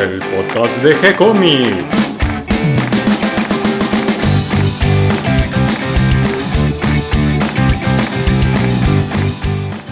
el 0.00 0.18
podcast 0.30 0.82
de 0.82 0.96
G-Comics. 0.96 1.86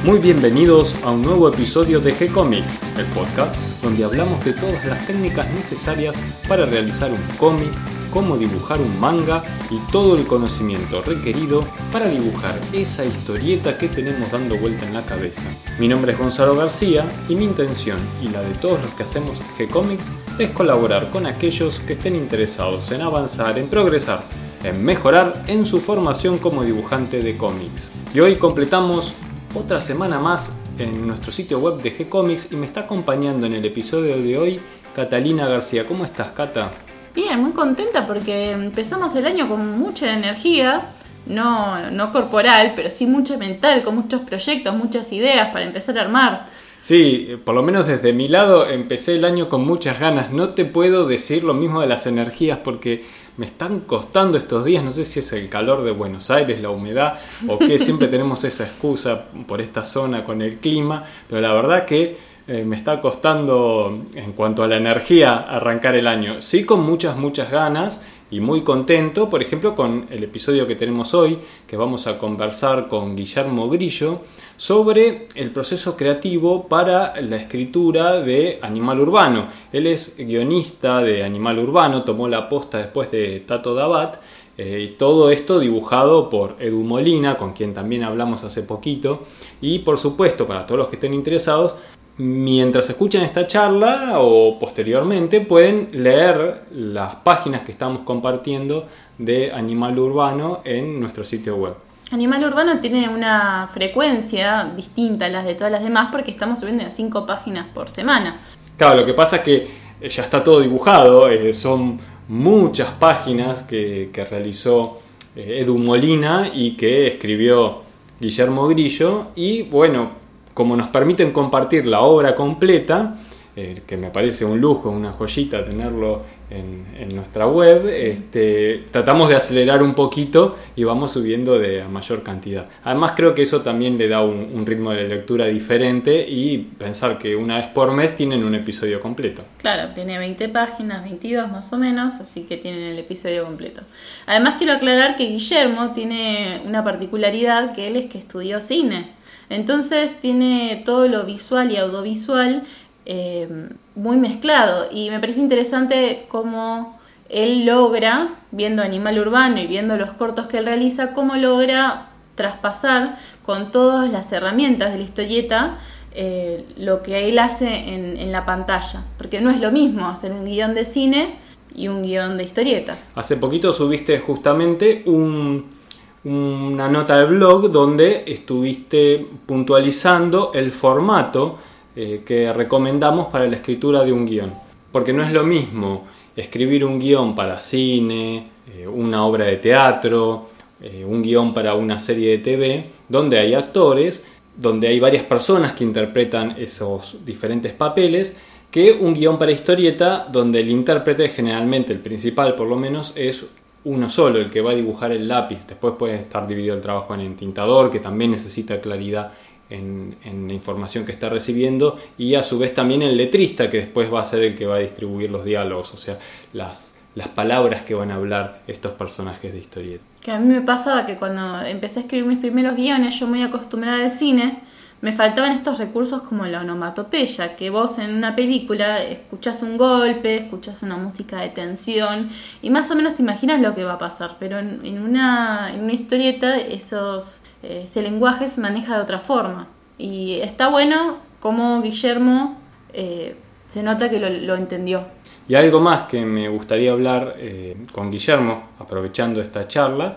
Muy 0.02 0.18
bienvenidos 0.18 0.96
a 1.04 1.10
un 1.10 1.20
nuevo 1.20 1.50
episodio 1.50 2.00
de 2.00 2.14
G-Comics, 2.14 2.80
el 2.96 3.04
podcast 3.06 3.54
donde 3.82 4.04
hablamos 4.04 4.42
de 4.46 4.54
todas 4.54 4.82
las 4.86 5.06
técnicas 5.06 5.50
necesarias 5.50 6.16
para 6.48 6.64
realizar 6.64 7.12
un 7.12 7.22
cómic, 7.36 7.70
cómo 8.12 8.36
dibujar 8.36 8.80
un 8.80 8.98
manga 9.00 9.42
y 9.70 9.78
todo 9.92 10.16
el 10.16 10.26
conocimiento 10.26 11.02
requerido 11.02 11.64
para 11.92 12.08
dibujar 12.08 12.58
esa 12.72 13.04
historieta 13.04 13.78
que 13.78 13.88
tenemos 13.88 14.30
dando 14.30 14.56
vuelta 14.56 14.86
en 14.86 14.94
la 14.94 15.04
cabeza. 15.04 15.48
Mi 15.78 15.88
nombre 15.88 16.12
es 16.12 16.18
Gonzalo 16.18 16.56
García 16.56 17.08
y 17.28 17.34
mi 17.34 17.44
intención 17.44 17.98
y 18.22 18.28
la 18.28 18.42
de 18.42 18.54
todos 18.54 18.80
los 18.80 18.90
que 18.92 19.02
hacemos 19.02 19.38
G-Comics 19.58 20.06
es 20.38 20.50
colaborar 20.50 21.10
con 21.10 21.26
aquellos 21.26 21.80
que 21.80 21.94
estén 21.94 22.16
interesados 22.16 22.90
en 22.92 23.02
avanzar, 23.02 23.58
en 23.58 23.68
progresar, 23.68 24.22
en 24.64 24.84
mejorar 24.84 25.44
en 25.46 25.66
su 25.66 25.80
formación 25.80 26.38
como 26.38 26.64
dibujante 26.64 27.20
de 27.20 27.36
cómics. 27.36 27.90
Y 28.14 28.20
hoy 28.20 28.36
completamos 28.36 29.12
otra 29.54 29.80
semana 29.80 30.18
más 30.18 30.52
en 30.78 31.06
nuestro 31.06 31.32
sitio 31.32 31.58
web 31.58 31.82
de 31.82 31.96
G-Comics 31.96 32.52
y 32.52 32.56
me 32.56 32.66
está 32.66 32.80
acompañando 32.80 33.46
en 33.46 33.54
el 33.54 33.64
episodio 33.64 34.16
de 34.20 34.38
hoy 34.38 34.60
Catalina 34.94 35.46
García. 35.46 35.84
¿Cómo 35.84 36.04
estás, 36.04 36.32
Cata? 36.32 36.70
Bien, 37.18 37.42
muy 37.42 37.50
contenta 37.50 38.06
porque 38.06 38.52
empezamos 38.52 39.16
el 39.16 39.26
año 39.26 39.48
con 39.48 39.76
mucha 39.76 40.14
energía, 40.14 40.82
no, 41.26 41.90
no 41.90 42.12
corporal, 42.12 42.74
pero 42.76 42.90
sí 42.90 43.06
mucha 43.06 43.36
mental, 43.36 43.82
con 43.82 43.96
muchos 43.96 44.20
proyectos, 44.20 44.72
muchas 44.76 45.12
ideas 45.12 45.48
para 45.48 45.64
empezar 45.64 45.98
a 45.98 46.02
armar. 46.02 46.46
Sí, 46.80 47.36
por 47.44 47.56
lo 47.56 47.64
menos 47.64 47.88
desde 47.88 48.12
mi 48.12 48.28
lado 48.28 48.70
empecé 48.70 49.16
el 49.16 49.24
año 49.24 49.48
con 49.48 49.66
muchas 49.66 49.98
ganas. 49.98 50.30
No 50.30 50.50
te 50.50 50.64
puedo 50.64 51.08
decir 51.08 51.42
lo 51.42 51.54
mismo 51.54 51.80
de 51.80 51.88
las 51.88 52.06
energías 52.06 52.58
porque 52.58 53.04
me 53.36 53.46
están 53.46 53.80
costando 53.80 54.38
estos 54.38 54.64
días. 54.64 54.84
No 54.84 54.92
sé 54.92 55.04
si 55.04 55.18
es 55.18 55.32
el 55.32 55.48
calor 55.48 55.82
de 55.82 55.90
Buenos 55.90 56.30
Aires, 56.30 56.60
la 56.60 56.70
humedad 56.70 57.18
o 57.48 57.58
que 57.58 57.80
siempre 57.80 58.06
tenemos 58.06 58.44
esa 58.44 58.62
excusa 58.62 59.24
por 59.48 59.60
esta 59.60 59.84
zona 59.84 60.22
con 60.22 60.40
el 60.40 60.58
clima. 60.58 61.02
Pero 61.28 61.40
la 61.40 61.52
verdad 61.52 61.84
que 61.84 62.16
eh, 62.48 62.64
me 62.64 62.76
está 62.76 62.98
costando 63.00 64.06
en 64.14 64.32
cuanto 64.32 64.62
a 64.62 64.66
la 64.66 64.78
energía 64.78 65.36
arrancar 65.36 65.94
el 65.96 66.06
año. 66.06 66.40
Sí 66.40 66.64
con 66.64 66.80
muchas, 66.80 67.14
muchas 67.16 67.50
ganas 67.50 68.06
y 68.30 68.40
muy 68.40 68.62
contento, 68.62 69.28
por 69.28 69.42
ejemplo, 69.42 69.74
con 69.74 70.06
el 70.10 70.24
episodio 70.24 70.66
que 70.66 70.74
tenemos 70.74 71.12
hoy, 71.12 71.38
que 71.66 71.76
vamos 71.76 72.06
a 72.06 72.18
conversar 72.18 72.88
con 72.88 73.16
Guillermo 73.16 73.68
Grillo 73.68 74.22
sobre 74.56 75.28
el 75.34 75.50
proceso 75.50 75.94
creativo 75.94 76.68
para 76.68 77.20
la 77.20 77.36
escritura 77.36 78.20
de 78.20 78.58
Animal 78.62 79.00
Urbano. 79.00 79.48
Él 79.70 79.86
es 79.86 80.16
guionista 80.16 81.02
de 81.02 81.24
Animal 81.24 81.58
Urbano, 81.58 82.02
tomó 82.02 82.28
la 82.28 82.48
posta 82.48 82.78
después 82.78 83.10
de 83.10 83.40
Tato 83.40 83.74
Dabat, 83.74 84.16
eh, 84.58 84.90
y 84.90 84.96
todo 84.96 85.30
esto 85.30 85.60
dibujado 85.60 86.28
por 86.28 86.56
Edu 86.58 86.82
Molina, 86.82 87.36
con 87.36 87.52
quien 87.52 87.72
también 87.72 88.02
hablamos 88.02 88.42
hace 88.42 88.62
poquito. 88.62 89.20
Y 89.60 89.80
por 89.80 89.98
supuesto, 89.98 90.48
para 90.48 90.66
todos 90.66 90.78
los 90.78 90.88
que 90.88 90.96
estén 90.96 91.14
interesados, 91.14 91.76
Mientras 92.18 92.90
escuchan 92.90 93.22
esta 93.22 93.46
charla 93.46 94.14
o 94.18 94.58
posteriormente 94.58 95.40
pueden 95.40 95.90
leer 95.92 96.64
las 96.72 97.14
páginas 97.16 97.62
que 97.62 97.70
estamos 97.70 98.02
compartiendo 98.02 98.86
de 99.18 99.52
Animal 99.52 99.96
Urbano 100.00 100.60
en 100.64 100.98
nuestro 100.98 101.24
sitio 101.24 101.54
web. 101.54 101.74
Animal 102.10 102.42
Urbano 102.42 102.80
tiene 102.80 103.08
una 103.08 103.68
frecuencia 103.72 104.72
distinta 104.74 105.26
a 105.26 105.28
las 105.28 105.44
de 105.44 105.54
todas 105.54 105.70
las 105.70 105.82
demás 105.82 106.08
porque 106.10 106.32
estamos 106.32 106.58
subiendo 106.58 106.84
a 106.84 106.90
5 106.90 107.24
páginas 107.24 107.66
por 107.72 107.88
semana. 107.88 108.40
Claro, 108.76 108.96
lo 108.96 109.06
que 109.06 109.14
pasa 109.14 109.36
es 109.36 109.42
que 109.42 109.68
ya 110.08 110.22
está 110.24 110.42
todo 110.42 110.60
dibujado, 110.60 111.28
eh, 111.28 111.52
son 111.52 112.00
muchas 112.26 112.90
páginas 112.94 113.62
que, 113.62 114.10
que 114.12 114.24
realizó 114.24 114.98
eh, 115.36 115.60
Edu 115.60 115.78
Molina 115.78 116.50
y 116.52 116.76
que 116.76 117.06
escribió 117.06 117.82
Guillermo 118.18 118.66
Grillo 118.66 119.28
y 119.36 119.62
bueno, 119.62 120.10
como 120.58 120.74
nos 120.74 120.88
permiten 120.88 121.30
compartir 121.30 121.86
la 121.86 122.00
obra 122.00 122.34
completa, 122.34 123.14
eh, 123.54 123.82
que 123.86 123.96
me 123.96 124.10
parece 124.10 124.44
un 124.44 124.60
lujo, 124.60 124.90
una 124.90 125.12
joyita 125.12 125.64
tenerlo 125.64 126.24
en, 126.50 127.14
nuestra 127.14 127.46
web, 127.46 127.86
este, 127.86 128.84
tratamos 128.90 129.28
de 129.28 129.36
acelerar 129.36 129.84
un 129.84 129.94
poquito 129.94 130.56
y 130.74 130.82
vamos 130.82 131.12
subiendo 131.12 131.60
de 131.60 131.82
a 131.82 131.88
mayor 131.88 132.24
cantidad. 132.24 132.66
Además 132.82 133.12
creo 133.14 133.36
que 133.36 133.42
eso 133.42 133.60
también 133.60 133.96
le 133.98 134.08
da 134.08 134.20
un, 134.24 134.66
ritmo 134.66 134.90
de 134.90 135.06
lectura 135.06 135.46
diferente 135.46 136.28
y 136.28 136.58
pensar 136.58 137.18
que 137.18 137.36
una 137.36 137.58
vez 137.58 137.66
por 137.68 137.92
mes 137.92 138.16
tienen 138.16 138.42
un 138.42 138.56
episodio 138.56 139.00
completo. 139.00 139.44
Claro, 139.58 139.94
tiene 139.94 140.18
20 140.18 140.48
páginas, 140.48 141.04
22 141.04 141.52
más 141.52 141.72
o 141.72 141.78
menos, 141.78 142.14
así 142.14 142.42
que 142.42 142.56
tienen 142.56 142.82
el 142.82 142.98
episodio 142.98 143.44
completo. 143.44 143.82
Además 144.26 144.56
quiero 144.58 144.72
aclarar 144.72 145.14
que 145.14 145.26
Guillermo 145.28 145.92
tiene 145.92 146.62
una 146.66 146.82
particularidad 146.82 147.74
que 147.74 147.86
él 147.86 147.94
es 147.94 148.06
que 148.06 148.18
estudió 148.18 148.60
cine. 148.60 149.17
Entonces 149.50 150.20
tiene 150.20 150.82
todo 150.84 151.08
lo 151.08 151.24
visual 151.24 151.72
y 151.72 151.76
audiovisual 151.76 152.64
eh, 153.06 153.48
muy 153.94 154.16
mezclado 154.16 154.86
y 154.92 155.10
me 155.10 155.18
parece 155.18 155.40
interesante 155.40 156.26
cómo 156.28 156.98
él 157.28 157.64
logra, 157.64 158.28
viendo 158.50 158.82
Animal 158.82 159.18
Urbano 159.18 159.60
y 159.60 159.66
viendo 159.66 159.96
los 159.96 160.12
cortos 160.12 160.46
que 160.46 160.58
él 160.58 160.66
realiza, 160.66 161.12
cómo 161.12 161.36
logra 161.36 162.10
traspasar 162.34 163.18
con 163.44 163.70
todas 163.70 164.10
las 164.10 164.30
herramientas 164.32 164.92
de 164.92 164.98
la 164.98 165.04
historieta 165.04 165.78
eh, 166.14 166.64
lo 166.76 167.02
que 167.02 167.28
él 167.28 167.38
hace 167.38 167.94
en, 167.94 168.16
en 168.16 168.32
la 168.32 168.44
pantalla. 168.46 169.04
Porque 169.16 169.40
no 169.40 169.50
es 169.50 169.60
lo 169.60 169.72
mismo 169.72 170.08
hacer 170.08 170.32
un 170.32 170.44
guion 170.44 170.74
de 170.74 170.84
cine 170.84 171.36
y 171.74 171.88
un 171.88 172.02
guion 172.02 172.36
de 172.36 172.44
historieta. 172.44 172.96
Hace 173.14 173.36
poquito 173.36 173.72
subiste 173.72 174.18
justamente 174.20 175.02
un 175.06 175.77
una 176.24 176.88
nota 176.88 177.16
de 177.16 177.24
blog 177.24 177.70
donde 177.70 178.24
estuviste 178.26 179.24
puntualizando 179.46 180.52
el 180.54 180.72
formato 180.72 181.58
eh, 181.94 182.22
que 182.24 182.52
recomendamos 182.52 183.28
para 183.28 183.46
la 183.46 183.56
escritura 183.56 184.04
de 184.04 184.12
un 184.12 184.26
guion. 184.26 184.52
Porque 184.90 185.12
no 185.12 185.22
es 185.22 185.32
lo 185.32 185.44
mismo 185.44 186.06
escribir 186.36 186.84
un 186.84 186.98
guion 186.98 187.34
para 187.34 187.60
cine, 187.60 188.48
eh, 188.76 188.86
una 188.86 189.24
obra 189.24 189.44
de 189.44 189.56
teatro, 189.56 190.48
eh, 190.80 191.04
un 191.04 191.22
guion 191.22 191.52
para 191.52 191.74
una 191.74 191.98
serie 191.98 192.30
de 192.30 192.38
TV, 192.38 192.90
donde 193.08 193.38
hay 193.38 193.54
actores, 193.54 194.24
donde 194.56 194.88
hay 194.88 195.00
varias 195.00 195.24
personas 195.24 195.72
que 195.72 195.84
interpretan 195.84 196.54
esos 196.58 197.16
diferentes 197.24 197.72
papeles, 197.72 198.40
que 198.70 198.92
un 198.92 199.14
guion 199.14 199.38
para 199.38 199.52
historieta, 199.52 200.28
donde 200.30 200.60
el 200.60 200.70
intérprete, 200.70 201.28
generalmente 201.28 201.92
el 201.92 202.00
principal 202.00 202.54
por 202.54 202.68
lo 202.68 202.76
menos, 202.76 203.12
es 203.16 203.46
uno 203.84 204.10
solo, 204.10 204.38
el 204.38 204.50
que 204.50 204.60
va 204.60 204.72
a 204.72 204.74
dibujar 204.74 205.12
el 205.12 205.28
lápiz. 205.28 205.66
Después 205.66 205.94
puede 205.98 206.16
estar 206.16 206.46
dividido 206.46 206.74
el 206.74 206.82
trabajo 206.82 207.14
en 207.14 207.20
el 207.20 207.36
tintador, 207.36 207.90
que 207.90 208.00
también 208.00 208.30
necesita 208.30 208.80
claridad 208.80 209.32
en, 209.70 210.16
la 210.46 210.52
información 210.52 211.04
que 211.04 211.12
está 211.12 211.28
recibiendo, 211.28 211.98
y 212.16 212.34
a 212.34 212.42
su 212.42 212.58
vez 212.58 212.74
también 212.74 213.02
el 213.02 213.16
letrista, 213.16 213.68
que 213.68 213.78
después 213.78 214.12
va 214.12 214.20
a 214.20 214.24
ser 214.24 214.42
el 214.42 214.54
que 214.54 214.66
va 214.66 214.76
a 214.76 214.78
distribuir 214.78 215.30
los 215.30 215.44
diálogos, 215.44 215.92
o 215.94 215.98
sea, 215.98 216.18
las, 216.52 216.94
las 217.14 217.28
palabras 217.28 217.82
que 217.82 217.94
van 217.94 218.10
a 218.10 218.16
hablar 218.16 218.62
estos 218.66 218.92
personajes 218.92 219.52
de 219.52 219.58
historieta. 219.58 220.04
Que 220.22 220.32
a 220.32 220.38
mí 220.38 220.52
me 220.52 220.62
pasaba 220.62 221.06
que 221.06 221.16
cuando 221.16 221.62
empecé 221.62 222.00
a 222.00 222.02
escribir 222.02 222.26
mis 222.26 222.38
primeros 222.38 222.76
guiones, 222.76 223.18
yo 223.18 223.26
muy 223.26 223.42
acostumbrada 223.42 224.04
al 224.04 224.12
cine, 224.12 224.60
me 225.00 225.12
faltaban 225.12 225.52
estos 225.52 225.78
recursos 225.78 226.22
como 226.22 226.44
la 226.46 226.60
onomatopeya, 226.60 227.54
que 227.54 227.70
vos 227.70 227.98
en 227.98 228.14
una 228.14 228.34
película 228.34 229.02
escuchás 229.02 229.62
un 229.62 229.76
golpe, 229.76 230.36
escuchás 230.36 230.82
una 230.82 230.96
música 230.96 231.40
de 231.40 231.50
tensión 231.50 232.30
y 232.62 232.70
más 232.70 232.90
o 232.90 232.96
menos 232.96 233.14
te 233.14 233.22
imaginas 233.22 233.60
lo 233.60 233.74
que 233.74 233.84
va 233.84 233.94
a 233.94 233.98
pasar, 233.98 234.36
pero 234.40 234.58
en, 234.58 235.00
una, 235.00 235.72
en 235.72 235.84
una, 235.84 235.92
historieta 235.92 236.58
esos, 236.58 237.42
eh, 237.62 237.82
ese 237.84 238.02
lenguaje 238.02 238.48
se 238.48 238.60
maneja 238.60 238.96
de 238.96 239.02
otra 239.02 239.20
forma. 239.20 239.68
Y 239.98 240.40
está 240.40 240.68
bueno 240.68 241.18
como 241.40 241.80
Guillermo 241.80 242.58
eh, 242.92 243.36
se 243.68 243.82
nota 243.82 244.10
que 244.10 244.18
lo, 244.18 244.54
entendió. 244.56 245.04
Y 245.46 245.54
algo 245.54 245.80
más 245.80 246.02
que 246.02 246.24
me 246.24 246.48
gustaría 246.48 246.92
hablar 246.92 247.34
eh, 247.38 247.76
con 247.92 248.10
Guillermo, 248.10 248.70
aprovechando 248.78 249.40
esta 249.40 249.68
charla, 249.68 250.16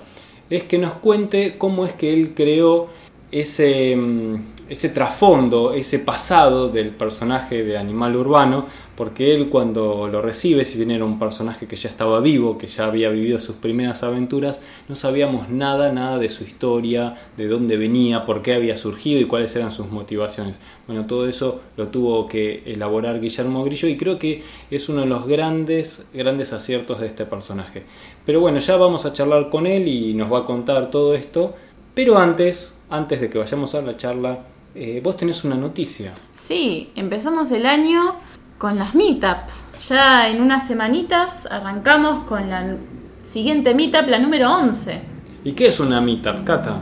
es 0.50 0.64
que 0.64 0.78
nos 0.78 0.94
cuente 0.96 1.58
cómo 1.58 1.86
es 1.86 1.94
que 1.94 2.14
él 2.14 2.34
creó 2.34 2.90
ese, 3.32 3.96
mm, 3.96 4.36
ese 4.72 4.88
trasfondo, 4.88 5.74
ese 5.74 6.00
pasado 6.00 6.70
del 6.70 6.92
personaje 6.92 7.62
de 7.62 7.78
Animal 7.78 8.16
Urbano, 8.16 8.68
porque 8.96 9.36
él 9.36 9.50
cuando 9.50 10.08
lo 10.08 10.22
recibe, 10.22 10.64
si 10.64 10.78
bien 10.78 10.92
era 10.92 11.04
un 11.04 11.20
personaje 11.20 11.68
que 11.68 11.76
ya 11.76 11.90
estaba 11.90 12.22
vivo, 12.22 12.58
que 12.58 12.68
ya 12.68 12.86
había 12.86 13.10
vivido 13.10 13.38
sus 13.42 13.58
primeras 13.58 14.02
aventuras, 14.04 14.62
no 14.88 14.96
sabíamos 14.96 15.50
nada, 15.50 15.92
nada 15.92 16.18
de 16.18 16.30
su 16.30 16.46
historia, 16.46 17.18
de 17.36 17.50
dónde 17.50 17.76
venía, 17.76 18.26
por 18.26 18.42
qué 18.42 18.54
había 18.54 18.78
surgido 18.78 19.20
y 19.20 19.26
cuáles 19.26 19.54
eran 19.58 19.72
sus 19.72 19.92
motivaciones. 19.92 20.56
Bueno, 20.88 21.06
todo 21.06 21.28
eso 21.28 21.60
lo 21.76 21.90
tuvo 21.90 22.30
que 22.30 22.64
elaborar 22.66 23.20
Guillermo 23.20 23.66
Grillo 23.66 23.90
y 23.90 23.98
creo 23.98 24.18
que 24.18 24.42
es 24.70 24.88
uno 24.88 25.02
de 25.02 25.08
los 25.08 25.28
grandes, 25.28 26.10
grandes 26.14 26.54
aciertos 26.54 27.02
de 27.02 27.08
este 27.08 27.26
personaje. 27.26 27.84
Pero 28.26 28.40
bueno, 28.40 28.60
ya 28.60 28.78
vamos 28.78 29.06
a 29.06 29.12
charlar 29.12 29.50
con 29.50 29.68
él 29.68 29.90
y 29.90 30.14
nos 30.14 30.32
va 30.32 30.40
a 30.40 30.46
contar 30.46 30.90
todo 30.90 31.14
esto. 31.14 31.56
Pero 31.94 32.18
antes, 32.18 32.80
antes 32.90 33.20
de 33.20 33.30
que 33.30 33.38
vayamos 33.38 33.76
a 33.76 33.82
la 33.82 33.98
charla, 33.98 34.46
eh, 34.76 35.02
vos 35.04 35.18
tenés 35.18 35.44
una 35.44 35.56
noticia. 35.56 36.14
Sí, 36.42 36.92
empezamos 36.96 37.52
el 37.52 37.66
año 37.66 38.16
con 38.58 38.78
las 38.78 38.96
meetups. 38.96 39.64
Ya 39.88 40.30
en 40.30 40.42
unas 40.42 40.68
semanitas 40.68 41.46
arrancamos 41.46 42.26
con 42.26 42.50
la 42.50 42.78
siguiente 43.24 43.74
meetup, 43.74 44.08
la 44.08 44.20
número 44.20 44.52
11. 44.52 45.02
¿Y 45.44 45.54
qué 45.54 45.68
es 45.68 45.80
una 45.80 46.02
meetup, 46.02 46.44
Cata? 46.44 46.80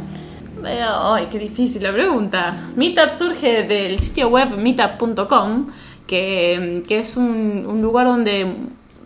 Ay, 0.63 1.27
qué 1.31 1.39
difícil 1.39 1.83
la 1.83 1.93
pregunta. 1.93 2.69
Meetup 2.75 3.11
surge 3.11 3.63
del 3.63 3.97
sitio 3.99 4.27
web 4.27 4.57
meetup.com, 4.57 5.67
que, 6.05 6.83
que, 6.87 6.99
es 6.99 7.15
un, 7.15 7.65
un 7.65 7.81
lugar 7.81 8.07
donde 8.07 8.45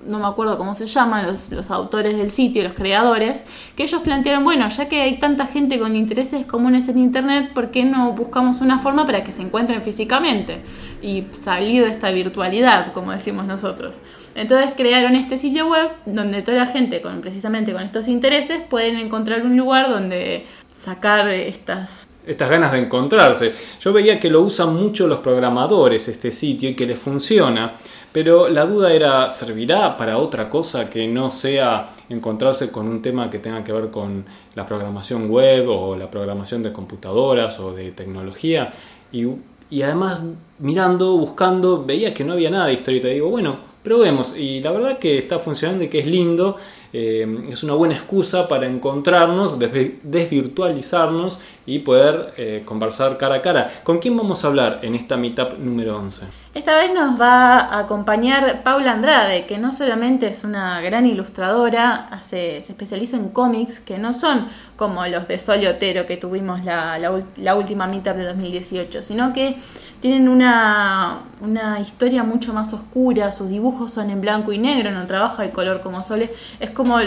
no 0.07 0.19
me 0.19 0.27
acuerdo 0.27 0.57
cómo 0.57 0.75
se 0.75 0.87
llaman, 0.87 1.25
los, 1.25 1.51
los, 1.51 1.71
autores 1.71 2.17
del 2.17 2.29
sitio, 2.31 2.63
los 2.63 2.73
creadores, 2.73 3.45
que 3.75 3.83
ellos 3.83 4.01
plantearon, 4.01 4.43
bueno, 4.43 4.67
ya 4.69 4.87
que 4.87 5.01
hay 5.01 5.17
tanta 5.17 5.47
gente 5.47 5.79
con 5.79 5.95
intereses 5.95 6.45
comunes 6.45 6.87
en 6.89 6.97
Internet, 6.97 7.51
¿por 7.53 7.71
qué 7.71 7.83
no 7.83 8.11
buscamos 8.13 8.61
una 8.61 8.79
forma 8.79 9.05
para 9.05 9.23
que 9.23 9.31
se 9.31 9.41
encuentren 9.41 9.81
físicamente 9.81 10.61
y 11.01 11.25
salir 11.31 11.83
de 11.83 11.91
esta 11.91 12.11
virtualidad, 12.11 12.93
como 12.93 13.11
decimos 13.11 13.45
nosotros? 13.45 13.97
Entonces 14.35 14.71
crearon 14.75 15.15
este 15.15 15.37
sitio 15.37 15.67
web 15.67 15.89
donde 16.05 16.41
toda 16.41 16.57
la 16.57 16.67
gente 16.67 17.01
con 17.01 17.21
precisamente 17.21 17.71
con 17.71 17.83
estos 17.83 18.07
intereses 18.07 18.61
pueden 18.67 18.97
encontrar 18.97 19.43
un 19.43 19.55
lugar 19.55 19.89
donde 19.89 20.47
sacar 20.73 21.27
estas 21.29 22.07
estas 22.25 22.49
ganas 22.49 22.71
de 22.71 22.79
encontrarse. 22.79 23.53
Yo 23.81 23.91
veía 23.91 24.19
que 24.19 24.29
lo 24.29 24.41
usan 24.41 24.73
mucho 24.73 25.07
los 25.07 25.19
programadores 25.19 26.07
este 26.07 26.31
sitio 26.31 26.69
y 26.69 26.75
que 26.75 26.85
les 26.85 26.97
funciona, 26.97 27.73
pero 28.13 28.47
la 28.47 28.65
duda 28.65 28.93
era, 28.93 29.27
¿servirá 29.27 29.97
para 29.97 30.19
otra 30.19 30.47
cosa 30.47 30.87
que 30.87 31.07
no 31.07 31.31
sea 31.31 31.89
encontrarse 32.09 32.71
con 32.71 32.87
un 32.87 33.01
tema 33.01 33.31
que 33.31 33.39
tenga 33.39 33.63
que 33.63 33.73
ver 33.73 33.89
con 33.89 34.23
la 34.53 34.67
programación 34.67 35.31
web 35.31 35.67
o 35.67 35.95
la 35.95 36.11
programación 36.11 36.61
de 36.61 36.71
computadoras 36.71 37.59
o 37.59 37.73
de 37.73 37.91
tecnología? 37.91 38.71
Y, 39.11 39.81
además, 39.81 40.21
mirando, 40.59 41.17
buscando, 41.17 41.83
veía 41.83 42.13
que 42.13 42.23
no 42.23 42.33
había 42.33 42.51
nada 42.51 42.67
de 42.67 42.73
historieta. 42.73 43.07
Digo, 43.07 43.29
bueno, 43.29 43.57
probemos. 43.83 44.37
Y 44.37 44.61
la 44.61 44.71
verdad 44.71 44.99
que 44.99 45.17
está 45.17 45.39
funcionando 45.39 45.83
y 45.83 45.87
que 45.87 45.97
es 45.97 46.05
lindo. 46.05 46.57
Eh, 46.93 47.47
es 47.49 47.63
una 47.63 47.73
buena 47.73 47.95
excusa 47.95 48.47
para 48.47 48.67
encontrarnos, 48.67 49.57
desvirtualizarnos 49.57 51.41
y 51.65 51.79
poder 51.79 52.33
eh, 52.37 52.61
conversar 52.63 53.17
cara 53.17 53.35
a 53.35 53.41
cara. 53.41 53.81
¿Con 53.83 53.97
quién 53.97 54.15
vamos 54.15 54.45
a 54.45 54.49
hablar 54.49 54.81
en 54.83 54.93
esta 54.93 55.17
meetup 55.17 55.57
número 55.57 55.97
11? 55.97 56.42
Esta 56.53 56.75
vez 56.75 56.93
nos 56.93 57.19
va 57.19 57.61
a 57.61 57.79
acompañar 57.79 58.61
Paula 58.61 58.91
Andrade, 58.91 59.47
que 59.47 59.57
no 59.57 59.71
solamente 59.71 60.27
es 60.27 60.43
una 60.43 60.79
gran 60.81 61.07
ilustradora, 61.07 62.09
hace, 62.11 62.61
se 62.61 62.73
especializa 62.73 63.17
en 63.17 63.29
cómics 63.29 63.79
que 63.79 63.97
no 63.97 64.13
son 64.13 64.47
como 64.75 65.03
los 65.07 65.27
de 65.27 65.39
Sol 65.39 65.65
Otero 65.65 66.05
que 66.05 66.15
tuvimos 66.17 66.63
la, 66.63 66.99
la, 66.99 67.55
última 67.55 67.87
meetup 67.87 68.17
de 68.17 68.25
2018, 68.25 69.01
sino 69.01 69.33
que 69.33 69.57
tienen 69.99 70.29
una, 70.29 71.21
una, 71.41 71.79
historia 71.79 72.21
mucho 72.21 72.53
más 72.53 72.71
oscura, 72.71 73.31
sus 73.31 73.49
dibujos 73.49 73.91
son 73.91 74.11
en 74.11 74.21
blanco 74.21 74.53
y 74.53 74.59
negro, 74.59 74.91
no 74.91 75.07
trabaja 75.07 75.43
el 75.43 75.49
color 75.49 75.81
como 75.81 76.03
Sole, 76.03 76.31
es 76.59 76.69
como... 76.69 76.99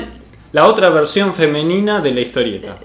La 0.50 0.66
otra 0.66 0.90
versión 0.90 1.34
femenina 1.34 2.00
de 2.00 2.12
la 2.12 2.20
historieta. 2.20 2.78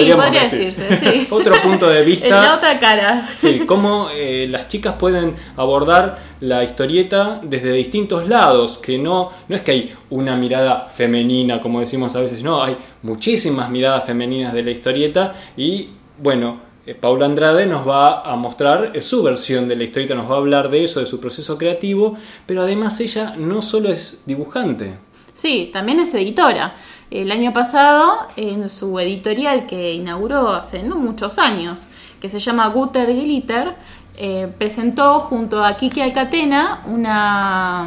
Sí, 0.00 0.12
podría 0.12 0.42
decirse, 0.42 0.98
sí. 0.98 1.26
Otro 1.30 1.60
punto 1.60 1.88
de 1.88 2.02
vista. 2.02 2.26
En 2.32 2.32
la 2.32 2.54
otra 2.56 2.78
cara. 2.78 3.28
Sí, 3.34 3.62
cómo 3.66 4.08
eh, 4.14 4.46
las 4.48 4.68
chicas 4.68 4.94
pueden 4.94 5.34
abordar 5.56 6.18
la 6.40 6.64
historieta 6.64 7.40
desde 7.42 7.72
distintos 7.72 8.28
lados, 8.28 8.78
que 8.78 8.98
no, 8.98 9.30
no 9.48 9.56
es 9.56 9.62
que 9.62 9.72
hay 9.72 9.94
una 10.10 10.36
mirada 10.36 10.88
femenina, 10.88 11.60
como 11.60 11.80
decimos 11.80 12.16
a 12.16 12.20
veces, 12.20 12.42
no, 12.42 12.62
hay 12.62 12.76
muchísimas 13.02 13.70
miradas 13.70 14.04
femeninas 14.04 14.52
de 14.52 14.62
la 14.62 14.70
historieta 14.70 15.34
y, 15.56 15.90
bueno, 16.18 16.60
eh, 16.84 16.94
Paula 16.94 17.26
Andrade 17.26 17.66
nos 17.66 17.86
va 17.86 18.22
a 18.22 18.34
mostrar 18.34 18.90
eh, 18.94 19.02
su 19.02 19.22
versión 19.22 19.68
de 19.68 19.76
la 19.76 19.84
historieta, 19.84 20.14
nos 20.14 20.30
va 20.30 20.34
a 20.34 20.38
hablar 20.38 20.70
de 20.70 20.84
eso, 20.84 21.00
de 21.00 21.06
su 21.06 21.20
proceso 21.20 21.56
creativo, 21.56 22.16
pero 22.44 22.62
además 22.62 22.98
ella 23.00 23.34
no 23.36 23.62
solo 23.62 23.88
es 23.90 24.22
dibujante. 24.26 24.94
Sí, 25.34 25.70
también 25.72 26.00
es 26.00 26.12
editora. 26.14 26.74
El 27.12 27.30
año 27.30 27.52
pasado, 27.52 28.26
en 28.36 28.70
su 28.70 28.98
editorial 28.98 29.66
que 29.66 29.92
inauguró 29.92 30.54
hace 30.54 30.82
no 30.82 30.96
muchos 30.96 31.38
años, 31.38 31.88
que 32.22 32.30
se 32.30 32.38
llama 32.38 32.66
Guter 32.68 33.06
Glitter, 33.14 33.74
eh, 34.16 34.50
presentó 34.56 35.20
junto 35.20 35.62
a 35.62 35.76
Kiki 35.76 36.00
Alcatena 36.00 36.80
una, 36.86 37.86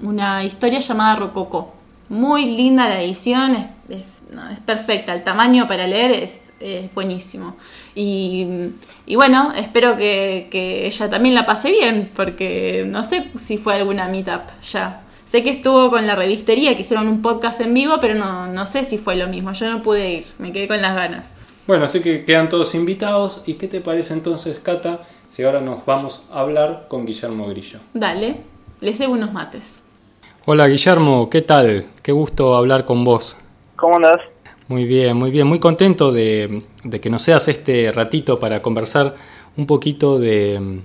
una 0.00 0.42
historia 0.42 0.80
llamada 0.80 1.14
Rococo. 1.14 1.72
Muy 2.08 2.46
linda 2.46 2.88
la 2.88 3.00
edición, 3.00 3.54
es, 3.88 4.24
es, 4.28 4.58
perfecta, 4.66 5.14
el 5.14 5.22
tamaño 5.22 5.68
para 5.68 5.86
leer 5.86 6.10
es, 6.10 6.52
buenísimo. 6.96 7.54
Y, 7.94 8.44
y, 9.06 9.14
bueno, 9.14 9.52
espero 9.54 9.96
que, 9.96 10.48
que 10.50 10.88
ella 10.88 11.08
también 11.08 11.36
la 11.36 11.46
pase 11.46 11.70
bien, 11.70 12.10
porque 12.12 12.84
no 12.88 13.04
sé 13.04 13.30
si 13.38 13.56
fue 13.56 13.76
alguna 13.76 14.08
meetup 14.08 14.42
ya. 14.64 15.01
Sé 15.32 15.42
que 15.42 15.48
estuvo 15.48 15.88
con 15.88 16.06
la 16.06 16.14
revistería, 16.14 16.76
que 16.76 16.82
hicieron 16.82 17.08
un 17.08 17.22
podcast 17.22 17.58
en 17.62 17.72
vivo, 17.72 17.94
pero 18.02 18.14
no, 18.14 18.48
no 18.48 18.66
sé 18.66 18.84
si 18.84 18.98
fue 18.98 19.16
lo 19.16 19.28
mismo. 19.28 19.50
Yo 19.54 19.70
no 19.70 19.82
pude 19.82 20.10
ir, 20.12 20.24
me 20.38 20.52
quedé 20.52 20.68
con 20.68 20.82
las 20.82 20.94
ganas. 20.94 21.30
Bueno, 21.66 21.86
así 21.86 22.02
que 22.02 22.26
quedan 22.26 22.50
todos 22.50 22.74
invitados. 22.74 23.42
¿Y 23.46 23.54
qué 23.54 23.66
te 23.66 23.80
parece 23.80 24.12
entonces, 24.12 24.60
Cata, 24.62 25.00
si 25.28 25.42
ahora 25.42 25.62
nos 25.62 25.86
vamos 25.86 26.26
a 26.30 26.40
hablar 26.40 26.84
con 26.86 27.06
Guillermo 27.06 27.46
Grillo? 27.46 27.78
Dale, 27.94 28.42
le 28.82 28.92
cebo 28.92 29.14
unos 29.14 29.32
mates. 29.32 29.82
Hola 30.44 30.68
Guillermo, 30.68 31.30
¿qué 31.30 31.40
tal? 31.40 31.86
Qué 32.02 32.12
gusto 32.12 32.54
hablar 32.54 32.84
con 32.84 33.02
vos. 33.02 33.38
¿Cómo 33.76 33.96
andás? 33.96 34.20
Muy 34.68 34.84
bien, 34.84 35.16
muy 35.16 35.30
bien. 35.30 35.46
Muy 35.46 35.60
contento 35.60 36.12
de, 36.12 36.62
de 36.84 37.00
que 37.00 37.08
nos 37.08 37.22
seas 37.22 37.48
este 37.48 37.90
ratito 37.90 38.38
para 38.38 38.60
conversar 38.60 39.16
un 39.56 39.66
poquito 39.66 40.18
de, 40.18 40.82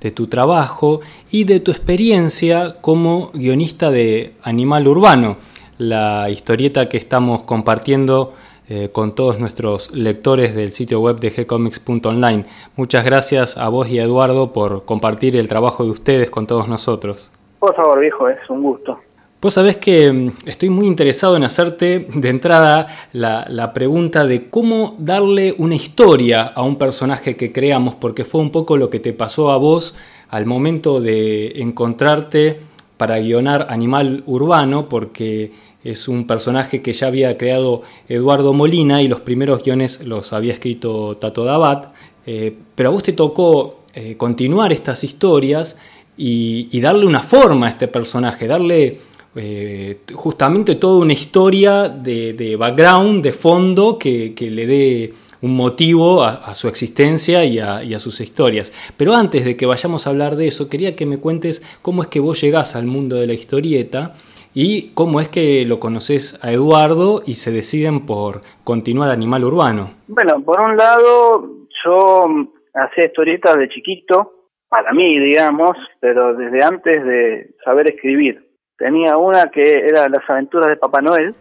de 0.00 0.10
tu 0.10 0.26
trabajo 0.26 1.00
y 1.30 1.44
de 1.44 1.60
tu 1.60 1.70
experiencia 1.70 2.76
como 2.80 3.30
guionista 3.34 3.90
de 3.90 4.34
Animal 4.42 4.86
Urbano, 4.86 5.36
la 5.78 6.30
historieta 6.30 6.88
que 6.88 6.96
estamos 6.96 7.42
compartiendo 7.42 8.34
eh, 8.68 8.90
con 8.92 9.14
todos 9.14 9.40
nuestros 9.40 9.94
lectores 9.94 10.54
del 10.54 10.72
sitio 10.72 11.00
web 11.00 11.20
de 11.20 11.30
gcomics.online. 11.30 12.44
Muchas 12.76 13.04
gracias 13.04 13.56
a 13.56 13.70
vos 13.70 13.88
y 13.88 13.98
a 13.98 14.04
Eduardo 14.04 14.52
por 14.52 14.84
compartir 14.84 15.36
el 15.36 15.48
trabajo 15.48 15.84
de 15.84 15.90
ustedes 15.90 16.30
con 16.30 16.46
todos 16.46 16.68
nosotros. 16.68 17.32
Por 17.58 17.74
favor, 17.74 17.98
viejo, 17.98 18.28
es 18.28 18.38
un 18.50 18.62
gusto. 18.62 18.98
Vos 19.40 19.54
sabés 19.54 19.76
que 19.76 20.10
mm, 20.10 20.32
estoy 20.46 20.68
muy 20.68 20.88
interesado 20.88 21.36
en 21.36 21.44
hacerte 21.44 22.08
de 22.12 22.28
entrada 22.28 22.88
la, 23.12 23.46
la, 23.48 23.72
pregunta 23.72 24.26
de 24.26 24.50
cómo 24.50 24.96
darle 24.98 25.54
una 25.58 25.76
historia 25.76 26.42
a 26.42 26.62
un 26.62 26.76
personaje 26.76 27.36
que 27.36 27.52
creamos, 27.52 27.94
porque 27.94 28.24
fue 28.24 28.40
un 28.40 28.50
poco 28.50 28.76
lo 28.76 28.90
que 28.90 28.98
te 28.98 29.12
pasó 29.12 29.52
a 29.52 29.56
vos 29.56 29.94
al 30.28 30.44
momento 30.44 31.00
de 31.00 31.52
encontrarte 31.62 32.58
para 32.96 33.20
guionar 33.20 33.68
Animal 33.70 34.24
Urbano, 34.26 34.88
porque 34.88 35.52
es 35.84 36.08
un 36.08 36.26
personaje 36.26 36.82
que 36.82 36.92
ya 36.92 37.06
había 37.06 37.38
creado 37.38 37.82
Eduardo 38.08 38.52
Molina 38.52 39.02
y 39.02 39.08
los 39.08 39.20
primeros 39.20 39.62
guiones 39.62 40.04
los 40.04 40.32
había 40.32 40.52
escrito 40.52 41.16
Tato 41.16 41.44
Dabat, 41.44 41.94
eh, 42.26 42.56
pero 42.74 42.88
a 42.88 42.92
vos 42.92 43.04
te 43.04 43.12
tocó 43.12 43.84
eh, 43.94 44.16
continuar 44.16 44.72
estas 44.72 45.04
historias 45.04 45.78
y, 46.16 46.68
y 46.72 46.80
darle 46.80 47.06
una 47.06 47.20
forma 47.20 47.66
a 47.66 47.70
este 47.70 47.86
personaje, 47.86 48.48
darle 48.48 48.98
eh, 49.38 50.00
justamente 50.14 50.74
toda 50.74 51.00
una 51.00 51.12
historia 51.12 51.88
de, 51.88 52.56
background, 52.58 53.22
de 53.22 53.32
fondo, 53.32 53.98
que, 53.98 54.34
le 54.38 54.66
dé 54.66 55.12
un 55.40 55.54
motivo 55.54 56.24
a, 56.24 56.54
su 56.54 56.68
existencia 56.68 57.44
y 57.44 57.58
a, 57.60 58.00
sus 58.00 58.20
historias. 58.20 58.72
Pero 58.96 59.14
antes 59.14 59.44
de 59.44 59.56
que 59.56 59.66
vayamos 59.66 60.06
a 60.06 60.10
hablar 60.10 60.36
de 60.36 60.48
eso, 60.48 60.68
quería 60.68 60.96
que 60.96 61.06
me 61.06 61.18
cuentes 61.18 61.62
cómo 61.82 62.02
es 62.02 62.08
que 62.08 62.20
vos 62.20 62.40
llegás 62.40 62.74
al 62.74 62.86
mundo 62.86 63.16
de 63.16 63.26
la 63.26 63.34
historieta 63.34 64.14
y 64.54 64.90
cómo 64.94 65.20
es 65.20 65.28
que 65.28 65.64
lo 65.64 65.78
conoces 65.78 66.42
a 66.44 66.50
Eduardo 66.50 67.22
y 67.24 67.34
se 67.34 67.52
deciden 67.52 68.06
por 68.06 68.40
continuar 68.64 69.10
Animal 69.10 69.44
Urbano. 69.44 69.90
Bueno, 70.08 70.42
por 70.42 70.60
un 70.60 70.76
lado, 70.76 71.48
yo 71.84 72.26
hacía 72.74 73.04
historietas 73.04 73.56
de 73.56 73.68
chiquito, 73.68 74.32
para 74.68 74.92
mí, 74.92 75.18
digamos, 75.18 75.76
pero 76.00 76.34
desde 76.34 76.62
antes 76.62 77.04
de 77.04 77.54
saber 77.64 77.88
escribir 77.88 78.47
tenía 78.78 79.16
una 79.16 79.50
que 79.50 79.86
era 79.86 80.08
las 80.08 80.28
aventuras 80.28 80.68
de 80.68 80.76
Papá 80.76 81.02
Noel. 81.02 81.34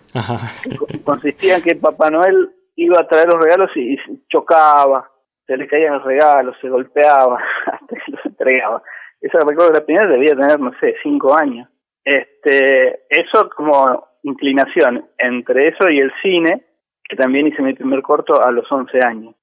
Consistía 1.05 1.57
en 1.57 1.61
que 1.61 1.75
Papá 1.75 2.09
Noel 2.09 2.49
iba 2.75 2.99
a 2.99 3.07
traer 3.07 3.27
los 3.27 3.41
regalos 3.41 3.69
y, 3.75 3.97
chocaba, 4.27 5.09
se 5.45 5.55
le 5.55 5.67
caían 5.67 5.93
los 5.93 6.03
regalos, 6.03 6.57
se 6.59 6.67
golpeaba 6.67 7.39
hasta 7.65 7.95
que 7.95 8.11
los 8.11 8.25
entregaba. 8.25 8.81
Esa 9.21 9.39
recuerdo 9.39 9.71
de 9.71 9.79
la 9.79 9.85
primera 9.85 10.07
debía 10.07 10.35
tener, 10.35 10.59
no 10.59 10.71
sé, 10.79 10.95
cinco 11.01 11.35
años. 11.35 11.69
Este, 12.03 13.03
eso 13.09 13.49
como 13.55 14.07
inclinación 14.23 15.07
entre 15.17 15.69
eso 15.69 15.89
y 15.89 15.99
el 15.99 16.11
cine, 16.21 16.65
que 17.03 17.15
también 17.15 17.47
hice 17.47 17.61
mi 17.61 17.73
primer 17.73 18.01
corto 18.01 18.41
a 18.43 18.51
los 18.51 18.69
once 18.71 18.99
años. 19.05 19.35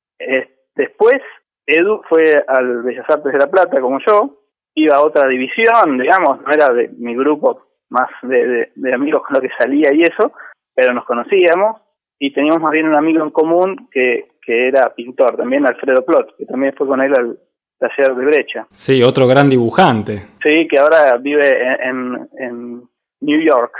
después, 0.74 1.22
Edu 1.66 2.02
fue 2.08 2.44
al 2.46 2.82
Bellas 2.82 3.08
Artes 3.08 3.32
de 3.32 3.38
La 3.38 3.50
Plata 3.50 3.80
como 3.80 3.98
yo, 4.06 4.42
iba 4.74 4.96
a 4.96 5.02
otra 5.02 5.28
división, 5.28 5.98
digamos, 5.98 6.42
no 6.42 6.52
era 6.52 6.68
de 6.72 6.88
mi 6.98 7.14
grupo 7.14 7.73
más 7.94 8.10
de, 8.22 8.72
de, 8.74 8.94
amigos 8.94 9.22
con 9.22 9.34
los 9.34 9.42
que 9.42 9.56
salía 9.58 9.92
y 9.92 10.02
eso, 10.02 10.32
pero 10.74 10.92
nos 10.92 11.04
conocíamos 11.04 11.80
y 12.18 12.32
teníamos 12.32 12.60
más 12.60 12.72
bien 12.72 12.88
un 12.88 12.96
amigo 12.96 13.22
en 13.22 13.30
común 13.30 13.88
que, 13.90 14.28
que 14.44 14.68
era 14.68 14.94
pintor, 14.94 15.36
también 15.36 15.66
Alfredo 15.66 16.04
Plot, 16.04 16.36
que 16.36 16.46
también 16.46 16.74
fue 16.76 16.86
con 16.86 17.00
él 17.00 17.12
al, 17.16 17.38
Taller 17.78 18.14
de 18.14 18.24
Brecha. 18.24 18.66
Sí, 18.70 19.02
otro 19.02 19.26
gran 19.26 19.50
dibujante. 19.50 20.26
Sí, 20.42 20.66
que 20.68 20.78
ahora 20.78 21.16
vive 21.18 21.50
en, 21.82 22.28
en 22.38 22.82
New 23.20 23.40
York. 23.40 23.72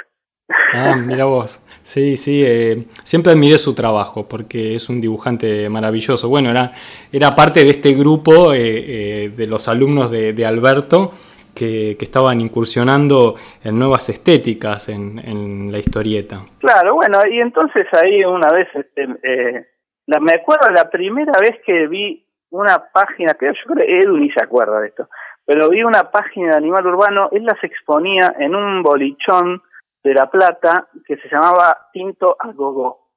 Ah, 0.75 0.97
mira 0.97 1.25
vos. 1.25 1.61
Sí, 1.83 2.17
sí, 2.17 2.43
eh, 2.45 2.85
siempre 3.03 3.33
admiré 3.33 3.57
su 3.59 3.75
trabajo 3.75 4.29
porque 4.29 4.75
es 4.75 4.89
un 4.89 5.01
dibujante 5.01 5.69
maravilloso. 5.69 6.29
Bueno, 6.29 6.51
era, 6.51 6.73
era 7.13 7.31
parte 7.31 7.65
de 7.65 7.71
este 7.71 7.93
grupo 7.93 8.53
eh, 8.53 8.59
eh, 8.65 9.33
de 9.35 9.47
los 9.47 9.69
alumnos 9.69 10.11
de, 10.11 10.47
Alberto 10.47 11.13
que, 11.55 11.97
estaban 12.01 12.41
incursionando 12.41 13.37
en 13.63 13.79
nuevas 13.79 14.09
estéticas 14.09 14.89
en, 14.89 15.71
la 15.71 15.79
historieta. 15.79 16.41
Claro, 16.59 16.95
bueno, 16.95 17.21
y 17.31 17.41
entonces 17.41 17.87
ahí 17.93 18.25
una 18.25 18.49
vez, 18.49 18.69
este, 18.75 19.67
la, 20.07 20.21
me 20.21 20.35
acuerdo 20.35 20.71
la 20.71 20.91
primera 20.91 21.33
vez 21.41 21.61
que 21.65 21.87
vi 21.87 22.27
una 22.51 22.85
página, 22.93 23.35
que 23.35 23.47
yo 23.47 23.53
creo 23.67 23.87
que 23.87 23.99
Edu 24.01 24.17
ni 24.17 24.31
se 24.31 24.43
acuerda 24.43 24.81
de 24.81 24.89
esto, 24.89 25.09
pero 25.45 25.69
vi 25.71 25.83
una 25.83 26.11
página 26.11 26.53
de 26.53 26.57
Animal 26.57 26.87
Urbano, 26.87 27.29
él 27.33 27.45
las 27.45 27.63
exponía 27.63 28.35
en 28.39 28.55
un 28.55 28.83
bolichón 28.83 29.63
de 30.03 30.15
La 30.15 30.31
Plata 30.31 30.89
que 31.07 31.17
se 31.17 31.29
llamaba 31.29 31.89
Tinto 31.93 32.37
a 32.39 32.53
Gogo, 32.53 33.09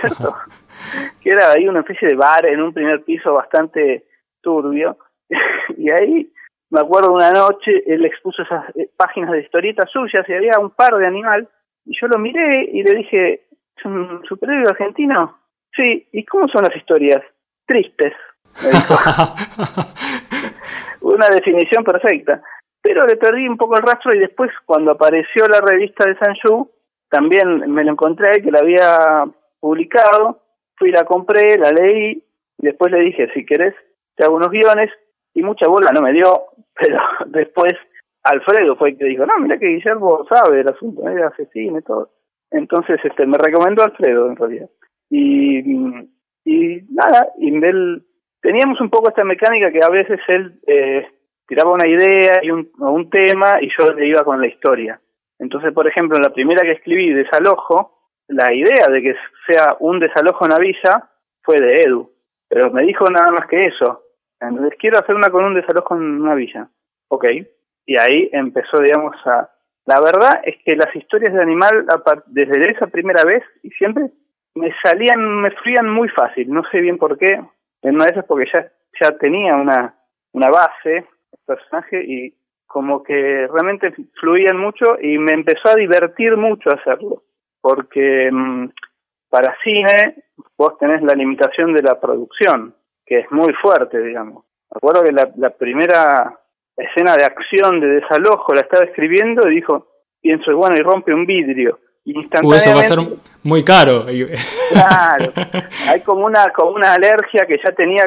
¿cierto? 0.00 0.34
que 1.20 1.30
era 1.30 1.52
ahí 1.52 1.68
una 1.68 1.80
especie 1.80 2.08
de 2.08 2.16
bar 2.16 2.46
en 2.46 2.62
un 2.62 2.72
primer 2.72 3.02
piso 3.04 3.34
bastante 3.34 4.06
turbio. 4.40 4.96
y 5.76 5.90
ahí 5.90 6.32
me 6.76 6.82
acuerdo 6.82 7.12
una 7.12 7.30
noche, 7.30 7.82
él 7.86 8.04
expuso 8.04 8.42
esas 8.42 8.68
eh, 8.76 8.90
páginas 8.96 9.32
de 9.32 9.40
historietas 9.40 9.90
suyas 9.90 10.28
y 10.28 10.34
había 10.34 10.58
un 10.58 10.70
par 10.70 10.94
de 10.96 11.06
animal. 11.06 11.48
Y 11.84 11.96
yo 12.00 12.08
lo 12.08 12.18
miré 12.18 12.68
y 12.72 12.82
le 12.82 12.94
dije, 12.94 13.46
¿es 13.76 13.84
un 13.84 14.22
superhéroe 14.28 14.68
argentino? 14.68 15.38
Sí, 15.74 16.08
¿y 16.12 16.24
cómo 16.24 16.48
son 16.48 16.64
las 16.64 16.76
historias? 16.76 17.22
Tristes. 17.66 18.14
una 21.00 21.28
definición 21.28 21.84
perfecta 21.84 22.42
pero 22.86 23.04
le 23.04 23.16
perdí 23.16 23.48
un 23.48 23.56
poco 23.56 23.76
el 23.76 23.82
rastro 23.82 24.14
y 24.14 24.20
después 24.20 24.48
cuando 24.64 24.92
apareció 24.92 25.48
la 25.48 25.60
revista 25.60 26.04
de 26.04 26.16
Sanju, 26.18 26.70
también 27.08 27.72
me 27.72 27.82
lo 27.82 27.90
encontré 27.90 28.40
que 28.40 28.52
la 28.52 28.60
había 28.60 29.24
publicado, 29.58 30.40
fui 30.76 30.92
la 30.92 31.04
compré, 31.04 31.58
la 31.58 31.72
leí, 31.72 32.12
y 32.12 32.64
después 32.64 32.92
le 32.92 33.00
dije, 33.00 33.28
si 33.34 33.44
querés, 33.44 33.74
te 34.14 34.22
hago 34.22 34.36
unos 34.36 34.52
guiones, 34.52 34.88
y 35.34 35.42
mucha 35.42 35.66
bola 35.66 35.90
no 35.90 36.00
me 36.00 36.12
dio, 36.12 36.44
pero 36.78 37.00
después 37.26 37.74
Alfredo 38.22 38.76
fue 38.76 38.90
el 38.90 38.98
que 38.98 39.04
dijo, 39.06 39.24
no, 39.24 39.34
mira 39.40 39.58
que 39.58 39.68
Guillermo 39.68 40.26
sabe 40.28 40.60
el 40.60 40.68
asunto, 40.68 41.08
es 41.08 41.22
asesino 41.22 41.78
y 41.78 41.82
todo. 41.82 42.10
Entonces 42.50 42.98
este 43.04 43.26
me 43.26 43.38
recomendó 43.38 43.84
Alfredo 43.84 44.28
en 44.28 44.36
realidad. 44.36 44.70
Y, 45.10 45.58
y 46.44 46.82
nada, 46.90 47.28
y 47.38 47.54
él, 47.54 48.04
teníamos 48.40 48.80
un 48.80 48.90
poco 48.90 49.08
esta 49.08 49.24
mecánica 49.24 49.70
que 49.70 49.80
a 49.82 49.90
veces 49.90 50.18
él 50.28 50.60
eh, 50.66 51.06
tiraba 51.46 51.72
una 51.72 51.86
idea 51.86 52.40
y 52.42 52.50
un, 52.50 52.70
o 52.80 52.90
un 52.90 53.10
tema 53.10 53.58
y 53.60 53.68
yo 53.78 53.92
le 53.92 54.08
iba 54.08 54.24
con 54.24 54.40
la 54.40 54.48
historia. 54.48 55.00
Entonces, 55.38 55.72
por 55.72 55.86
ejemplo, 55.86 56.16
en 56.16 56.22
la 56.22 56.32
primera 56.32 56.62
que 56.62 56.72
escribí, 56.72 57.12
Desalojo, 57.12 57.96
la 58.28 58.52
idea 58.52 58.88
de 58.92 59.02
que 59.02 59.14
sea 59.46 59.76
un 59.80 60.00
desalojo 60.00 60.46
en 60.46 60.52
Avisa 60.52 61.10
fue 61.42 61.56
de 61.60 61.82
Edu, 61.82 62.10
pero 62.48 62.70
me 62.72 62.82
dijo 62.82 63.08
nada 63.10 63.30
más 63.30 63.46
que 63.46 63.58
eso. 63.60 64.02
Entonces, 64.40 64.78
quiero 64.78 64.98
hacer 64.98 65.14
una 65.14 65.30
con 65.30 65.44
un 65.44 65.54
desalojo 65.54 65.96
en 65.96 66.22
una 66.22 66.34
villa. 66.34 66.68
Ok. 67.08 67.24
Y 67.86 67.98
ahí 67.98 68.28
empezó, 68.32 68.80
digamos, 68.80 69.14
a... 69.26 69.50
La 69.86 70.00
verdad 70.00 70.40
es 70.44 70.56
que 70.64 70.74
las 70.74 70.94
historias 70.96 71.32
de 71.32 71.40
animal, 71.42 71.86
desde 72.26 72.70
esa 72.72 72.88
primera 72.88 73.22
vez 73.24 73.44
y 73.62 73.70
siempre, 73.70 74.10
me 74.56 74.74
salían, 74.82 75.42
me 75.42 75.52
fluían 75.52 75.88
muy 75.88 76.08
fácil. 76.08 76.50
No 76.50 76.62
sé 76.70 76.80
bien 76.80 76.98
por 76.98 77.16
qué. 77.16 77.40
En 77.82 77.94
una 77.94 78.06
de 78.06 78.12
esas 78.12 78.24
porque 78.24 78.50
ya, 78.52 78.68
ya 79.00 79.16
tenía 79.16 79.54
una, 79.54 79.94
una 80.32 80.50
base, 80.50 81.06
personaje 81.46 82.02
y 82.04 82.34
como 82.66 83.02
que 83.02 83.46
realmente 83.46 83.94
fluían 84.20 84.58
mucho 84.58 84.98
y 85.00 85.18
me 85.18 85.32
empezó 85.32 85.68
a 85.68 85.76
divertir 85.76 86.36
mucho 86.36 86.70
hacerlo, 86.70 87.22
porque 87.60 88.28
mm, 88.30 88.66
para 89.30 89.56
cine 89.62 90.24
vos 90.58 90.76
tenés 90.78 91.02
la 91.02 91.14
limitación 91.14 91.72
de 91.72 91.82
la 91.82 92.00
producción, 92.00 92.74
que 93.06 93.20
es 93.20 93.30
muy 93.30 93.52
fuerte, 93.54 94.00
digamos. 94.02 94.44
Me 94.70 94.78
acuerdo 94.78 95.04
que 95.04 95.12
la, 95.12 95.30
la 95.36 95.50
primera 95.50 96.38
escena 96.76 97.16
de 97.16 97.24
acción 97.24 97.80
de 97.80 97.86
desalojo 97.86 98.52
la 98.52 98.62
estaba 98.62 98.84
escribiendo 98.84 99.48
y 99.48 99.54
dijo, 99.54 99.86
pienso, 100.20 100.54
bueno, 100.56 100.76
y 100.76 100.82
rompe 100.82 101.14
un 101.14 101.24
vidrio. 101.24 101.78
Instantáneamente, 102.04 102.68
eso 102.68 102.74
va 102.74 102.80
a 102.80 102.82
ser 102.84 103.18
muy 103.42 103.64
caro. 103.64 104.06
Claro, 104.70 105.32
hay 105.88 106.00
como 106.02 106.24
una 106.24 106.52
como 106.52 106.70
una 106.70 106.94
alergia 106.94 107.46
que 107.46 107.56
ya 107.56 107.72
tenía 107.72 108.04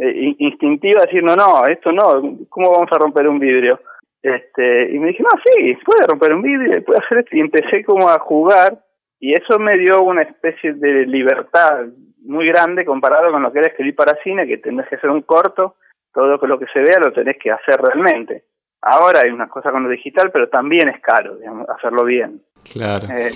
eh, 0.00 0.36
instintiva, 0.38 1.02
decir, 1.02 1.24
no, 1.24 1.34
no, 1.34 1.66
esto 1.66 1.90
no, 1.90 2.38
¿cómo 2.48 2.70
vamos 2.70 2.88
a 2.92 2.98
romper 2.98 3.26
un 3.26 3.40
vidrio? 3.40 3.80
Este, 4.22 4.92
y 4.92 4.98
me 5.00 5.08
dije, 5.08 5.24
no, 5.24 5.30
sí, 5.44 5.76
puede 5.84 6.06
romper 6.06 6.32
un 6.32 6.42
vidrio, 6.42 6.84
puede 6.84 7.00
hacer 7.04 7.18
esto. 7.18 7.36
Y 7.36 7.40
empecé 7.40 7.82
como 7.84 8.08
a 8.08 8.20
jugar 8.20 8.78
y 9.18 9.34
eso 9.34 9.58
me 9.58 9.76
dio 9.78 10.00
una 10.02 10.22
especie 10.22 10.74
de 10.74 11.06
libertad 11.06 11.86
muy 12.22 12.46
grande 12.46 12.84
comparado 12.84 13.30
con 13.30 13.42
lo 13.42 13.52
que 13.52 13.58
era 13.60 13.68
escribir 13.68 13.94
para 13.94 14.16
cine, 14.22 14.46
que 14.46 14.58
tenés 14.58 14.88
que 14.88 14.96
hacer 14.96 15.10
un 15.10 15.22
corto, 15.22 15.76
todo 16.12 16.36
lo 16.36 16.58
que 16.58 16.66
se 16.72 16.80
vea 16.80 16.98
lo 16.98 17.12
tenés 17.12 17.36
que 17.42 17.50
hacer 17.50 17.80
realmente. 17.80 18.44
Ahora 18.82 19.20
hay 19.20 19.30
una 19.30 19.48
cosa 19.48 19.70
con 19.70 19.82
lo 19.82 19.88
digital, 19.88 20.30
pero 20.32 20.48
también 20.48 20.88
es 20.88 21.00
caro, 21.00 21.36
digamos, 21.36 21.68
hacerlo 21.68 22.04
bien. 22.04 22.42
Claro. 22.72 23.08
Eh, 23.10 23.30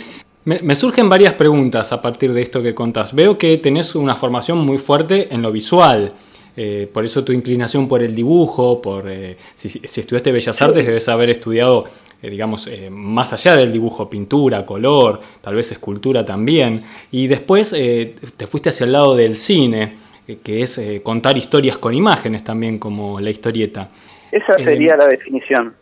me, 0.44 0.74
surgen 0.74 1.08
varias 1.08 1.34
preguntas 1.34 1.92
a 1.92 2.02
partir 2.02 2.32
de 2.32 2.42
esto 2.42 2.62
que 2.62 2.74
contás. 2.74 3.14
Veo 3.14 3.38
que 3.38 3.56
tenés 3.58 3.94
una 3.94 4.14
formación 4.14 4.58
muy 4.58 4.78
fuerte 4.78 5.34
en 5.34 5.42
lo 5.42 5.52
visual. 5.52 6.12
Eh, 6.56 6.88
por 6.92 7.04
eso 7.04 7.24
tu 7.24 7.32
inclinación 7.32 7.88
por 7.88 8.02
el 8.02 8.14
dibujo, 8.14 8.80
por 8.80 9.10
eh, 9.10 9.36
si, 9.54 9.80
estudiaste 9.82 10.32
Bellas 10.32 10.62
Artes 10.62 10.86
debes 10.86 11.08
haber 11.08 11.30
estudiado, 11.30 11.84
digamos, 12.30 12.68
más 12.90 13.32
allá 13.32 13.56
del 13.56 13.72
dibujo, 13.72 14.08
pintura, 14.08 14.64
color, 14.64 15.20
tal 15.40 15.54
vez 15.54 15.72
escultura 15.72 16.24
también. 16.24 16.82
Y 17.10 17.26
después 17.26 17.70
te 17.70 18.46
fuiste 18.46 18.70
hacia 18.70 18.84
el 18.84 18.92
lado 18.92 19.14
del 19.14 19.36
cine, 19.36 19.96
que 20.42 20.62
es 20.62 20.80
contar 21.02 21.36
historias 21.36 21.78
con 21.78 21.94
imágenes 21.94 22.44
también, 22.44 22.78
como 22.78 23.20
la 23.20 23.30
historieta. 23.30 23.90
Esa 24.30 24.56
sería 24.58 24.96
la 24.96 25.06
definición. 25.06 25.74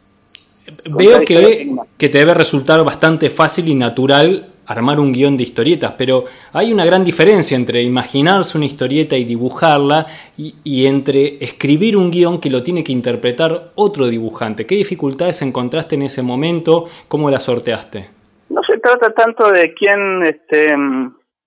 Veo 0.84 1.20
que, 1.20 1.74
que 1.98 2.08
te 2.08 2.18
debe 2.18 2.34
resultar 2.34 2.84
bastante 2.84 3.30
fácil 3.30 3.68
y 3.68 3.74
natural 3.74 4.51
armar 4.66 5.00
un 5.00 5.12
guion 5.12 5.36
de 5.36 5.42
historietas, 5.42 5.92
pero 5.98 6.24
hay 6.52 6.72
una 6.72 6.84
gran 6.84 7.04
diferencia 7.04 7.56
entre 7.56 7.82
imaginarse 7.82 8.56
una 8.56 8.66
historieta 8.66 9.16
y 9.16 9.24
dibujarla 9.24 10.06
y, 10.36 10.86
entre 10.86 11.36
escribir 11.40 11.96
un 11.96 12.10
guion 12.10 12.40
que 12.40 12.50
lo 12.50 12.62
tiene 12.62 12.82
que 12.82 12.92
interpretar 12.92 13.70
otro 13.74 14.06
dibujante. 14.06 14.66
¿Qué 14.66 14.74
dificultades 14.74 15.42
encontraste 15.42 15.94
en 15.94 16.02
ese 16.02 16.22
momento? 16.22 16.86
¿Cómo 17.08 17.30
la 17.30 17.38
sorteaste? 17.38 18.06
No 18.50 18.60
se 18.62 18.78
trata 18.78 19.12
tanto 19.12 19.50
de 19.50 19.72
quién, 19.74 20.22
este, 20.22 20.74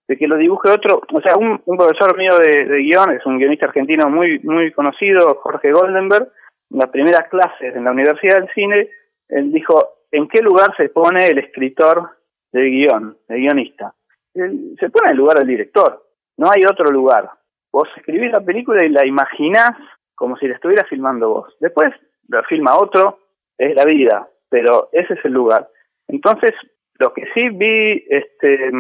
de 0.08 0.18
que 0.18 0.28
lo 0.28 0.38
dibuje 0.38 0.70
otro. 0.70 1.02
O 1.14 1.22
sea, 1.22 1.38
un, 1.38 1.60
profesor 1.66 2.18
mío 2.18 2.38
de, 2.38 2.66
de, 2.66 2.78
guion, 2.80 3.12
es 3.12 3.26
un 3.26 3.38
guionista 3.38 3.66
argentino 3.66 4.10
muy, 4.10 4.40
muy 4.40 4.72
conocido, 4.72 5.36
Jorge 5.42 5.72
Goldenberg, 5.72 6.30
en 6.72 6.80
las 6.80 6.90
primeras 6.90 7.28
clases 7.30 7.76
en 7.76 7.84
la 7.84 7.92
Universidad 7.92 8.38
del 8.38 8.50
Cine, 8.54 8.90
él 9.30 9.52
dijo, 9.52 9.96
¿en 10.12 10.28
qué 10.28 10.42
lugar 10.42 10.76
se 10.78 10.90
pone 10.90 11.28
el 11.28 11.38
escritor 11.38 12.15
del 12.56 12.72
guion, 12.72 13.18
el 13.28 13.38
guionista? 13.38 13.94
se 14.34 14.90
pone 14.90 15.06
en 15.06 15.12
el 15.12 15.18
lugar 15.18 15.38
del 15.38 15.48
director, 15.48 16.04
no 16.38 16.50
hay 16.52 16.66
otro 16.66 16.92
lugar. 16.92 17.30
Vos 17.72 17.88
escribís 17.96 18.32
la 18.32 18.42
película 18.42 18.84
y 18.86 18.90
la 18.90 19.06
imaginás 19.06 19.78
como 20.14 20.36
si 20.38 20.48
la 20.48 20.56
estuvieras 20.56 20.88
filmando 20.90 21.30
vos. 21.30 21.56
Después 21.60 21.94
la 22.28 22.44
filma 22.44 22.78
otro, 22.78 23.20
es 23.58 23.74
la 23.76 23.86
vida, 23.86 24.28
pero 24.50 24.90
ese 24.92 25.14
es 25.14 25.26
el 25.26 25.34
lugar. 25.34 25.70
Entonces, 26.08 26.52
lo 27.00 27.14
que 27.14 27.24
sí 27.34 27.50
vi, 27.50 28.06
este, 28.10 28.72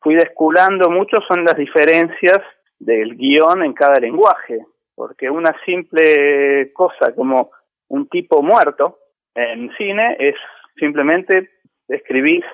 fui 0.00 0.14
desculando 0.14 0.90
mucho 0.90 1.16
son 1.28 1.44
las 1.44 1.56
diferencias 1.56 2.40
del 2.78 3.16
guion 3.16 3.62
en 3.62 3.72
cada 3.72 3.98
lenguaje, 4.00 4.58
porque 4.94 5.30
una 5.30 5.54
simple 5.64 6.72
cosa 6.72 7.14
como 7.14 7.50
un 7.88 8.08
tipo 8.08 8.42
muerto 8.42 8.98
en 9.34 9.70
cine 9.76 10.16
es 10.18 10.36
simplemente 10.76 11.50
escribís, 11.88 12.44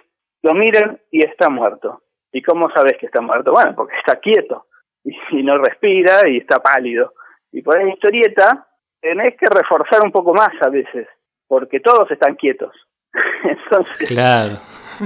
lo 0.42 0.54
miren 0.54 1.00
y 1.11 1.25
está 1.25 1.49
muerto. 1.49 2.02
¿Y 2.32 2.42
cómo 2.42 2.70
sabes 2.70 2.97
que 2.99 3.06
está 3.06 3.20
muerto? 3.20 3.52
Bueno, 3.52 3.75
porque 3.75 3.97
está 3.97 4.16
quieto 4.16 4.66
y, 5.04 5.42
no 5.42 5.59
respira 5.59 6.28
y 6.28 6.38
está 6.38 6.61
pálido. 6.61 7.14
Y 7.52 7.62
por 7.62 7.76
ahí 7.76 7.90
historieta 7.90 8.66
tenés 9.00 9.37
que 9.37 9.47
reforzar 9.47 10.02
un 10.02 10.12
poco 10.12 10.35
más 10.35 10.50
a 10.61 10.68
veces, 10.68 11.09
porque 11.49 11.80
todos 11.80 12.11
están 12.11 12.37
quietos. 12.37 12.75
Entonces, 13.42 14.09
claro. 14.09 14.56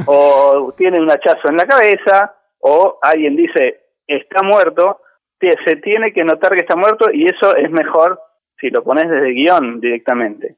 o 0.06 0.74
tiene 0.76 1.00
un 1.00 1.10
hachazo 1.10 1.48
en 1.48 1.56
la 1.56 1.66
cabeza, 1.66 2.36
o 2.58 2.98
alguien 3.02 3.36
dice 3.36 3.80
está 4.06 4.42
muerto, 4.42 5.00
se 5.64 5.76
tiene 5.76 6.12
que 6.12 6.24
notar 6.24 6.52
que 6.52 6.60
está 6.60 6.76
muerto 6.76 7.06
y 7.12 7.26
eso 7.26 7.54
es 7.56 7.70
mejor 7.70 8.20
si 8.58 8.70
lo 8.70 8.82
pones 8.82 9.08
desde 9.08 9.32
guion 9.32 9.80
directamente. 9.80 10.56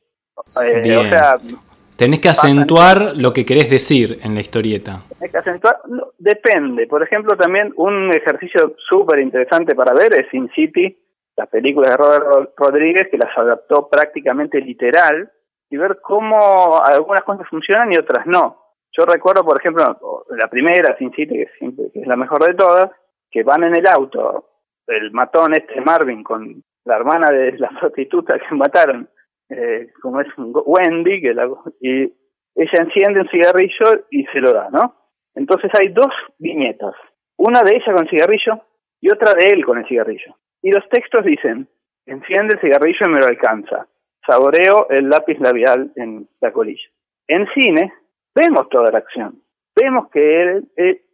Eh, 0.62 0.96
o 0.96 1.04
sea, 1.04 1.36
Tenés 1.96 2.20
que 2.20 2.28
acentuar 2.28 3.16
lo 3.16 3.32
que 3.32 3.46
querés 3.46 3.70
decir 3.70 4.18
en 4.22 4.34
la 4.34 4.40
historieta. 4.40 5.00
Tenés 5.18 5.32
que 5.32 5.38
acentuar, 5.38 5.80
depende. 6.18 6.86
Por 6.86 7.02
ejemplo, 7.02 7.36
también 7.36 7.72
un 7.76 8.10
ejercicio 8.14 8.76
súper 8.88 9.20
interesante 9.20 9.74
para 9.74 9.94
ver 9.94 10.12
es 10.14 10.28
Sin 10.30 10.50
City, 10.50 10.94
las 11.36 11.48
películas 11.48 11.92
de 11.92 11.96
Robert 11.96 12.50
Rodríguez, 12.56 13.08
que 13.10 13.16
las 13.16 13.36
adaptó 13.36 13.88
prácticamente 13.88 14.60
literal, 14.60 15.30
y 15.70 15.76
ver 15.76 15.98
cómo 16.02 16.80
algunas 16.84 17.24
cosas 17.24 17.48
funcionan 17.48 17.92
y 17.92 17.98
otras 17.98 18.26
no. 18.26 18.62
Yo 18.92 19.04
recuerdo, 19.04 19.44
por 19.44 19.58
ejemplo, 19.58 20.24
la 20.30 20.48
primera, 20.48 20.96
Sin 20.98 21.12
City, 21.12 21.34
que, 21.34 21.48
siempre, 21.58 21.86
que 21.92 22.00
es 22.00 22.06
la 22.06 22.16
mejor 22.16 22.44
de 22.44 22.54
todas, 22.54 22.90
que 23.30 23.42
van 23.42 23.64
en 23.64 23.74
el 23.74 23.86
auto, 23.86 24.50
el 24.86 25.10
matón 25.12 25.54
este 25.54 25.80
Marvin 25.80 26.22
con 26.22 26.62
la 26.84 26.96
hermana 26.96 27.30
de 27.30 27.52
la 27.58 27.68
prostituta 27.80 28.38
que 28.38 28.54
mataron, 28.54 29.08
eh, 29.48 29.88
como 30.00 30.20
es 30.20 30.28
Wendy, 30.36 31.20
que 31.20 31.34
la, 31.34 31.48
y 31.80 32.12
ella 32.54 32.78
enciende 32.78 33.20
un 33.20 33.28
cigarrillo 33.28 34.06
y 34.10 34.24
se 34.26 34.40
lo 34.40 34.52
da, 34.52 34.68
¿no? 34.70 34.94
Entonces 35.34 35.70
hay 35.78 35.88
dos 35.88 36.12
viñetas, 36.38 36.94
una 37.36 37.62
de 37.62 37.76
ella 37.76 37.92
con 37.92 38.08
cigarrillo 38.08 38.62
y 39.00 39.10
otra 39.10 39.34
de 39.34 39.48
él 39.48 39.64
con 39.64 39.78
el 39.78 39.86
cigarrillo. 39.86 40.36
Y 40.62 40.72
los 40.72 40.88
textos 40.88 41.24
dicen, 41.24 41.68
enciende 42.06 42.54
el 42.54 42.60
cigarrillo 42.60 43.06
y 43.06 43.10
me 43.10 43.20
lo 43.20 43.26
alcanza, 43.26 43.86
saboreo 44.26 44.88
el 44.88 45.08
lápiz 45.08 45.38
labial 45.38 45.92
en 45.96 46.28
la 46.40 46.52
colilla. 46.52 46.88
En 47.28 47.46
cine 47.52 47.92
vemos 48.34 48.68
toda 48.70 48.90
la 48.90 48.98
acción, 48.98 49.42
vemos 49.74 50.08
que 50.10 50.42
él, 50.42 50.68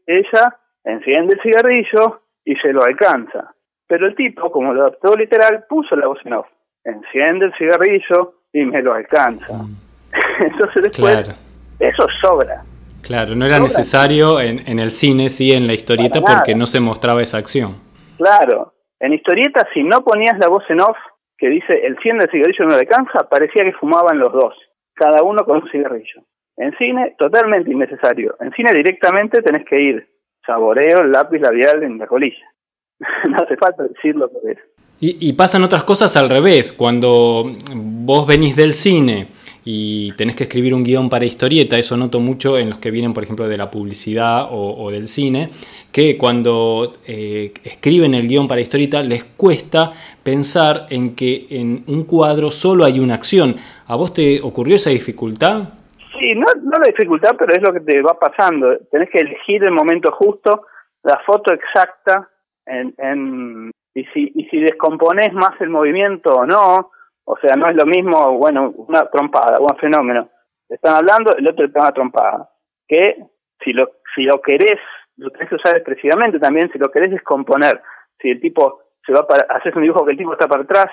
ella 0.06 0.56
enciende 0.84 1.34
el 1.34 1.42
cigarrillo 1.42 2.22
y 2.44 2.54
se 2.56 2.72
lo 2.72 2.82
alcanza. 2.82 3.54
Pero 3.88 4.06
el 4.06 4.14
tipo, 4.14 4.50
como 4.50 4.72
lo 4.72 4.82
adaptó 4.82 5.14
literal, 5.16 5.66
puso 5.68 5.96
la 5.96 6.06
voz 6.06 6.18
en 6.24 6.34
off. 6.34 6.46
Enciende 6.84 7.46
el 7.46 7.54
cigarrillo 7.54 8.34
y 8.52 8.64
me 8.64 8.82
lo 8.82 8.94
alcanza. 8.94 9.52
Mm. 9.52 9.76
Entonces 10.40 10.82
después, 10.82 11.30
eso 11.78 12.06
sobra. 12.20 12.62
Claro, 13.02 13.34
no 13.34 13.46
era 13.46 13.58
necesario 13.58 14.40
en, 14.40 14.60
en, 14.66 14.78
el 14.78 14.90
cine, 14.90 15.28
sí, 15.28 15.52
en 15.52 15.66
la 15.66 15.72
historieta, 15.72 16.20
porque 16.20 16.54
no 16.54 16.66
se 16.66 16.78
mostraba 16.78 17.20
esa 17.20 17.38
acción. 17.38 17.76
Claro, 18.16 18.74
en 19.00 19.12
historieta, 19.12 19.66
si 19.74 19.82
no 19.82 20.04
ponías 20.04 20.38
la 20.38 20.46
voz 20.46 20.62
en 20.68 20.80
off 20.80 20.96
que 21.36 21.48
dice 21.48 21.84
enciende 21.84 22.24
el 22.24 22.30
cigarrillo 22.30 22.64
y 22.64 22.66
me 22.66 22.72
lo 22.74 22.78
alcanza, 22.78 23.28
parecía 23.28 23.64
que 23.64 23.72
fumaban 23.72 24.16
los 24.16 24.32
dos, 24.32 24.54
cada 24.94 25.24
uno 25.24 25.44
con 25.44 25.62
un 25.62 25.70
cigarrillo. 25.70 26.22
En 26.56 26.72
cine, 26.78 27.16
totalmente 27.18 27.68
innecesario. 27.68 28.36
En 28.38 28.52
cine 28.52 28.70
directamente 28.72 29.42
tenés 29.42 29.64
que 29.64 29.80
ir, 29.80 30.08
saboreo 30.46 31.00
el 31.00 31.10
lápiz 31.10 31.40
labial 31.40 31.82
en 31.82 31.98
la 31.98 32.06
colilla. 32.06 32.46
no 33.28 33.38
hace 33.38 33.56
falta 33.56 33.82
decirlo 33.82 34.30
por 34.30 34.48
eso. 34.48 34.62
Y, 35.02 35.28
y, 35.28 35.32
pasan 35.32 35.64
otras 35.64 35.82
cosas 35.82 36.16
al 36.16 36.30
revés. 36.30 36.72
Cuando 36.72 37.44
vos 37.74 38.24
venís 38.24 38.54
del 38.54 38.72
cine 38.72 39.26
y 39.64 40.12
tenés 40.12 40.36
que 40.36 40.44
escribir 40.44 40.74
un 40.74 40.84
guion 40.84 41.08
para 41.10 41.24
historieta, 41.24 41.76
eso 41.76 41.96
noto 41.96 42.20
mucho 42.20 42.56
en 42.56 42.70
los 42.70 42.78
que 42.78 42.92
vienen, 42.92 43.12
por 43.12 43.24
ejemplo, 43.24 43.48
de 43.48 43.56
la 43.56 43.68
publicidad 43.68 44.46
o, 44.50 44.90
del 44.92 45.08
cine, 45.08 45.50
que 45.90 46.16
cuando 46.16 46.94
eh, 47.06 47.52
escriben 47.64 48.14
el 48.14 48.28
guion 48.28 48.46
para 48.46 48.60
historieta 48.60 49.02
les 49.02 49.24
cuesta 49.24 49.92
pensar 50.22 50.86
en 50.90 51.16
que 51.16 51.46
en 51.50 51.82
un 51.88 52.04
cuadro 52.04 52.52
solo 52.52 52.84
hay 52.84 53.00
una 53.00 53.14
acción. 53.14 53.56
¿A 53.88 53.96
vos 53.96 54.14
te 54.14 54.40
ocurrió 54.40 54.76
esa 54.76 54.90
dificultad? 54.90 55.70
Sí, 56.18 56.34
no, 56.36 56.46
no 56.62 56.78
la 56.78 56.86
dificultad, 56.86 57.34
pero 57.36 57.52
es 57.52 57.60
lo 57.60 57.72
que 57.72 57.80
te 57.80 58.00
va 58.02 58.16
pasando. 58.18 58.78
Tenés 58.90 59.10
que 59.10 59.18
elegir 59.18 59.64
el 59.64 59.72
momento 59.72 60.12
justo, 60.12 60.66
la 61.02 61.20
foto 61.26 61.52
exacta, 61.52 62.28
en, 62.66 63.72
y, 63.94 64.04
si, 64.06 64.32
y 64.34 64.44
si 64.46 64.60
descomponés 64.60 65.32
más 65.32 65.60
el 65.60 65.68
movimiento 65.68 66.30
o 66.30 66.46
no, 66.46 66.90
o 67.24 67.36
sea, 67.38 67.56
no 67.56 67.66
es 67.66 67.76
lo 67.76 67.86
mismo, 67.86 68.38
bueno, 68.38 68.72
una 68.76 69.06
trompada, 69.06 69.58
un 69.60 69.76
fenómeno. 69.78 70.28
Están 70.68 70.96
hablando, 70.96 71.36
el 71.36 71.48
otro 71.48 71.68
da 71.68 71.82
una 71.82 71.92
trompada. 71.92 72.50
Que 72.88 73.16
si 73.62 73.72
lo, 73.72 73.90
si 74.14 74.22
lo 74.22 74.40
querés, 74.40 74.80
lo 75.16 75.30
tenés 75.30 75.48
que 75.48 75.54
usar 75.56 75.76
expresivamente 75.76 76.38
también, 76.38 76.70
si 76.72 76.78
lo 76.78 76.90
querés 76.90 77.10
descomponer. 77.10 77.80
Si 78.20 78.30
el 78.30 78.40
tipo 78.40 78.80
se 79.06 79.12
va 79.12 79.26
para, 79.26 79.46
haces 79.54 79.74
un 79.76 79.82
dibujo 79.82 80.04
que 80.04 80.12
el 80.12 80.18
tipo 80.18 80.32
está 80.32 80.48
para 80.48 80.62
atrás, 80.62 80.86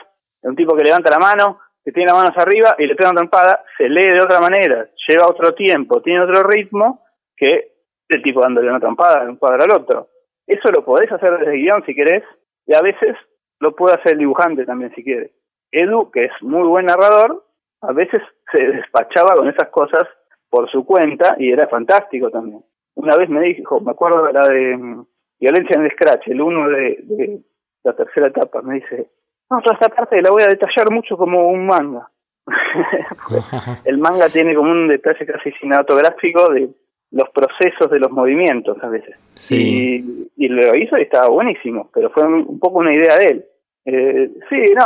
un 0.44 0.56
tipo 0.56 0.76
que 0.76 0.84
levanta 0.84 1.10
la 1.10 1.20
mano, 1.20 1.60
que 1.84 1.92
tiene 1.92 2.12
las 2.12 2.18
manos 2.18 2.38
arriba 2.38 2.76
y 2.78 2.86
le 2.86 2.96
pega 2.96 3.10
una 3.10 3.22
trompada, 3.22 3.64
se 3.78 3.90
lee 3.90 4.10
de 4.10 4.22
otra 4.22 4.40
manera, 4.40 4.88
lleva 5.08 5.28
otro 5.28 5.54
tiempo, 5.54 6.02
tiene 6.02 6.22
otro 6.22 6.44
ritmo 6.44 7.04
que 7.36 7.72
el 8.10 8.22
tipo 8.22 8.42
dándole 8.42 8.70
una 8.70 8.80
trompada 8.80 9.24
de 9.24 9.30
un 9.30 9.38
cuadro 9.38 9.64
al 9.64 9.72
otro. 9.72 10.10
Eso 10.46 10.72
lo 10.72 10.84
podés 10.84 11.12
hacer 11.12 11.38
desde 11.38 11.54
el 11.54 11.62
guion 11.62 11.84
si 11.86 11.96
querés, 11.96 12.24
y 12.70 12.76
a 12.76 12.82
veces 12.82 13.18
lo 13.60 13.76
puede 13.76 13.96
hacer 13.96 14.14
el 14.14 14.20
dibujante 14.20 14.64
también 14.64 14.94
si 14.94 15.04
quiere. 15.04 15.32
Edu, 15.72 16.12
que 16.12 16.26
es 16.26 16.32
muy 16.42 16.68
buen 16.68 16.86
narrador, 16.86 17.44
a 17.82 17.92
veces 17.94 18.22
se 18.52 18.64
despachaba 18.64 19.36
con 19.36 19.50
esas 19.50 19.70
cosas 19.70 20.04
por 20.52 20.70
su 20.70 20.86
cuenta 20.86 21.36
y 21.40 21.52
era 21.52 21.68
fantástico 21.68 22.30
también. 22.30 22.64
Una 22.94 23.18
vez 23.18 23.28
me 23.28 23.42
dijo, 23.42 23.80
me 23.82 23.92
acuerdo 23.92 24.24
de 24.24 24.34
la 24.34 24.48
de 24.48 24.78
mm, 24.78 25.06
Violencia 25.40 25.78
en 25.78 25.86
el 25.86 25.92
Scratch, 25.92 26.28
el 26.28 26.42
uno 26.42 26.70
de, 26.70 27.42
la 27.84 27.94
tercera 27.94 28.28
etapa, 28.28 28.62
me 28.62 28.76
dice, 28.76 29.10
no, 29.50 29.62
toda 29.62 29.74
esta 29.74 29.90
parte 29.90 30.22
la 30.22 30.30
voy 30.30 30.44
a 30.44 30.48
detallar 30.48 30.92
mucho 30.92 31.18
como 31.18 31.50
un 31.50 31.66
manga. 31.66 32.08
el 33.86 33.98
manga 33.98 34.30
tiene 34.30 34.54
como 34.54 34.70
un 34.70 34.88
detalle 34.88 35.26
casi 35.26 35.52
cinematográfico 35.54 36.54
de 36.54 36.70
los 37.12 37.30
procesos 37.30 37.90
de 37.90 38.00
los 38.00 38.12
movimientos 38.12 38.78
a 38.84 38.90
veces. 38.90 39.16
Sí. 39.36 40.30
Y, 40.36 40.48
lo 40.48 40.76
hizo 40.76 40.98
y 40.98 41.04
estaba 41.04 41.28
buenísimo, 41.28 41.90
pero 41.94 42.10
fue 42.12 42.26
un, 42.26 42.60
poco 42.60 42.80
una 42.80 42.94
idea 42.94 43.18
de 43.18 43.26
él. 43.26 43.46
Eh, 43.86 44.30
sí, 44.50 44.74
no, 44.76 44.86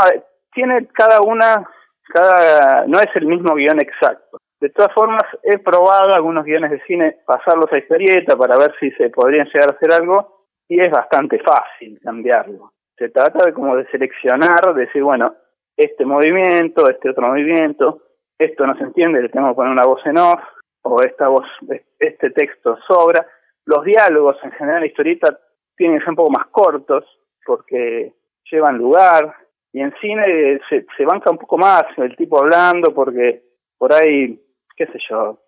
tiene 0.54 0.88
cada 0.94 1.22
una, 1.22 1.68
cada 2.14 2.86
no 2.88 3.00
es 3.00 3.10
el 3.16 3.26
mismo 3.26 3.56
guion 3.56 3.82
exacto. 3.82 4.38
De 4.62 4.70
todas 4.70 4.94
formas, 4.94 5.24
he 5.44 5.58
probado 5.58 6.14
algunos 6.14 6.46
guiones 6.46 6.72
de 6.72 6.82
cine, 6.88 7.18
pasarlos 7.26 7.72
a 7.74 7.80
historieta 7.80 8.38
para 8.38 8.58
ver 8.58 8.74
si 8.80 8.92
se 8.92 9.10
podrían 9.10 9.48
llegar 9.48 9.70
a 9.70 9.74
hacer 9.74 9.92
algo 9.92 10.46
y 10.70 10.80
es 10.80 10.90
bastante 10.90 11.40
fácil 11.40 12.00
cambiarlo. 12.02 12.72
Se 12.98 13.10
trata 13.10 13.46
de 13.46 13.54
como 13.54 13.76
de 13.76 13.86
seleccionar, 13.88 14.74
de 14.74 14.86
decir, 14.86 15.04
bueno, 15.04 15.36
este 15.76 16.06
movimiento, 16.06 16.90
este 16.90 17.10
otro 17.10 17.28
movimiento, 17.28 18.04
esto 18.38 18.66
no 18.66 18.76
se 18.78 18.84
entiende, 18.84 19.22
le 19.22 19.30
tengo 19.30 19.50
que 19.50 19.56
poner 19.56 19.74
una 19.74 19.86
voz 19.86 20.06
en 20.06 20.18
off, 20.18 20.40
o 20.84 21.02
esta 21.02 21.28
voz, 21.28 21.46
este 22.00 22.30
texto 22.32 22.78
sobra. 22.88 23.26
Los 23.65 23.84
diálogos 23.84 24.38
en 24.43 24.52
general 24.52 24.86
historieta 24.86 25.39
tienen 25.76 25.98
que 25.98 26.04
ser 26.04 26.12
un 26.12 26.17
poco 26.17 26.32
más 26.32 26.48
cortos 26.48 27.06
porque 27.46 28.13
llevan 28.52 28.78
lugar 28.78 29.36
y 29.72 29.82
en 29.82 29.93
cine 30.00 30.60
se, 30.69 30.86
se 30.96 31.06
banca 31.06 31.32
un 31.32 31.38
poco 31.38 31.58
más 31.58 31.86
el 31.98 32.15
tipo 32.15 32.39
hablando 32.39 32.93
porque 32.93 33.43
por 33.78 33.93
ahí, 33.93 34.39
qué 34.76 34.86
sé 34.88 35.00
yo, 35.10 35.39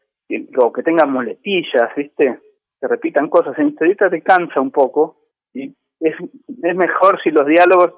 o 0.57 0.73
que 0.73 0.83
tengan 0.83 1.11
muletillas, 1.11 1.93
¿viste? 1.95 2.39
Que 2.79 2.87
repitan 2.87 3.29
cosas. 3.29 3.57
En 3.59 3.69
historieta 3.69 4.09
te 4.09 4.21
cansa 4.21 4.59
un 4.59 4.71
poco 4.71 5.17
y 5.53 5.73
es, 5.99 6.15
es 6.63 6.75
mejor 6.75 7.21
si 7.21 7.31
los 7.31 7.45
diálogos, 7.45 7.93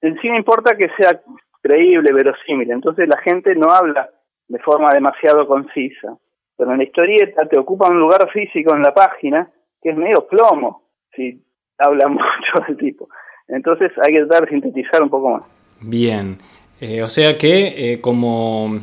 en 0.00 0.18
cine 0.20 0.36
importa 0.36 0.76
que 0.76 0.88
sea 0.98 1.20
creíble, 1.60 2.12
verosímil, 2.12 2.70
entonces 2.70 3.08
la 3.08 3.18
gente 3.18 3.54
no 3.54 3.70
habla 3.70 4.10
de 4.46 4.58
forma 4.60 4.92
demasiado 4.92 5.46
concisa 5.46 6.16
pero 6.58 6.72
en 6.72 6.78
la 6.78 6.84
historieta 6.84 7.46
te 7.48 7.56
ocupa 7.56 7.88
un 7.88 8.00
lugar 8.00 8.28
físico 8.30 8.74
en 8.74 8.82
la 8.82 8.92
página 8.92 9.48
que 9.80 9.90
es 9.90 9.96
medio 9.96 10.26
plomo, 10.26 10.82
si 11.14 11.40
habla 11.78 12.08
mucho 12.08 12.66
del 12.66 12.76
tipo. 12.76 13.08
Entonces 13.46 13.92
hay 14.02 14.12
que 14.12 14.24
tratar 14.24 14.42
de 14.42 14.50
sintetizar 14.50 15.02
un 15.02 15.08
poco 15.08 15.30
más. 15.30 15.42
Bien, 15.80 16.36
eh, 16.80 17.02
o 17.02 17.08
sea 17.08 17.38
que 17.38 17.92
eh, 17.92 18.00
como, 18.00 18.80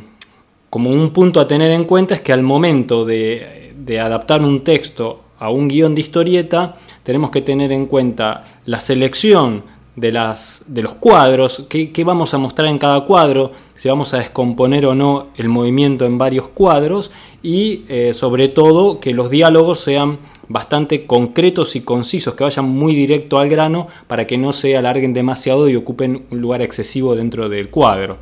como 0.70 0.90
un 0.90 1.12
punto 1.12 1.38
a 1.38 1.46
tener 1.46 1.70
en 1.70 1.84
cuenta 1.84 2.14
es 2.14 2.22
que 2.22 2.32
al 2.32 2.42
momento 2.42 3.04
de, 3.04 3.74
de 3.76 4.00
adaptar 4.00 4.40
un 4.40 4.64
texto 4.64 5.20
a 5.38 5.50
un 5.50 5.68
guion 5.68 5.94
de 5.94 6.00
historieta, 6.00 6.74
tenemos 7.02 7.30
que 7.30 7.42
tener 7.42 7.70
en 7.72 7.84
cuenta 7.84 8.60
la 8.64 8.80
selección 8.80 9.64
de, 9.96 10.12
las, 10.12 10.72
de 10.72 10.82
los 10.82 10.94
cuadros, 10.94 11.66
qué, 11.70 12.04
vamos 12.04 12.34
a 12.34 12.38
mostrar 12.38 12.68
en 12.68 12.78
cada 12.78 13.04
cuadro, 13.06 13.52
si 13.74 13.88
vamos 13.88 14.12
a 14.12 14.18
descomponer 14.18 14.84
o 14.86 14.94
no 14.94 15.28
el 15.36 15.48
movimiento 15.48 16.04
en 16.04 16.18
varios 16.18 16.48
cuadros 16.48 17.10
y 17.42 17.84
eh, 17.88 18.12
sobre 18.12 18.48
todo 18.48 19.00
que 19.00 19.14
los 19.14 19.30
diálogos 19.30 19.80
sean 19.80 20.18
bastante 20.48 21.06
concretos 21.06 21.74
y 21.76 21.84
concisos, 21.84 22.34
que 22.34 22.44
vayan 22.44 22.66
muy 22.66 22.94
directo 22.94 23.38
al 23.38 23.48
grano 23.48 23.86
para 24.06 24.26
que 24.26 24.38
no 24.38 24.52
se 24.52 24.76
alarguen 24.76 25.14
demasiado 25.14 25.68
y 25.68 25.76
ocupen 25.76 26.26
un 26.30 26.40
lugar 26.40 26.60
excesivo 26.62 27.16
dentro 27.16 27.48
del 27.48 27.70
cuadro. 27.70 28.18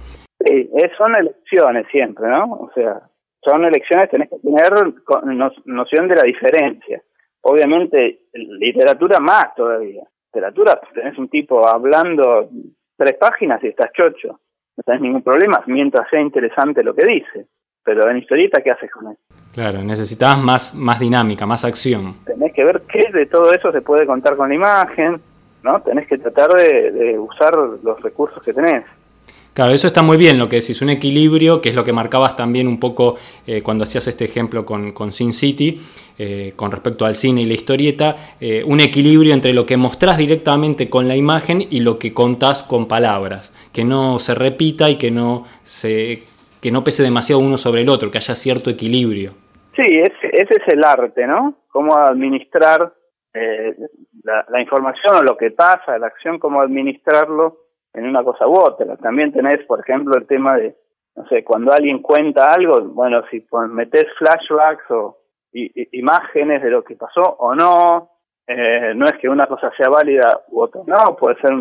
Sí, 0.46 0.70
son 0.96 1.16
elecciones 1.16 1.86
siempre, 1.90 2.28
¿no? 2.28 2.44
O 2.44 2.70
sea, 2.74 3.02
son 3.42 3.64
elecciones, 3.64 4.10
tenés 4.10 4.30
que 4.30 4.38
tener 4.38 4.72
noción 5.66 6.08
de 6.08 6.14
la 6.14 6.22
diferencia. 6.22 7.02
Obviamente, 7.42 8.20
literatura 8.32 9.20
más 9.20 9.54
todavía 9.54 10.02
literatura, 10.34 10.80
tenés 10.92 11.16
un 11.18 11.28
tipo 11.28 11.66
hablando 11.66 12.48
tres 12.96 13.16
páginas 13.18 13.62
y 13.62 13.68
estás 13.68 13.90
chocho. 13.92 14.40
No 14.76 14.82
tenés 14.84 15.02
ningún 15.02 15.22
problema 15.22 15.62
mientras 15.66 16.08
sea 16.10 16.20
interesante 16.20 16.82
lo 16.82 16.94
que 16.94 17.06
dice. 17.06 17.46
Pero 17.84 18.08
en 18.08 18.18
historieta, 18.18 18.62
¿qué 18.62 18.70
haces 18.70 18.90
con 18.90 19.12
eso? 19.12 19.20
Claro, 19.52 19.82
necesitabas 19.82 20.42
más, 20.42 20.74
más 20.74 20.98
dinámica, 20.98 21.46
más 21.46 21.64
acción. 21.64 22.16
Tenés 22.24 22.52
que 22.52 22.64
ver 22.64 22.82
qué 22.88 23.10
de 23.12 23.26
todo 23.26 23.52
eso 23.52 23.70
se 23.70 23.82
puede 23.82 24.06
contar 24.06 24.36
con 24.36 24.48
la 24.48 24.54
imagen, 24.54 25.20
¿no? 25.62 25.80
Tenés 25.82 26.08
que 26.08 26.18
tratar 26.18 26.50
de, 26.54 27.18
usar 27.18 27.54
los 27.56 28.00
recursos 28.02 28.42
que 28.42 28.52
tenés. 28.52 28.84
Claro, 29.54 29.72
eso 29.72 29.86
está 29.86 30.02
muy 30.02 30.16
bien 30.16 30.36
lo 30.36 30.48
que 30.48 30.56
decís, 30.56 30.82
un 30.82 30.90
equilibrio, 30.90 31.62
que 31.62 31.68
es 31.68 31.76
lo 31.76 31.84
que 31.84 31.92
marcabas 31.92 32.34
también 32.34 32.66
un 32.66 32.80
poco 32.80 33.14
eh, 33.46 33.62
cuando 33.62 33.84
hacías 33.84 34.08
este 34.08 34.24
ejemplo 34.24 34.66
con, 34.66 34.90
con 34.90 35.12
Sin 35.12 35.32
City, 35.32 35.76
eh, 36.18 36.54
con 36.56 36.72
respecto 36.72 37.04
al 37.04 37.14
cine 37.14 37.42
y 37.42 37.44
la 37.44 37.54
historieta, 37.54 38.16
eh, 38.40 38.64
un 38.66 38.80
equilibrio 38.80 39.32
entre 39.32 39.54
lo 39.54 39.64
que 39.64 39.76
mostrás 39.76 40.18
directamente 40.18 40.90
con 40.90 41.06
la 41.06 41.14
imagen 41.14 41.62
y 41.70 41.80
lo 41.80 42.00
que 42.00 42.12
contás 42.12 42.64
con 42.64 42.88
palabras, 42.88 43.52
que 43.72 43.84
no 43.84 44.18
se 44.18 44.34
repita 44.34 44.90
y 44.90 44.98
que 44.98 45.12
no, 45.12 45.44
se, 45.62 46.24
que 46.60 46.72
no 46.72 46.82
pese 46.82 47.04
demasiado 47.04 47.40
uno 47.40 47.56
sobre 47.56 47.82
el 47.82 47.88
otro, 47.90 48.10
que 48.10 48.18
haya 48.18 48.34
cierto 48.34 48.70
equilibrio. 48.70 49.34
Sí, 49.76 49.82
ese, 49.82 50.30
es 50.32 50.66
el 50.66 50.82
arte, 50.82 51.28
¿no? 51.28 51.58
Cómo 51.68 51.96
administrar 51.96 52.92
la 53.34 54.60
información 54.60 55.16
o 55.16 55.22
lo 55.22 55.36
que 55.36 55.50
pasa, 55.50 55.98
la 55.98 56.06
acción, 56.06 56.38
cómo 56.38 56.60
administrarlo 56.60 57.63
en 57.94 58.06
una 58.06 58.22
cosa 58.22 58.46
u 58.46 58.54
otra. 58.54 58.96
También 58.96 59.32
tenés, 59.32 59.64
por 59.66 59.80
ejemplo, 59.80 60.16
el 60.16 60.26
tema 60.26 60.56
de, 60.56 60.76
no 61.16 61.26
sé, 61.28 61.44
cuando 61.44 61.72
alguien 61.72 62.02
cuenta 62.02 62.52
algo, 62.52 62.80
bueno, 62.88 63.22
si 63.30 63.46
metes 63.70 64.06
flashbacks 64.18 64.90
o 64.90 65.18
imágenes 65.52 66.62
de 66.62 66.70
lo 66.70 66.82
que 66.82 66.96
pasó 66.96 67.22
o 67.22 67.54
no, 67.54 68.10
eh, 68.46 68.92
no 68.94 69.06
es 69.06 69.14
que 69.18 69.28
una 69.28 69.46
cosa 69.46 69.70
sea 69.76 69.88
válida 69.88 70.42
u 70.48 70.60
otra 70.62 70.82
no, 70.86 71.16
puede 71.16 71.40
ser 71.40 71.52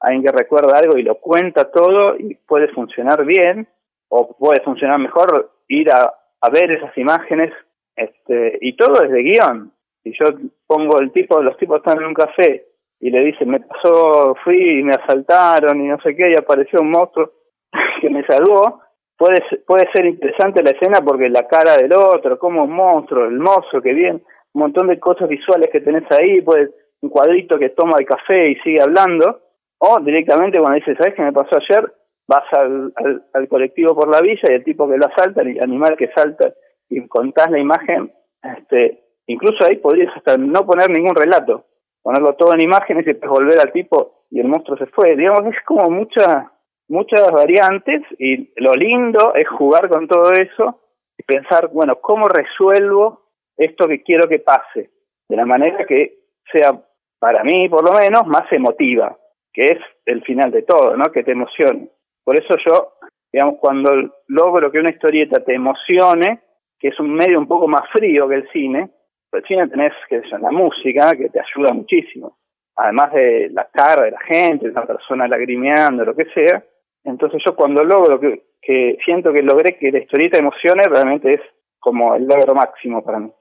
alguien 0.00 0.22
que 0.22 0.30
recuerda 0.30 0.78
algo 0.78 0.96
y 0.96 1.02
lo 1.02 1.16
cuenta 1.16 1.70
todo 1.70 2.16
y 2.16 2.34
puede 2.34 2.68
funcionar 2.68 3.24
bien 3.24 3.66
o 4.08 4.36
puede 4.36 4.60
funcionar 4.60 5.00
mejor 5.00 5.50
ir 5.66 5.90
a, 5.90 6.12
a 6.40 6.50
ver 6.50 6.70
esas 6.70 6.96
imágenes 6.96 7.52
este 7.96 8.58
y 8.60 8.76
todo 8.76 9.02
es 9.02 9.10
de 9.10 9.22
guion. 9.22 9.72
Si 10.04 10.12
yo 10.12 10.30
pongo 10.66 11.00
el 11.00 11.10
tipo, 11.10 11.42
los 11.42 11.56
tipos 11.56 11.78
están 11.78 11.98
en 11.98 12.06
un 12.06 12.14
café 12.14 12.67
y 13.00 13.10
le 13.10 13.24
dice, 13.24 13.44
me 13.44 13.60
pasó, 13.60 14.34
fui 14.42 14.80
y 14.80 14.82
me 14.82 14.94
asaltaron 14.94 15.80
y 15.80 15.88
no 15.88 16.00
sé 16.00 16.16
qué, 16.16 16.30
y 16.30 16.36
apareció 16.36 16.80
un 16.80 16.90
monstruo 16.90 17.30
que 18.00 18.10
me 18.10 18.24
salvó, 18.24 18.80
puede, 19.16 19.42
puede 19.66 19.88
ser 19.92 20.06
interesante 20.06 20.62
la 20.62 20.70
escena 20.70 21.00
porque 21.00 21.28
la 21.28 21.46
cara 21.46 21.76
del 21.76 21.92
otro, 21.92 22.38
como 22.38 22.64
un 22.64 22.72
monstruo, 22.72 23.26
el 23.26 23.38
mozo 23.38 23.80
que 23.82 23.92
viene, 23.92 24.20
un 24.54 24.62
montón 24.62 24.88
de 24.88 24.98
cosas 24.98 25.28
visuales 25.28 25.68
que 25.70 25.80
tenés 25.80 26.10
ahí, 26.10 26.40
pues 26.40 26.70
un 27.00 27.10
cuadrito 27.10 27.58
que 27.58 27.70
toma 27.70 27.96
el 27.98 28.06
café 28.06 28.50
y 28.50 28.56
sigue 28.56 28.82
hablando, 28.82 29.40
o 29.78 30.00
directamente 30.00 30.58
cuando 30.58 30.76
dice, 30.76 30.96
¿sabes 30.96 31.14
qué 31.14 31.22
me 31.22 31.32
pasó 31.32 31.56
ayer? 31.56 31.92
Vas 32.26 32.44
al, 32.52 32.92
al, 33.32 33.48
colectivo 33.48 33.94
por 33.94 34.10
la 34.10 34.20
villa 34.20 34.42
y 34.50 34.54
el 34.54 34.64
tipo 34.64 34.88
que 34.88 34.98
lo 34.98 35.06
asalta, 35.06 35.42
el 35.42 35.62
animal 35.62 35.96
que 35.96 36.08
salta, 36.08 36.52
y 36.90 37.06
contás 37.06 37.50
la 37.50 37.58
imagen, 37.58 38.12
este, 38.42 39.02
incluso 39.26 39.64
ahí 39.64 39.76
podrías 39.76 40.14
hasta 40.16 40.36
no 40.36 40.66
poner 40.66 40.90
ningún 40.90 41.14
relato, 41.14 41.64
ponerlo 42.02 42.34
todo 42.34 42.54
en 42.54 42.62
imágenes 42.62 43.06
y 43.06 43.26
volver 43.26 43.58
al 43.58 43.72
tipo 43.72 44.24
y 44.30 44.40
el 44.40 44.48
monstruo 44.48 44.76
se 44.76 44.86
fue. 44.86 45.16
Digamos, 45.16 45.46
es 45.46 45.62
como 45.64 45.90
muchas 45.90 46.46
muchas 46.88 47.30
variantes 47.30 48.02
y 48.18 48.50
lo 48.56 48.72
lindo 48.72 49.34
es 49.34 49.46
jugar 49.48 49.88
con 49.88 50.08
todo 50.08 50.32
eso 50.32 50.80
y 51.16 51.22
pensar, 51.22 51.68
bueno, 51.68 51.96
¿cómo 52.00 52.26
resuelvo 52.28 53.26
esto 53.56 53.86
que 53.86 54.02
quiero 54.02 54.28
que 54.28 54.38
pase? 54.38 54.90
De 55.28 55.36
la 55.36 55.44
manera 55.44 55.84
que 55.86 56.18
sea, 56.50 56.80
para 57.18 57.44
mí 57.44 57.68
por 57.68 57.84
lo 57.84 57.92
menos, 57.92 58.26
más 58.26 58.50
emotiva, 58.52 59.16
que 59.52 59.64
es 59.64 59.78
el 60.06 60.22
final 60.22 60.50
de 60.50 60.62
todo, 60.62 60.96
¿no? 60.96 61.12
Que 61.12 61.22
te 61.22 61.32
emocione. 61.32 61.90
Por 62.24 62.38
eso 62.38 62.56
yo, 62.66 62.94
digamos, 63.32 63.56
cuando 63.60 63.90
logro 64.28 64.70
que 64.70 64.78
una 64.78 64.90
historieta 64.90 65.44
te 65.44 65.54
emocione, 65.54 66.40
que 66.78 66.88
es 66.88 67.00
un 67.00 67.12
medio 67.12 67.38
un 67.38 67.48
poco 67.48 67.68
más 67.68 67.82
frío 67.92 68.28
que 68.28 68.36
el 68.36 68.48
cine, 68.50 68.90
pues 69.30 69.44
cine 69.46 69.68
tenés 69.68 69.92
que 70.08 70.22
la 70.40 70.50
música 70.50 71.12
que 71.12 71.28
te 71.28 71.40
ayuda 71.40 71.72
muchísimo. 71.72 72.38
Además 72.76 73.12
de 73.12 73.50
la 73.50 73.68
cara 73.72 74.04
de 74.04 74.12
la 74.12 74.20
gente, 74.20 74.68
una 74.68 74.86
persona 74.86 75.26
lagrimeando, 75.26 76.04
lo 76.04 76.14
que 76.14 76.26
sea. 76.26 76.62
Entonces 77.04 77.42
yo 77.44 77.54
cuando 77.56 77.82
logro 77.82 78.20
que, 78.20 78.42
que 78.62 78.98
siento 79.04 79.32
que 79.32 79.42
logré 79.42 79.76
que 79.76 79.90
la 79.90 79.98
historieta 79.98 80.38
emocione, 80.38 80.82
realmente 80.84 81.32
es 81.32 81.40
como 81.78 82.14
el 82.14 82.26
logro 82.26 82.54
máximo 82.54 83.02
para 83.02 83.18
mí. 83.18 83.32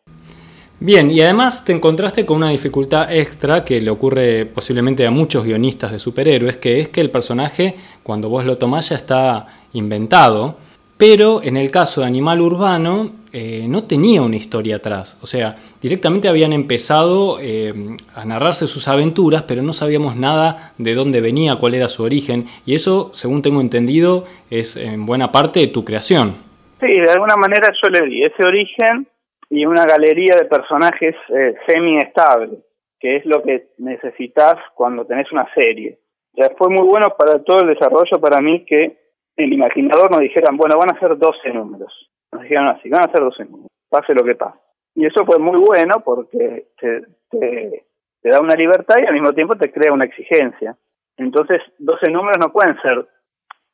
Bien, 0.79 1.09
y 1.09 1.21
además 1.21 1.65
te 1.65 1.73
encontraste 1.73 2.23
con 2.25 2.37
una 2.37 2.49
dificultad 2.49 3.11
extra 3.11 3.65
que 3.65 3.81
le 3.81 3.89
ocurre 3.89 4.45
posiblemente 4.45 5.07
a 5.07 5.11
muchos 5.11 5.43
guionistas 5.43 5.91
de 5.91 5.97
superhéroes, 5.97 6.57
que 6.57 6.79
es 6.79 6.89
que 6.89 7.01
el 7.01 7.09
personaje, 7.09 7.75
cuando 8.03 8.29
vos 8.29 8.45
lo 8.45 8.59
tomás, 8.59 8.89
ya 8.89 8.95
está 8.95 9.47
inventado 9.73 10.57
pero 10.97 11.41
en 11.43 11.57
el 11.57 11.71
caso 11.71 12.01
de 12.01 12.07
Animal 12.07 12.41
Urbano 12.41 13.11
eh, 13.33 13.65
no 13.67 13.83
tenía 13.83 14.21
una 14.21 14.35
historia 14.35 14.77
atrás. 14.77 15.19
O 15.21 15.27
sea, 15.27 15.55
directamente 15.81 16.27
habían 16.27 16.53
empezado 16.53 17.37
eh, 17.39 17.71
a 18.15 18.25
narrarse 18.25 18.67
sus 18.67 18.87
aventuras, 18.87 19.43
pero 19.43 19.61
no 19.61 19.73
sabíamos 19.73 20.15
nada 20.15 20.73
de 20.77 20.95
dónde 20.95 21.21
venía, 21.21 21.57
cuál 21.57 21.75
era 21.75 21.87
su 21.87 22.03
origen. 22.03 22.45
Y 22.65 22.75
eso, 22.75 23.11
según 23.13 23.41
tengo 23.41 23.61
entendido, 23.61 24.25
es 24.49 24.75
en 24.75 25.05
buena 25.05 25.31
parte 25.31 25.59
de 25.59 25.67
tu 25.67 25.85
creación. 25.85 26.37
Sí, 26.79 26.99
de 26.99 27.11
alguna 27.11 27.35
manera 27.35 27.71
yo 27.81 27.89
le 27.89 28.07
di 28.07 28.21
ese 28.21 28.43
origen 28.45 29.07
y 29.49 29.65
una 29.65 29.85
galería 29.85 30.35
de 30.35 30.45
personajes 30.45 31.15
eh, 31.29 31.55
semi-estable, 31.67 32.59
que 32.99 33.17
es 33.17 33.25
lo 33.25 33.43
que 33.43 33.67
necesitas 33.77 34.55
cuando 34.75 35.05
tenés 35.05 35.31
una 35.31 35.47
serie. 35.53 35.99
Ya 36.33 36.51
fue 36.57 36.69
muy 36.69 36.87
bueno 36.87 37.15
para 37.17 37.43
todo 37.43 37.61
el 37.61 37.67
desarrollo 37.67 38.19
para 38.19 38.41
mí 38.41 38.65
que 38.65 39.06
el 39.37 39.53
imaginador 39.53 40.11
nos 40.11 40.19
dijeran, 40.19 40.57
bueno, 40.57 40.77
van 40.77 40.95
a 40.95 40.99
ser 40.99 41.17
12 41.17 41.49
números. 41.53 41.93
Nos 42.31 42.41
dijeron 42.41 42.69
así, 42.71 42.89
van 42.89 43.07
a 43.07 43.11
ser 43.11 43.21
12 43.21 43.45
números, 43.45 43.71
pase 43.87 44.13
lo 44.13 44.23
que 44.23 44.35
pase. 44.35 44.57
Y 44.95 45.05
eso 45.05 45.25
fue 45.25 45.37
muy 45.37 45.59
bueno 45.59 46.01
porque 46.03 46.69
te, 46.79 47.03
te, 47.29 47.85
da 48.23 48.41
una 48.41 48.55
libertad 48.55 48.95
y 49.01 49.05
al 49.05 49.13
mismo 49.13 49.31
tiempo 49.33 49.55
te 49.55 49.71
crea 49.71 49.93
una 49.93 50.05
exigencia. 50.05 50.75
Entonces, 51.17 51.61
12 51.77 52.11
números 52.11 52.37
no 52.39 52.51
pueden 52.51 52.75
ser, 52.81 53.07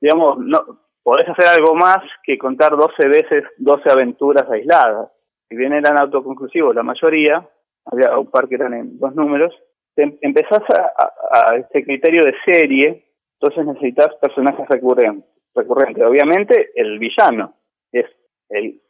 digamos, 0.02 0.38
no 0.40 0.60
podés 1.02 1.28
hacer 1.30 1.46
algo 1.46 1.76
más 1.76 2.00
que 2.24 2.38
contar 2.38 2.76
12 2.76 3.08
veces 3.08 3.44
12 3.58 3.90
aventuras 3.90 4.50
aisladas. 4.52 5.10
Si 5.48 5.56
bien 5.56 5.74
eran 5.74 6.00
autoconclusivos 6.00 6.76
la 6.76 6.84
mayoría, 6.84 7.48
había 7.86 8.18
un 8.18 8.30
par 8.30 8.48
que 8.48 8.56
eran 8.56 8.74
en 8.74 9.00
dos 9.00 9.16
números, 9.16 9.54
te 9.96 10.18
empezás 10.22 10.64
a, 10.70 11.12
a 11.32 11.56
este 11.56 11.84
criterio 11.84 12.24
de 12.24 12.36
serie, 12.46 13.06
entonces 13.40 13.66
necesitas 13.66 14.16
personajes 14.16 14.68
recurrentes 14.68 15.33
recurrente. 15.56 16.04
Obviamente, 16.04 16.72
el 16.76 17.00
villano. 17.00 17.56
Es 17.92 18.06
el, 18.50 18.82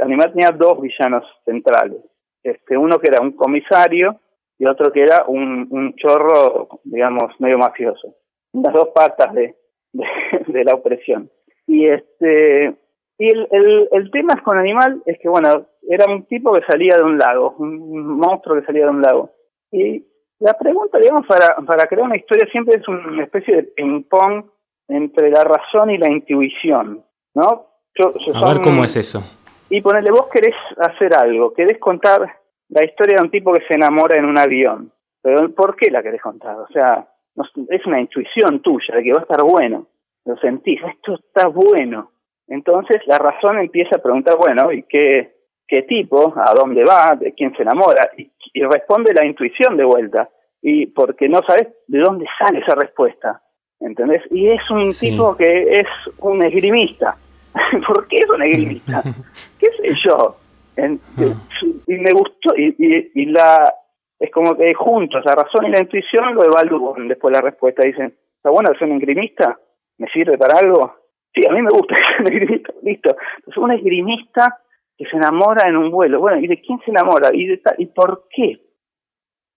animal 0.00 0.32
tenía 0.32 0.50
dos 0.50 0.80
villanos 0.80 1.24
centrales. 1.44 1.98
Este, 2.42 2.76
uno 2.76 2.98
que 2.98 3.08
era 3.08 3.20
un 3.20 3.32
comisario 3.32 4.20
y 4.58 4.66
otro 4.66 4.92
que 4.92 5.02
era 5.02 5.24
un, 5.26 5.68
un 5.70 5.94
chorro, 5.96 6.80
digamos, 6.84 7.32
medio 7.38 7.58
mafioso. 7.58 8.16
Las 8.52 8.72
dos 8.72 8.88
patas 8.94 9.32
de, 9.34 9.54
de, 9.92 10.64
la 10.64 10.74
opresión. 10.74 11.30
Y 11.66 11.84
este 11.84 12.74
y 13.20 13.26
el, 13.26 13.48
el, 13.50 13.88
el 13.90 14.10
tema 14.10 14.40
con 14.44 14.58
Animal 14.58 15.02
es 15.04 15.18
que, 15.20 15.28
bueno, 15.28 15.66
era 15.88 16.06
un 16.06 16.24
tipo 16.26 16.52
que 16.52 16.64
salía 16.66 16.96
de 16.96 17.02
un 17.02 17.18
lago, 17.18 17.56
un 17.58 18.16
monstruo 18.16 18.56
que 18.56 18.66
salía 18.66 18.84
de 18.84 18.90
un 18.90 19.02
lago. 19.02 19.30
Y 19.72 20.06
la 20.38 20.54
pregunta, 20.54 20.98
digamos, 20.98 21.26
para, 21.26 21.56
para 21.66 21.86
crear 21.88 22.06
una 22.06 22.16
historia 22.16 22.46
siempre 22.50 22.76
es 22.76 22.86
una 22.86 23.24
especie 23.24 23.56
de 23.56 23.62
ping-pong 23.64 24.44
entre 24.88 25.30
la 25.30 25.44
razón 25.44 25.90
y 25.90 25.98
la 25.98 26.10
intuición, 26.10 27.04
¿no? 27.34 27.66
Yo, 27.94 28.12
a 28.34 28.52
ver 28.52 28.62
cómo 28.62 28.84
es 28.84 28.96
eso. 28.96 29.22
Y 29.70 29.80
ponele, 29.82 30.10
vos 30.10 30.28
querés 30.32 30.54
hacer 30.78 31.14
algo, 31.14 31.52
querés 31.52 31.78
contar 31.78 32.26
la 32.68 32.84
historia 32.84 33.18
de 33.18 33.24
un 33.24 33.30
tipo 33.30 33.52
que 33.52 33.64
se 33.66 33.74
enamora 33.74 34.18
en 34.18 34.24
un 34.24 34.38
avión, 34.38 34.92
pero 35.22 35.52
¿por 35.54 35.76
qué 35.76 35.90
la 35.90 36.02
querés 36.02 36.22
contar? 36.22 36.56
O 36.56 36.68
sea, 36.68 37.06
es 37.68 37.86
una 37.86 38.00
intuición 38.00 38.60
tuya 38.60 38.96
de 38.96 39.02
que 39.02 39.12
va 39.12 39.18
a 39.18 39.22
estar 39.22 39.42
bueno, 39.42 39.86
lo 40.24 40.36
sentís, 40.38 40.80
esto 40.82 41.14
está 41.14 41.48
bueno. 41.48 42.12
Entonces 42.46 43.02
la 43.06 43.18
razón 43.18 43.58
empieza 43.58 43.96
a 43.96 44.02
preguntar, 44.02 44.36
bueno, 44.38 44.72
¿y 44.72 44.84
qué, 44.84 45.36
qué 45.66 45.82
tipo? 45.82 46.32
¿A 46.36 46.54
dónde 46.54 46.84
va? 46.84 47.14
¿De 47.14 47.34
quién 47.34 47.54
se 47.54 47.62
enamora? 47.62 48.10
Y, 48.16 48.30
y 48.54 48.62
responde 48.62 49.12
la 49.12 49.24
intuición 49.24 49.76
de 49.76 49.84
vuelta. 49.84 50.30
Y 50.62 50.86
porque 50.86 51.28
no 51.28 51.42
sabes 51.46 51.68
de 51.86 51.98
dónde 51.98 52.26
sale 52.38 52.60
esa 52.60 52.74
respuesta. 52.74 53.42
¿Entendés? 53.80 54.22
Y 54.30 54.48
es 54.48 54.70
un 54.70 54.88
tipo 54.88 55.36
que 55.36 55.62
es 55.62 55.86
un 56.18 56.42
esgrimista. 56.42 57.16
¿Por 57.86 58.06
qué 58.08 58.16
es 58.16 58.30
un 58.30 58.42
esgrimista? 58.42 59.02
¿Qué 59.58 59.66
sé 59.80 59.94
yo? 60.04 60.36
Ah. 60.78 61.34
Y 61.86 61.94
me 61.94 62.12
gustó, 62.12 62.54
y, 62.56 63.10
y, 63.14 63.26
la 63.26 63.74
es 64.20 64.30
como 64.30 64.56
que 64.56 64.74
juntos, 64.74 65.24
la 65.24 65.34
razón 65.34 65.66
y 65.66 65.70
la 65.70 65.80
intuición 65.80 66.34
lo 66.34 66.44
evalúan 66.44 67.08
después 67.08 67.32
la 67.32 67.40
respuesta. 67.40 67.82
Dicen, 67.84 68.14
¿está 68.36 68.50
bueno 68.50 68.72
ser 68.78 68.88
un 68.88 68.98
esgrimista? 68.98 69.58
¿Me 69.98 70.08
sirve 70.08 70.38
para 70.38 70.58
algo? 70.58 70.94
Sí, 71.34 71.42
a 71.48 71.52
mí 71.52 71.62
me 71.62 71.70
gusta 71.70 71.96
ser 72.16 72.20
un 72.20 72.26
esgrimista, 72.32 72.72
listo. 72.82 73.16
Entonces, 73.38 73.62
un 73.62 73.72
esgrimista 73.72 74.60
que 74.96 75.06
se 75.06 75.16
enamora 75.16 75.68
en 75.68 75.76
un 75.76 75.90
vuelo. 75.90 76.20
Bueno, 76.20 76.38
¿y 76.40 76.46
de 76.46 76.60
quién 76.60 76.78
se 76.84 76.90
enamora? 76.90 77.30
¿Y, 77.32 77.46
de 77.46 77.60
¿y 77.78 77.86
por 77.86 78.26
qué? 78.30 78.60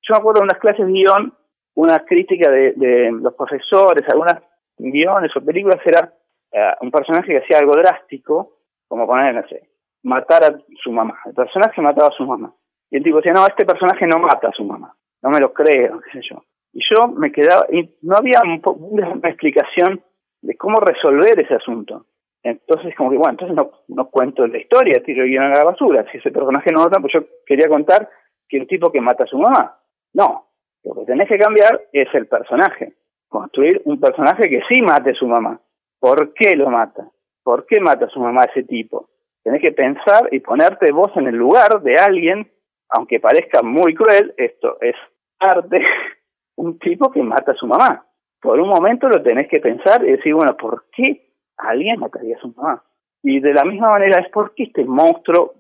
Yo 0.04 0.14
me 0.14 0.18
acuerdo 0.18 0.42
de 0.42 0.46
unas 0.46 0.60
clases 0.60 0.86
de 0.86 0.92
guion 0.92 1.34
una 1.76 2.00
crítica 2.00 2.50
de, 2.50 2.74
de 2.74 3.12
los 3.12 3.34
profesores, 3.34 4.08
algunas 4.10 4.42
guiones 4.78 5.36
o 5.36 5.42
películas 5.42 5.80
era 5.86 6.14
eh, 6.52 6.74
un 6.82 6.92
personaje 6.92 7.28
que 7.28 7.38
hacía 7.38 7.60
algo 7.60 7.74
drástico, 7.74 8.58
como 8.88 9.08
poner, 9.08 9.34
no 9.34 9.48
sé, 9.48 9.70
matar 10.04 10.44
a 10.44 10.60
su 10.82 10.92
mamá. 10.92 11.20
El 11.26 11.34
personaje 11.34 11.82
mataba 11.82 12.10
a 12.10 12.18
su 12.18 12.26
mamá. 12.26 12.54
Y 12.90 12.98
el 12.98 13.04
tipo 13.04 13.18
decía, 13.18 13.34
no, 13.34 13.46
este 13.48 13.66
personaje 13.66 14.06
no 14.06 14.20
mata 14.20 14.50
a 14.50 14.52
su 14.52 14.64
mamá. 14.64 14.94
No 15.22 15.30
me 15.30 15.40
lo 15.40 15.54
creo, 15.54 16.02
qué 16.02 16.20
sé 16.20 16.28
yo. 16.30 16.44
Y 16.74 16.82
yo 16.90 17.08
me 17.08 17.32
quedaba, 17.32 17.66
y 17.72 17.90
no 18.02 18.18
había 18.18 18.42
una 18.44 19.30
explicación 19.30 20.02
de 20.42 20.58
cómo 20.58 20.80
resolver 20.80 21.40
ese 21.40 21.56
asunto. 21.56 22.06
Entonces, 22.44 22.96
como 22.96 23.12
que, 23.12 23.18
bueno, 23.18 23.32
entonces 23.32 23.56
no, 23.56 23.72
no 23.88 24.10
cuento 24.10 24.48
la 24.48 24.58
historia, 24.58 25.02
tiro 25.04 25.26
guion 25.26 25.54
a 25.54 25.58
la 25.58 25.64
basura. 25.64 26.06
Si 26.12 26.18
ese 26.18 26.32
personaje 26.32 26.72
no 26.72 26.84
nota, 26.84 27.00
pues 27.00 27.14
yo 27.14 27.22
quería 27.46 27.68
contar 27.68 28.10
que 28.50 28.58
el 28.58 28.68
tipo 28.68 28.92
que 28.92 29.00
mata 29.00 29.26
a 29.26 29.28
su 29.28 29.38
mamá. 29.38 29.78
No, 30.14 30.51
lo 30.84 30.96
que 30.96 31.06
tenés 31.06 31.28
que 31.28 31.38
cambiar 31.38 31.82
es 31.92 32.08
el 32.14 32.28
personaje. 32.28 32.94
Construir 33.28 33.82
un 33.86 34.00
personaje 34.00 34.50
que 34.50 34.62
sí 34.68 34.82
mate 34.82 35.12
a 35.12 35.16
su 35.16 35.28
mamá. 35.28 35.60
¿Por 36.00 36.34
qué 36.34 36.56
lo 36.56 36.70
mata? 36.70 37.08
¿Por 37.44 37.66
qué 37.66 37.80
mata 37.80 38.06
a 38.06 38.10
su 38.10 38.20
mamá 38.20 38.46
ese 38.46 38.64
tipo? 38.64 39.10
Tenés 39.44 39.62
que 39.62 39.72
pensar 39.72 40.28
y 40.32 40.40
ponerte 40.40 40.92
vos 40.92 41.12
en 41.16 41.28
el 41.28 41.36
lugar 41.36 41.82
de 41.82 41.96
alguien, 41.98 42.52
aunque 42.90 43.20
parezca 43.20 43.62
muy 43.62 43.96
cruel, 43.96 44.34
esto 44.38 44.78
es 44.82 44.96
arte, 45.40 45.78
un 46.56 46.78
tipo 46.80 47.12
que 47.12 47.24
mata 47.24 47.52
a 47.52 47.56
su 47.56 47.68
mamá. 47.68 48.06
Por 48.42 48.60
un 48.60 48.70
momento 48.70 49.08
lo 49.08 49.22
tenés 49.22 49.48
que 49.48 49.60
pensar 49.60 50.04
y 50.04 50.12
decir, 50.12 50.34
bueno, 50.34 50.58
¿por 50.58 50.86
qué 50.92 51.34
alguien 51.58 52.00
mataría 52.00 52.36
a 52.38 52.42
su 52.42 52.54
mamá? 52.56 52.84
Y 53.24 53.40
de 53.40 53.54
la 53.54 53.64
misma 53.64 53.90
manera 53.92 54.20
es 54.20 54.30
porque 54.32 54.64
este 54.64 54.84
monstruo 54.84 55.54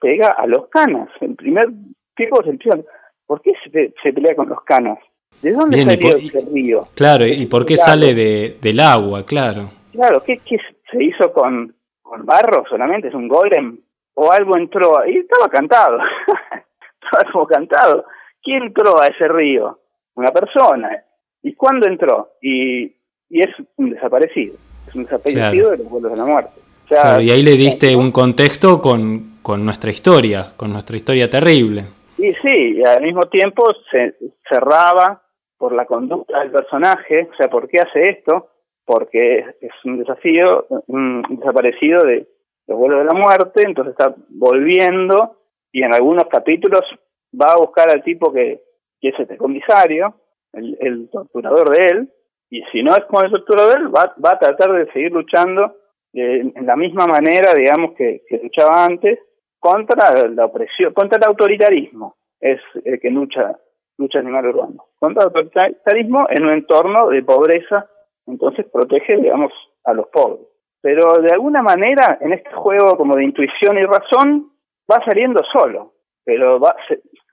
pega 0.00 0.28
a 0.28 0.46
los 0.46 0.68
canas. 0.68 1.08
El 1.20 1.36
primer 1.36 1.68
tipo 2.16 2.42
se 2.42 2.50
empieza, 2.50 2.78
¿por 3.30 3.40
qué 3.42 3.52
se, 4.02 4.12
pelea 4.12 4.34
con 4.34 4.48
los 4.48 4.60
canas? 4.64 4.98
¿De 5.40 5.52
dónde 5.52 5.84
salió 5.84 6.16
ese 6.16 6.44
río? 6.52 6.88
Claro, 6.96 7.24
¿y 7.24 7.46
por 7.46 7.64
qué 7.64 7.76
sale 7.76 8.12
de, 8.12 8.58
del 8.60 8.80
agua? 8.80 9.24
Claro. 9.24 9.70
Claro, 9.92 10.20
¿qué, 10.26 10.40
qué 10.44 10.58
se 10.90 11.04
hizo 11.04 11.32
con, 11.32 11.72
con 12.02 12.26
barro 12.26 12.64
solamente? 12.68 13.06
¿Es 13.06 13.14
un 13.14 13.28
golem? 13.28 13.78
¿O 14.14 14.32
algo 14.32 14.56
entró? 14.56 14.98
ahí? 14.98 15.18
estaba 15.18 15.48
cantado. 15.48 15.98
estaba 17.04 17.30
como 17.30 17.46
cantado. 17.46 18.04
¿Quién 18.42 18.64
entró 18.64 19.00
a 19.00 19.06
ese 19.06 19.28
río? 19.28 19.78
Una 20.16 20.32
persona. 20.32 20.90
¿Y 21.40 21.54
cuándo 21.54 21.86
entró? 21.86 22.32
Y, 22.42 22.86
y 23.28 23.42
es 23.42 23.50
un 23.76 23.90
desaparecido. 23.90 24.56
Es 24.88 24.94
un 24.96 25.04
desaparecido 25.04 25.70
de 25.70 25.76
los 25.76 25.88
vuelos 25.88 26.10
de 26.10 26.18
la 26.18 26.24
muerte. 26.24 26.60
y 27.20 27.30
ahí 27.30 27.44
le 27.44 27.52
diste 27.52 27.94
un 27.94 28.10
contexto 28.10 28.82
con, 28.82 29.36
con 29.40 29.64
nuestra 29.64 29.92
historia, 29.92 30.52
con 30.56 30.72
nuestra 30.72 30.96
historia 30.96 31.30
terrible. 31.30 31.99
Y 32.20 32.34
sí, 32.34 32.76
y 32.76 32.84
al 32.84 33.02
mismo 33.02 33.26
tiempo 33.30 33.66
se 33.90 34.14
cerraba 34.46 35.22
por 35.56 35.72
la 35.72 35.86
conducta 35.86 36.40
del 36.40 36.50
personaje, 36.50 37.28
o 37.32 37.34
sea, 37.34 37.48
¿por 37.48 37.66
qué 37.66 37.80
hace 37.80 38.10
esto? 38.10 38.50
Porque 38.84 39.38
es 39.38 39.72
un 39.84 39.98
desafío, 40.00 40.66
un 40.88 41.22
desaparecido 41.30 42.00
de 42.04 42.28
los 42.66 42.78
vuelos 42.78 42.98
de 42.98 43.04
la 43.06 43.14
muerte, 43.14 43.62
entonces 43.62 43.92
está 43.92 44.14
volviendo 44.28 45.38
y 45.72 45.82
en 45.82 45.94
algunos 45.94 46.26
capítulos 46.26 46.82
va 47.32 47.52
a 47.54 47.58
buscar 47.58 47.88
al 47.88 48.02
tipo 48.02 48.30
que, 48.30 48.60
que 49.00 49.08
es 49.08 49.18
este 49.18 49.38
comisario, 49.38 50.14
el, 50.52 51.08
torturador 51.10 51.70
de 51.70 51.86
él, 51.86 52.12
y 52.50 52.62
si 52.70 52.82
no 52.82 52.94
es 52.94 53.04
con 53.06 53.24
el 53.24 53.30
torturador 53.30 53.78
de 53.78 53.84
él, 53.84 53.94
va, 53.94 54.14
va 54.22 54.32
a 54.32 54.38
tratar 54.38 54.72
de 54.72 54.92
seguir 54.92 55.12
luchando 55.12 55.74
eh, 56.12 56.52
en 56.54 56.66
la 56.66 56.76
misma 56.76 57.06
manera, 57.06 57.54
digamos, 57.54 57.92
que, 57.96 58.22
que 58.28 58.40
luchaba 58.42 58.84
antes, 58.84 59.18
contra 59.60 60.26
la 60.28 60.46
opresión, 60.46 60.92
contra 60.92 61.18
el 61.18 61.24
autoritarismo, 61.24 62.16
es 62.40 62.60
el 62.84 62.98
que 62.98 63.10
lucha, 63.10 63.56
lucha 63.98 64.18
animal 64.18 64.46
urbano. 64.46 64.86
Contra 64.98 65.24
el 65.24 65.28
autoritarismo 65.28 66.26
en 66.30 66.44
un 66.44 66.52
entorno 66.54 67.08
de 67.08 67.22
pobreza, 67.22 67.88
entonces 68.26 68.66
protege, 68.72 69.16
digamos, 69.18 69.52
a 69.84 69.92
los 69.92 70.08
pobres. 70.08 70.46
Pero 70.80 71.18
de 71.20 71.30
alguna 71.30 71.62
manera, 71.62 72.18
en 72.20 72.32
este 72.32 72.52
juego 72.52 72.96
como 72.96 73.14
de 73.14 73.24
intuición 73.24 73.78
y 73.78 73.84
razón, 73.84 74.50
va 74.90 75.04
saliendo 75.04 75.42
solo. 75.52 75.92
Pero 76.24 76.58
va, 76.58 76.74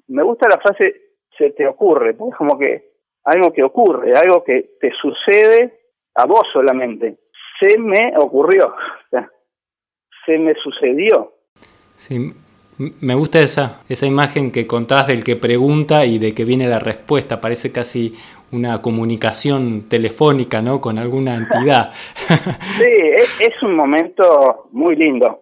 me 0.08 0.24
gusta 0.24 0.50
la 0.50 0.58
frase 0.58 1.08
se 1.38 1.52
te 1.52 1.68
ocurre, 1.68 2.14
porque 2.14 2.32
es 2.32 2.38
como 2.38 2.58
que 2.58 2.92
algo 3.24 3.52
que 3.54 3.64
ocurre, 3.64 4.14
algo 4.16 4.44
que 4.44 4.72
te 4.80 4.92
sucede 4.92 5.80
a 6.16 6.26
vos 6.26 6.44
solamente. 6.52 7.18
Se 7.60 7.78
me 7.78 8.14
ocurrió, 8.18 8.74
se 10.26 10.38
me 10.38 10.54
sucedió. 10.56 11.34
Sí, 11.98 12.34
me 12.78 13.16
gusta 13.16 13.40
esa, 13.40 13.82
esa 13.90 14.06
imagen 14.06 14.52
que 14.52 14.68
contás 14.68 15.08
del 15.08 15.24
que 15.24 15.36
pregunta 15.36 16.06
y 16.06 16.20
de 16.20 16.34
que 16.36 16.46
viene 16.46 16.68
la 16.68 16.80
respuesta. 16.80 17.42
Parece 17.42 17.72
casi 17.72 18.14
una 18.52 18.82
comunicación 18.82 19.90
telefónica, 19.90 20.62
¿no? 20.62 20.80
Con 20.80 21.00
alguna 21.00 21.36
entidad. 21.36 21.92
sí, 22.78 22.92
es, 23.40 23.64
un 23.64 23.76
momento 23.76 24.70
muy 24.72 24.96
lindo, 24.96 25.42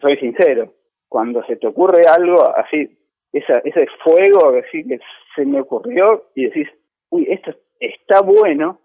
soy 0.00 0.16
sincero. 0.16 0.72
Cuando 1.08 1.44
se 1.44 1.56
te 1.56 1.66
ocurre 1.66 2.06
algo 2.06 2.42
así, 2.56 2.98
esa, 3.32 3.58
ese 3.64 3.86
fuego 4.02 4.54
así 4.66 4.86
que 4.86 4.98
se 5.36 5.44
me 5.44 5.60
ocurrió 5.60 6.30
y 6.34 6.44
decís, 6.44 6.68
uy, 7.10 7.26
esto 7.28 7.54
está 7.78 8.22
bueno, 8.22 8.80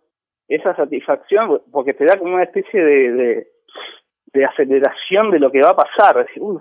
esa 0.50 0.76
satisfacción, 0.76 1.62
porque 1.72 1.94
te 1.94 2.06
da 2.06 2.20
como 2.20 2.34
una 2.36 2.44
especie 2.44 2.84
de 2.84 3.12
de 3.14 3.48
aceleración 4.46 5.32
de 5.32 5.40
lo 5.40 5.52
que 5.52 5.62
va 5.62 5.72
a 5.72 5.76
pasar. 5.76 6.26
Uy, 6.38 6.58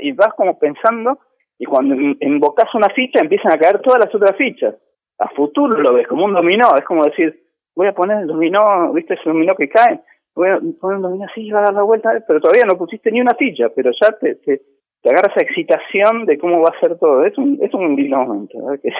y 0.00 0.12
vas 0.12 0.34
como 0.34 0.58
pensando, 0.58 1.18
y 1.58 1.64
cuando 1.64 1.94
invocas 2.20 2.74
una 2.74 2.88
ficha 2.90 3.20
empiezan 3.20 3.52
a 3.52 3.58
caer 3.58 3.80
todas 3.80 4.00
las 4.00 4.14
otras 4.14 4.36
fichas. 4.36 4.74
A 5.18 5.28
futuro 5.28 5.78
lo 5.80 5.94
ves 5.94 6.08
como 6.08 6.24
un 6.24 6.34
dominó, 6.34 6.74
es 6.76 6.84
como 6.84 7.04
decir, 7.04 7.40
voy 7.74 7.86
a 7.86 7.92
poner 7.92 8.18
el 8.22 8.26
dominó, 8.26 8.92
¿viste 8.92 9.14
ese 9.14 9.28
dominó 9.28 9.54
que 9.54 9.68
cae? 9.68 10.00
Voy 10.34 10.48
a 10.48 10.58
poner 10.80 10.96
el 10.96 11.02
dominó 11.02 11.26
así, 11.26 11.50
va 11.50 11.60
a 11.60 11.64
dar 11.64 11.74
la 11.74 11.82
vuelta, 11.82 12.10
pero 12.26 12.40
todavía 12.40 12.64
no 12.64 12.76
pusiste 12.76 13.12
ni 13.12 13.20
una 13.20 13.34
ficha, 13.34 13.68
pero 13.74 13.90
ya 13.92 14.12
te, 14.18 14.62
te 15.02 15.10
agarra 15.10 15.32
esa 15.34 15.42
excitación 15.42 16.26
de 16.26 16.38
cómo 16.38 16.60
va 16.60 16.70
a 16.70 16.80
ser 16.80 16.96
todo. 16.96 17.24
Es 17.24 17.36
un, 17.36 17.58
es 17.60 17.74
un 17.74 17.96
que 17.96 18.90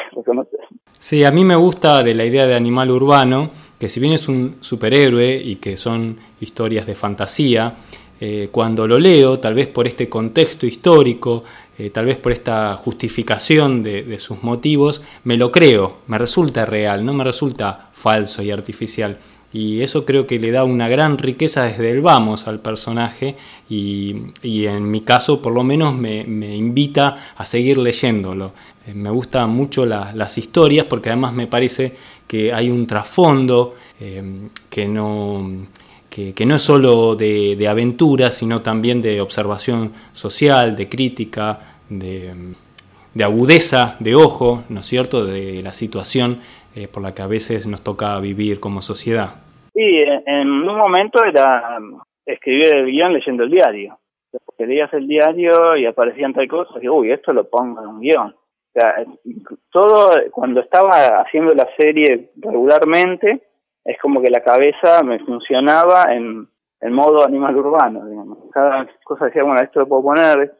Sí, 0.99 1.25
a 1.25 1.31
mí 1.31 1.45
me 1.45 1.55
gusta 1.55 2.03
de 2.03 2.15
la 2.15 2.25
idea 2.25 2.47
de 2.47 2.55
animal 2.55 2.91
urbano, 2.91 3.51
que 3.79 3.89
si 3.89 4.01
bien 4.01 4.13
es 4.13 4.29
un 4.29 4.57
superhéroe 4.61 5.37
y 5.37 5.57
que 5.57 5.77
son 5.77 6.17
historias 6.41 6.87
de 6.87 6.97
fantasía, 6.97 7.75
eh, 8.21 8.49
cuando 8.51 8.87
lo 8.87 8.99
leo, 8.99 9.39
tal 9.39 9.55
vez 9.55 9.69
por 9.69 9.87
este 9.87 10.09
contexto 10.09 10.67
histórico, 10.67 11.45
eh, 11.79 11.91
tal 11.91 12.07
vez 12.07 12.19
por 12.19 12.33
esta 12.33 12.75
justificación 12.77 13.83
de, 13.83 14.19
sus 14.19 14.43
motivos, 14.43 15.03
me 15.25 15.37
lo 15.37 15.51
creo, 15.51 15.99
me 16.07 16.19
resulta 16.19 16.67
real, 16.67 17.05
no 17.05 17.15
me 17.15 17.25
resulta 17.25 17.89
falso 17.93 18.43
y 18.43 18.51
artificial 18.51 19.19
y 19.53 19.83
eso 19.83 20.05
creo 20.07 20.27
que 20.27 20.39
le 20.39 20.51
da 20.51 20.65
una 20.65 20.89
gran 20.89 21.19
riqueza 21.19 21.65
desde 21.65 21.91
el 21.91 22.01
vamos 22.01 22.49
al 22.49 22.61
personaje 22.61 23.37
y, 23.69 24.15
en 24.43 24.91
mi 24.91 25.03
caso 25.03 25.43
por 25.43 25.53
lo 25.53 25.63
menos 25.63 25.95
me, 25.95 26.23
invita 26.57 27.33
a 27.37 27.45
seguir 27.45 27.79
leyéndolo. 27.79 28.53
Eh, 28.87 28.95
me 28.95 29.11
gustan 29.11 29.51
mucho 29.51 29.85
las 29.85 30.39
historias 30.39 30.87
porque 30.87 31.11
además 31.11 31.35
me 31.35 31.47
parece 31.47 31.95
que 32.27 32.53
hay 32.53 32.71
un 32.71 32.87
trasfondo 32.87 33.75
eh, 34.01 34.49
que 34.69 34.89
no... 34.89 35.67
Que, 36.09 36.45
no 36.45 36.57
es 36.57 36.63
solo 36.63 37.17
de, 37.17 37.57
de, 37.57 37.69
aventura, 37.69 38.31
sino 38.31 38.61
también 38.61 39.01
de 39.01 39.23
observación 39.23 39.93
social, 40.13 40.77
de 40.77 40.87
crítica, 40.87 41.79
de, 41.89 42.55
agudeza 43.25 43.97
de 43.99 44.15
ojo, 44.15 44.65
¿no 44.69 44.81
es 44.81 44.87
cierto?, 44.87 45.25
de 45.25 45.63
la 45.63 45.73
situación 45.73 46.41
eh, 46.75 46.89
por 46.89 47.03
la 47.03 47.15
que 47.15 47.23
a 47.23 47.27
veces 47.27 47.67
nos 47.67 47.83
toca 47.83 48.19
vivir 48.21 48.61
como 48.61 48.83
sociedad. 48.83 49.35
Sí, 49.75 49.99
en 50.27 50.49
un 50.49 50.77
momento 50.77 51.25
era 51.25 51.79
escribir 52.27 52.75
el 52.75 52.87
guion 52.87 53.13
leyendo 53.13 53.45
el 53.45 53.51
diario. 53.51 53.99
Porque 54.47 54.67
leías 54.67 54.93
el 54.95 55.07
diario 55.07 55.77
y 55.77 55.87
aparecían 55.87 56.33
tal 56.33 56.49
cosa, 56.49 56.79
y 56.81 56.89
uy, 56.89 57.13
esto 57.13 57.33
lo 57.33 57.49
pongo 57.49 57.83
en 57.83 57.89
un 57.89 58.01
guion. 58.01 58.29
O 58.29 58.73
sea, 58.73 59.05
todo, 59.71 60.15
cuando 60.31 60.61
estaba 60.61 61.21
haciendo 61.21 61.55
la 61.55 61.69
serie 61.77 62.31
regularmente, 62.37 63.43
es 63.85 63.99
como 64.01 64.23
que 64.23 64.31
la 64.31 64.43
cabeza 64.43 65.03
me 65.03 65.19
funcionaba 65.19 66.15
en, 66.15 66.49
en 66.81 66.93
modo 66.93 67.27
animal 67.27 67.57
urbano, 67.57 68.07
digamos. 68.07 68.39
Cada 68.51 68.89
cosa 69.05 69.27
decía, 69.27 69.43
bueno, 69.43 69.61
esto 69.61 69.81
lo 69.81 69.89
puedo 69.89 70.03
poner, 70.03 70.55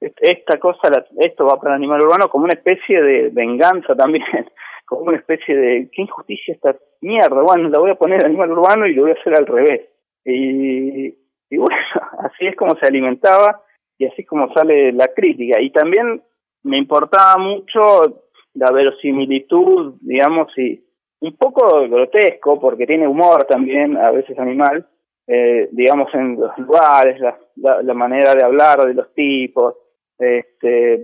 esta 0.00 0.58
cosa, 0.58 1.04
esto 1.18 1.44
va 1.44 1.60
para 1.60 1.74
animal 1.74 2.00
urbano 2.00 2.30
como 2.30 2.44
una 2.44 2.54
especie 2.54 3.02
de 3.02 3.28
venganza 3.30 3.94
también 3.94 4.24
como 4.90 5.02
una 5.02 5.18
especie 5.18 5.56
de, 5.56 5.88
qué 5.92 6.02
injusticia 6.02 6.52
esta 6.52 6.76
mierda, 7.00 7.40
bueno, 7.42 7.68
la 7.68 7.78
voy 7.78 7.92
a 7.92 7.94
poner 7.94 8.24
animal 8.24 8.50
urbano 8.50 8.86
y 8.86 8.94
lo 8.94 9.02
voy 9.02 9.12
a 9.12 9.20
hacer 9.20 9.36
al 9.36 9.46
revés. 9.46 9.88
Y, 10.24 11.06
y 11.48 11.56
bueno, 11.56 11.76
así 12.18 12.48
es 12.48 12.56
como 12.56 12.74
se 12.74 12.86
alimentaba 12.86 13.62
y 13.96 14.06
así 14.06 14.22
es 14.22 14.28
como 14.28 14.52
sale 14.52 14.92
la 14.92 15.06
crítica. 15.14 15.60
Y 15.60 15.70
también 15.70 16.20
me 16.64 16.76
importaba 16.76 17.36
mucho 17.38 18.24
la 18.54 18.72
verosimilitud, 18.72 19.94
digamos, 20.00 20.52
y 20.58 20.84
un 21.20 21.36
poco 21.36 21.88
grotesco, 21.88 22.60
porque 22.60 22.84
tiene 22.84 23.06
humor 23.06 23.44
también, 23.44 23.96
a 23.96 24.10
veces 24.10 24.36
animal, 24.40 24.88
eh, 25.28 25.68
digamos, 25.70 26.12
en 26.14 26.40
los 26.40 26.58
lugares, 26.58 27.20
la, 27.20 27.38
la, 27.54 27.80
la, 27.80 27.94
manera 27.94 28.34
de 28.34 28.42
hablar 28.42 28.84
de 28.86 28.94
los 28.94 29.14
tipos. 29.14 29.76
Este, 30.18 31.00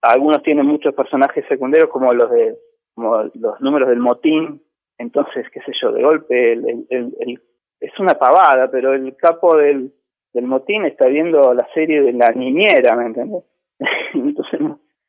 algunos 0.00 0.42
tienen 0.42 0.64
muchos 0.64 0.94
personajes 0.94 1.44
secundarios, 1.46 1.90
como 1.90 2.10
los 2.14 2.30
de 2.30 2.56
como 2.98 3.22
los 3.22 3.60
números 3.60 3.88
del 3.88 4.00
motín, 4.00 4.60
entonces, 4.98 5.46
qué 5.52 5.60
sé 5.60 5.70
yo, 5.80 5.92
de 5.92 6.02
golpe, 6.02 6.54
es 7.80 8.00
una 8.00 8.14
pavada, 8.14 8.68
pero 8.70 8.92
el 8.92 9.14
capo 9.16 9.56
del, 9.56 9.92
del 10.32 10.46
motín 10.46 10.84
está 10.84 11.06
viendo 11.06 11.54
la 11.54 11.66
serie 11.72 12.02
de 12.02 12.12
la 12.12 12.32
niñera, 12.32 12.96
¿me 12.96 13.06
entiendes? 13.06 13.44
entonces 14.14 14.60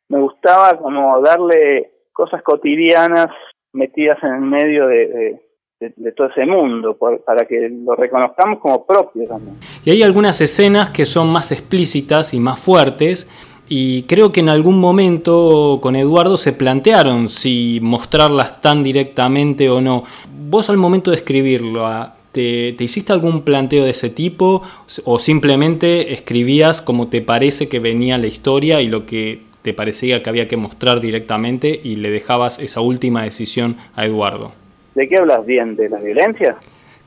me 0.07 0.19
gustaba 0.19 0.77
como 0.77 1.19
darle 1.21 1.89
cosas 2.13 2.43
cotidianas 2.43 3.31
metidas 3.73 4.17
en 4.21 4.35
el 4.35 4.41
medio 4.41 4.85
de, 4.85 5.41
de, 5.79 6.11
todo 6.11 6.27
ese 6.27 6.45
mundo, 6.45 6.95
para 7.25 7.45
que 7.45 7.69
lo 7.69 7.95
reconozcamos 7.95 8.59
como 8.59 8.85
propio 8.85 9.27
también. 9.27 9.55
Y 9.83 9.89
hay 9.89 10.03
algunas 10.03 10.39
escenas 10.41 10.89
que 10.89 11.05
son 11.05 11.31
más 11.31 11.51
explícitas 11.51 12.35
y 12.35 12.39
más 12.39 12.59
fuertes, 12.59 13.27
y 13.69 14.03
creo 14.03 14.31
que 14.31 14.39
en 14.39 14.49
algún 14.49 14.79
momento 14.79 15.77
con 15.79 15.95
Eduardo 15.95 16.37
se 16.37 16.53
plantearon 16.53 17.29
si 17.29 17.79
mostrarlas 17.83 18.59
tan 18.61 18.83
directamente 18.83 19.69
o 19.69 19.79
no. 19.79 20.03
Vos 20.27 20.71
al 20.71 20.77
momento 20.77 21.11
de 21.11 21.17
escribirlo, 21.17 21.85
ah, 21.85 22.15
¿te, 22.31 22.73
¿te, 22.73 22.83
hiciste 22.83 23.13
algún 23.13 23.43
planteo 23.43 23.83
de 23.83 23.91
ese 23.91 24.09
tipo 24.09 24.63
o 25.05 25.19
simplemente 25.19 26.13
escribías 26.13 26.81
como 26.81 27.09
te 27.09 27.21
parece 27.21 27.69
que 27.69 27.79
venía 27.79 28.17
la 28.17 28.25
historia 28.25 28.81
y 28.81 28.87
lo 28.87 29.05
que 29.05 29.43
te 29.61 29.75
parecía 29.75 30.23
que 30.23 30.29
había 30.29 30.47
que 30.47 30.57
mostrar 30.57 30.99
directamente 30.99 31.79
y 31.83 31.97
le 31.97 32.09
dejabas 32.09 32.57
esa 32.57 32.81
última 32.81 33.21
decisión 33.23 33.77
a 33.95 34.05
Eduardo? 34.05 34.51
¿De 34.95 35.07
qué 35.07 35.17
hablas 35.17 35.45
bien? 35.45 35.75
¿De 35.75 35.89
la 35.89 35.99
violencia? 35.99 36.57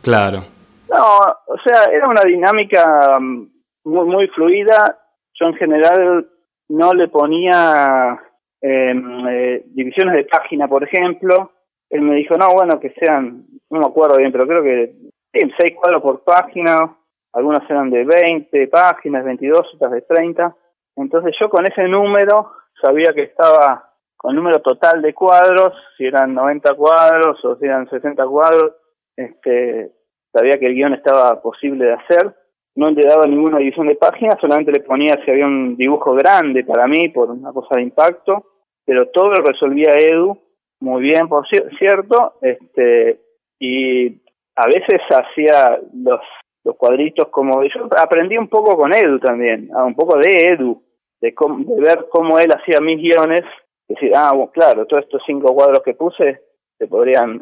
Claro. 0.01 0.44
No, 0.88 1.18
o 1.18 1.59
sea, 1.64 1.87
era 1.92 2.07
una 2.07 2.22
dinámica 2.22 3.18
mm, 3.18 3.48
muy, 3.85 4.07
muy 4.07 4.29
fluida. 4.29 4.96
Yo 5.35 5.46
en 5.46 5.55
general 5.55 6.29
no 6.72 6.94
le 6.94 7.08
ponía 7.08 8.18
em, 8.61 9.28
eh, 9.28 9.62
divisiones 9.66 10.14
de 10.14 10.24
página, 10.24 10.68
por 10.68 10.82
ejemplo. 10.82 11.52
Él 11.90 12.00
me 12.00 12.16
dijo, 12.16 12.35
no, 12.37 12.48
bueno, 12.54 12.80
que 12.80 12.94
sean, 12.98 13.44
no 13.70 13.80
me 13.80 13.87
acuerdo 13.87 14.16
bien, 14.16 14.32
pero 14.32 14.46
creo 14.46 14.62
que 14.62 14.94
seis 15.32 15.76
cuadros 15.76 16.02
por 16.02 16.24
página, 16.24 16.96
algunas 17.35 17.68
eran 17.68 17.90
de 17.90 18.04
20 18.04 18.68
páginas, 18.68 19.24
22, 19.24 19.74
otras 19.74 19.92
de 19.92 20.02
30. 20.02 20.56
Entonces 20.96 21.35
yo 21.38 21.50
con 21.50 21.66
ese 21.66 21.87
número 21.88 22.50
sabía 22.80 23.12
que 23.14 23.24
estaba 23.24 23.90
con 24.16 24.30
el 24.30 24.37
número 24.37 24.61
total 24.62 25.02
de 25.02 25.12
cuadros, 25.12 25.74
si 25.98 26.06
eran 26.06 26.32
90 26.32 26.74
cuadros 26.74 27.44
o 27.44 27.56
si 27.56 27.66
eran 27.66 27.90
60 27.90 28.24
cuadros, 28.26 28.72
este, 29.16 29.90
sabía 30.32 30.58
que 30.58 30.66
el 30.66 30.74
guion 30.74 30.94
estaba 30.94 31.42
posible 31.42 31.85
de 31.85 31.92
hacer 31.92 32.35
no 32.74 32.87
le 32.87 33.06
daba 33.06 33.26
ninguna 33.26 33.58
división 33.58 33.87
de 33.87 33.96
páginas, 33.96 34.38
solamente 34.40 34.72
le 34.72 34.80
ponía 34.80 35.18
si 35.24 35.30
había 35.30 35.46
un 35.46 35.76
dibujo 35.76 36.14
grande 36.14 36.64
para 36.64 36.87
mí 36.87 37.08
por 37.11 37.30
una 37.30 37.52
cosa 37.52 37.76
de 37.76 37.82
impacto, 37.82 38.44
pero 38.85 39.08
todo 39.08 39.30
lo 39.30 39.44
resolvía 39.44 39.94
Edu 39.94 40.38
muy 40.80 41.02
bien, 41.02 41.28
por 41.28 41.46
cierto, 41.78 42.35
este 42.40 43.20
y 43.61 44.20
a 44.56 44.66
veces 44.66 45.00
hacía 45.11 45.78
los 45.92 46.76
cuadritos 46.76 47.28
como 47.28 47.62
yo 47.62 47.88
aprendí 47.96 48.37
un 48.37 48.48
poco 48.48 48.76
con 48.76 48.92
Edu 48.92 49.20
también, 49.20 49.70
un 49.72 49.94
poco 49.94 50.18
de 50.18 50.48
Edu, 50.48 50.82
de, 51.20 51.32
de 51.32 51.80
ver 51.80 52.06
cómo 52.11 52.38
él 52.40 52.50
hacía 52.52 52.80
mis 52.80 52.98
guiones, 52.98 53.42
decir, 53.88 54.12
ah, 54.16 54.32
claro, 54.52 54.87
todos 54.87 55.04
estos 55.04 55.22
cinco 55.24 55.54
cuadros 55.54 55.82
que 55.85 55.94
puse 55.94 56.40
se 56.78 56.87
podrían 56.88 57.40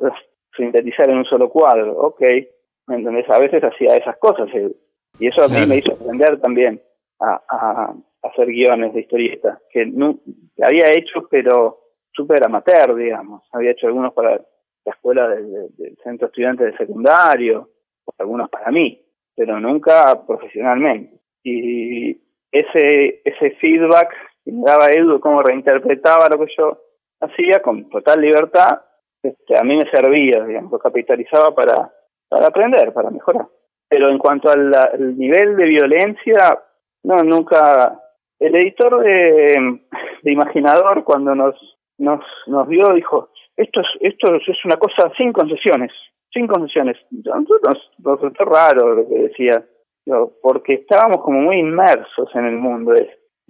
sintetizar 0.56 1.08
en 1.10 1.18
un 1.18 1.24
solo 1.26 1.48
cuadro, 1.48 1.92
ok, 1.92 2.22
¿me 2.98 3.24
A 3.28 3.38
veces 3.38 3.62
hacía 3.62 3.96
esas 3.96 4.16
cosas 4.18 4.48
y 5.18 5.26
eso 5.28 5.42
a 5.44 5.48
mí 5.48 5.66
me 5.66 5.78
hizo 5.78 5.92
aprender 5.92 6.40
también 6.40 6.80
a, 7.20 7.94
hacer 8.22 8.48
guiones 8.48 8.92
de 8.92 9.00
historieta, 9.00 9.58
que, 9.70 9.86
no, 9.86 10.18
había 10.62 10.90
hecho 10.90 11.26
pero 11.30 11.78
súper 12.12 12.44
amateur, 12.44 12.94
digamos. 12.94 13.42
Había 13.52 13.70
hecho 13.70 13.86
algunos 13.86 14.12
para 14.12 14.32
la 14.32 14.92
escuela 14.92 15.28
del, 15.28 15.70
centro 16.02 16.28
estudiante 16.28 16.64
de 16.64 16.76
secundario, 16.76 17.70
algunos 18.18 18.50
para 18.50 18.70
mí, 18.70 19.02
pero 19.34 19.58
nunca 19.58 20.26
profesionalmente. 20.26 21.18
Y 21.42 22.10
ese, 22.52 23.22
ese 23.24 23.52
feedback 23.52 24.12
que 24.44 24.52
me 24.52 24.64
daba 24.64 24.90
Edu, 24.90 25.18
cómo 25.20 25.42
reinterpretaba 25.42 26.28
lo 26.28 26.44
que 26.44 26.52
yo 26.58 26.78
hacía 27.20 27.62
con 27.62 27.88
total 27.88 28.20
libertad, 28.20 28.82
este, 29.22 29.58
a 29.58 29.62
mí 29.62 29.76
me 29.76 29.90
servía, 29.90 30.44
digamos, 30.44 30.72
lo 30.72 30.78
capitalizaba 30.78 31.54
para 31.54 31.90
para 32.30 32.46
aprender, 32.46 32.92
para 32.94 33.10
mejorar. 33.10 33.46
Pero 33.88 34.08
en 34.08 34.18
cuanto 34.18 34.48
al, 34.48 34.70
nivel 35.18 35.56
de 35.56 35.64
violencia, 35.64 36.58
no, 37.02 37.22
nunca. 37.24 38.00
El 38.38 38.56
editor 38.56 39.02
de, 39.02 39.80
Imaginador, 40.22 41.04
cuando 41.04 41.34
nos, 41.34 41.56
nos, 41.98 42.24
nos 42.46 42.68
vio, 42.68 42.94
dijo: 42.94 43.30
esto 43.56 43.80
es, 43.80 43.86
esto 44.00 44.34
es 44.36 44.64
una 44.64 44.76
cosa 44.76 45.12
sin 45.18 45.32
concesiones, 45.32 45.90
sin 46.32 46.46
concesiones. 46.46 46.96
Nos, 47.10 47.48
nos 47.98 48.20
resultó 48.20 48.44
raro 48.44 48.94
lo 48.94 49.08
que 49.08 49.22
decía, 49.22 49.62
porque 50.40 50.74
estábamos 50.74 51.22
como 51.22 51.40
muy 51.40 51.58
inmersos 51.58 52.30
en 52.34 52.46
el 52.46 52.56
mundo. 52.56 52.94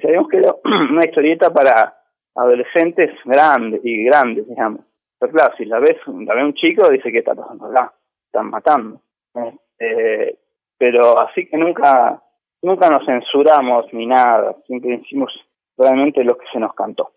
Sabíamos 0.01 0.29
que 0.29 0.39
era 0.39 0.55
una 0.65 1.05
historieta 1.05 1.53
para 1.53 1.95
adolescentes 2.35 3.11
grandes 3.27 3.83
y 3.85 4.05
grandes, 4.05 4.49
digamos. 4.49 4.81
Pero 5.19 5.33
claro, 5.33 5.55
si 5.59 5.67
la 5.67 5.79
ves, 5.81 5.99
la 6.07 6.35
ve 6.35 6.45
un 6.45 6.55
chico, 6.55 6.89
dice 6.89 7.13
que 7.13 7.19
está 7.19 7.35
pasando 7.35 7.67
acá 7.67 7.93
están 8.31 8.51
matando. 8.51 9.01
Este, 9.35 10.39
pero 10.79 11.21
así 11.21 11.47
que 11.47 11.57
nunca, 11.57 12.23
nunca 12.63 12.89
nos 12.89 13.05
censuramos 13.05 13.87
ni 13.93 14.07
nada, 14.07 14.57
siempre 14.67 15.01
hicimos 15.03 15.33
realmente 15.77 16.25
lo 16.25 16.37
que 16.37 16.47
se 16.53 16.61
nos 16.61 16.75
cantó. 16.75 17.11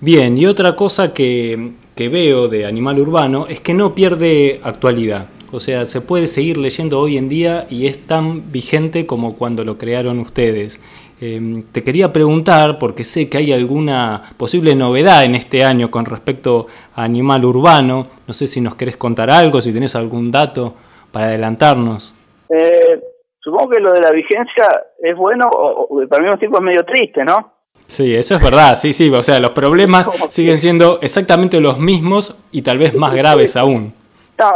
Bien, 0.00 0.38
y 0.38 0.46
otra 0.46 0.76
cosa 0.76 1.12
que, 1.12 1.72
que 1.94 2.08
veo 2.08 2.48
de 2.48 2.64
Animal 2.64 3.00
Urbano 3.00 3.46
es 3.48 3.60
que 3.60 3.74
no 3.74 3.94
pierde 3.94 4.60
actualidad. 4.62 5.28
O 5.52 5.60
sea, 5.60 5.84
se 5.84 6.00
puede 6.00 6.26
seguir 6.26 6.56
leyendo 6.56 7.00
hoy 7.00 7.18
en 7.18 7.28
día 7.28 7.66
y 7.68 7.86
es 7.86 8.06
tan 8.06 8.52
vigente 8.52 9.04
como 9.04 9.36
cuando 9.36 9.64
lo 9.64 9.76
crearon 9.76 10.20
ustedes. 10.20 10.80
Em, 11.22 11.64
te 11.64 11.84
quería 11.84 12.10
preguntar, 12.14 12.78
porque 12.78 13.04
sé 13.04 13.28
que 13.28 13.36
hay 13.36 13.52
alguna 13.52 14.32
posible 14.38 14.74
novedad 14.74 15.22
en 15.24 15.34
este 15.34 15.62
año 15.62 15.90
con 15.90 16.06
respecto 16.06 16.66
a 16.94 17.04
Animal 17.04 17.44
Urbano. 17.44 18.06
No 18.26 18.32
sé 18.32 18.46
si 18.46 18.62
nos 18.62 18.74
querés 18.74 18.96
contar 18.96 19.28
algo, 19.28 19.60
si 19.60 19.70
tenés 19.70 19.94
algún 19.94 20.30
dato 20.30 20.74
para 21.12 21.26
adelantarnos. 21.26 22.14
Eh, 22.48 22.98
supongo 23.38 23.68
que 23.68 23.80
lo 23.80 23.92
de 23.92 24.00
la 24.00 24.10
vigencia 24.12 24.64
es 25.02 25.14
bueno, 25.14 25.46
o, 25.52 26.02
para 26.08 26.22
mí 26.22 26.38
tiempo 26.38 26.56
es 26.56 26.64
medio 26.64 26.84
triste, 26.84 27.22
¿no? 27.22 27.52
Sí, 27.86 28.14
eso 28.14 28.36
es 28.36 28.42
verdad, 28.42 28.76
sí, 28.76 28.94
sí, 28.94 29.10
o 29.10 29.22
sea, 29.22 29.40
los 29.40 29.50
problemas 29.50 30.08
siguen 30.28 30.58
siendo 30.58 31.00
exactamente 31.02 31.60
los 31.60 31.78
mismos 31.78 32.38
y 32.50 32.62
tal 32.62 32.78
vez 32.78 32.94
más 32.94 33.14
graves 33.14 33.56
aún. 33.56 33.92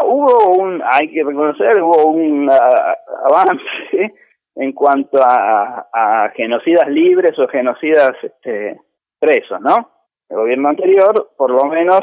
hubo 0.06 0.54
un, 0.54 0.80
hay 0.82 1.10
que 1.10 1.22
reconocer, 1.24 1.82
hubo 1.82 2.06
un 2.06 2.48
ah, 2.50 2.94
avance 3.26 4.14
en 4.56 4.72
cuanto 4.72 5.18
a, 5.20 6.30
genocidas 6.36 6.88
libres 6.88 7.38
o 7.38 7.48
genocidas 7.48 8.12
este, 8.22 8.80
presos, 9.18 9.60
¿no? 9.60 9.90
El 10.28 10.36
gobierno 10.36 10.68
anterior, 10.68 11.30
por 11.36 11.50
lo 11.50 11.64
menos, 11.66 12.00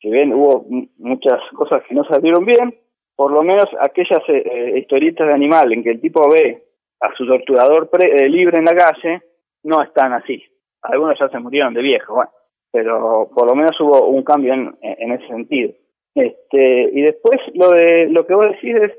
si 0.00 0.10
bien 0.10 0.32
hubo 0.32 0.66
muchas 0.98 1.40
cosas 1.54 1.82
que 1.88 1.94
no 1.94 2.04
salieron 2.04 2.44
bien, 2.44 2.74
por 3.14 3.32
lo 3.32 3.42
menos 3.42 3.66
aquellas 3.80 4.22
eh, 4.28 4.42
eh, 4.44 4.78
historietas 4.78 5.28
de 5.28 5.34
animal 5.34 5.72
en 5.72 5.82
que 5.82 5.90
el 5.90 6.00
tipo 6.00 6.28
ve 6.28 6.64
a 7.00 7.14
su 7.16 7.26
torturador 7.26 7.88
eh, 7.98 8.28
libre 8.28 8.58
en 8.58 8.64
la 8.64 8.74
calle, 8.74 9.22
no 9.62 9.82
están 9.82 10.12
así. 10.12 10.42
Algunos 10.82 11.18
ya 11.18 11.28
se 11.28 11.38
murieron 11.38 11.74
de 11.74 11.82
viejo, 11.82 12.14
bueno, 12.14 12.30
pero 12.72 13.30
por 13.34 13.46
lo 13.46 13.54
menos 13.54 13.78
hubo 13.80 14.06
un 14.06 14.22
cambio 14.22 14.54
en, 14.54 14.76
en 14.80 15.12
ese 15.12 15.26
sentido. 15.26 15.72
Este, 16.14 16.90
y 16.92 17.02
después 17.02 17.38
lo 17.54 17.70
de 17.70 18.08
lo 18.08 18.26
que 18.26 18.34
vos 18.34 18.46
decís 18.46 18.74
es 18.76 18.92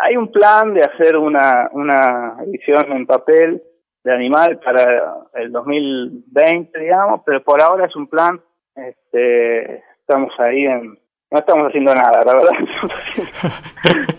hay 0.00 0.16
un 0.16 0.30
plan 0.30 0.74
de 0.74 0.82
hacer 0.82 1.16
una, 1.16 1.68
una 1.72 2.36
edición 2.44 2.92
en 2.92 3.06
papel 3.06 3.62
de 4.04 4.12
animal 4.12 4.58
para 4.60 5.16
el 5.34 5.50
2020, 5.50 6.78
digamos, 6.78 7.22
pero 7.24 7.42
por 7.42 7.60
ahora 7.60 7.86
es 7.86 7.96
un 7.96 8.08
plan, 8.08 8.40
este, 8.74 9.82
estamos 10.00 10.32
ahí 10.38 10.64
en, 10.64 10.98
no 11.30 11.38
estamos 11.38 11.68
haciendo 11.68 11.94
nada, 11.94 12.22
la 12.24 12.34
verdad. 12.34 12.52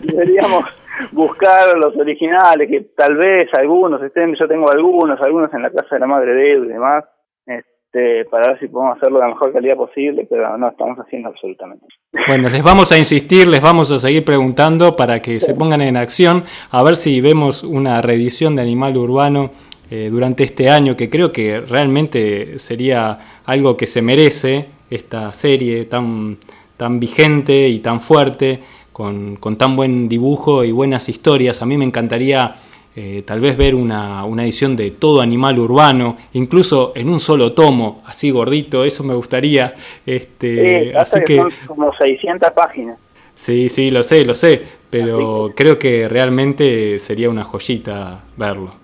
Deberíamos 0.02 0.64
buscar 1.12 1.76
los 1.76 1.96
originales, 1.96 2.68
que 2.68 2.80
tal 2.96 3.16
vez 3.16 3.48
algunos 3.54 4.02
estén, 4.02 4.34
yo 4.34 4.46
tengo 4.46 4.70
algunos, 4.70 5.20
algunos 5.20 5.52
en 5.54 5.62
la 5.62 5.70
casa 5.70 5.96
de 5.96 6.00
la 6.00 6.06
madre 6.06 6.34
de 6.34 6.52
él 6.52 6.64
y 6.66 6.68
demás, 6.68 7.04
este, 7.46 7.70
para 7.92 8.48
ver 8.48 8.60
si 8.60 8.68
podemos 8.68 8.96
hacerlo 8.96 9.18
de 9.18 9.24
la 9.24 9.34
mejor 9.34 9.52
calidad 9.52 9.76
posible, 9.76 10.26
pero 10.28 10.56
no 10.56 10.68
estamos 10.68 10.98
haciendo 10.98 11.28
absolutamente. 11.28 11.86
Bueno, 12.28 12.48
les 12.48 12.62
vamos 12.62 12.92
a 12.92 12.98
insistir, 12.98 13.48
les 13.48 13.60
vamos 13.60 13.90
a 13.90 13.98
seguir 13.98 14.24
preguntando 14.24 14.94
para 14.94 15.20
que 15.20 15.40
se 15.40 15.54
pongan 15.54 15.80
en 15.80 15.96
acción, 15.96 16.44
a 16.70 16.82
ver 16.82 16.96
si 16.96 17.20
vemos 17.20 17.64
una 17.64 18.00
reedición 18.00 18.54
de 18.56 18.62
Animal 18.62 18.96
Urbano 18.96 19.50
eh, 19.90 20.08
durante 20.10 20.44
este 20.44 20.70
año, 20.70 20.96
que 20.96 21.10
creo 21.10 21.32
que 21.32 21.60
realmente 21.60 22.58
sería 22.58 23.40
algo 23.44 23.76
que 23.76 23.86
se 23.86 24.02
merece 24.02 24.66
esta 24.88 25.32
serie 25.32 25.84
tan, 25.86 26.38
tan 26.76 27.00
vigente 27.00 27.68
y 27.68 27.80
tan 27.80 28.00
fuerte, 28.00 28.60
con, 28.92 29.36
con 29.36 29.56
tan 29.56 29.76
buen 29.76 30.08
dibujo 30.08 30.62
y 30.62 30.72
buenas 30.72 31.08
historias. 31.08 31.62
A 31.62 31.66
mí 31.66 31.76
me 31.76 31.84
encantaría 31.84 32.54
eh, 32.96 33.22
tal 33.24 33.40
vez 33.40 33.56
ver 33.56 33.74
una, 33.74 34.24
una, 34.24 34.42
edición 34.42 34.76
de 34.76 34.90
todo 34.90 35.20
animal 35.20 35.58
urbano, 35.58 36.16
incluso 36.32 36.92
en 36.96 37.08
un 37.08 37.20
solo 37.20 37.52
tomo, 37.52 38.02
así 38.06 38.30
gordito, 38.30 38.84
eso 38.84 39.04
me 39.04 39.14
gustaría. 39.14 39.74
Este, 40.04 40.96
así 40.96 41.20
que, 41.24 41.36
son 41.36 41.52
como 41.66 41.92
600 41.94 42.50
páginas. 42.50 42.98
Sí, 43.34 43.68
sí, 43.68 43.90
lo 43.90 44.02
sé, 44.02 44.24
lo 44.24 44.34
sé, 44.34 44.60
pero 44.90 45.52
creo 45.56 45.78
que 45.78 46.08
realmente 46.08 46.98
sería 46.98 47.30
una 47.30 47.44
joyita 47.44 48.24
verlo. 48.36 48.74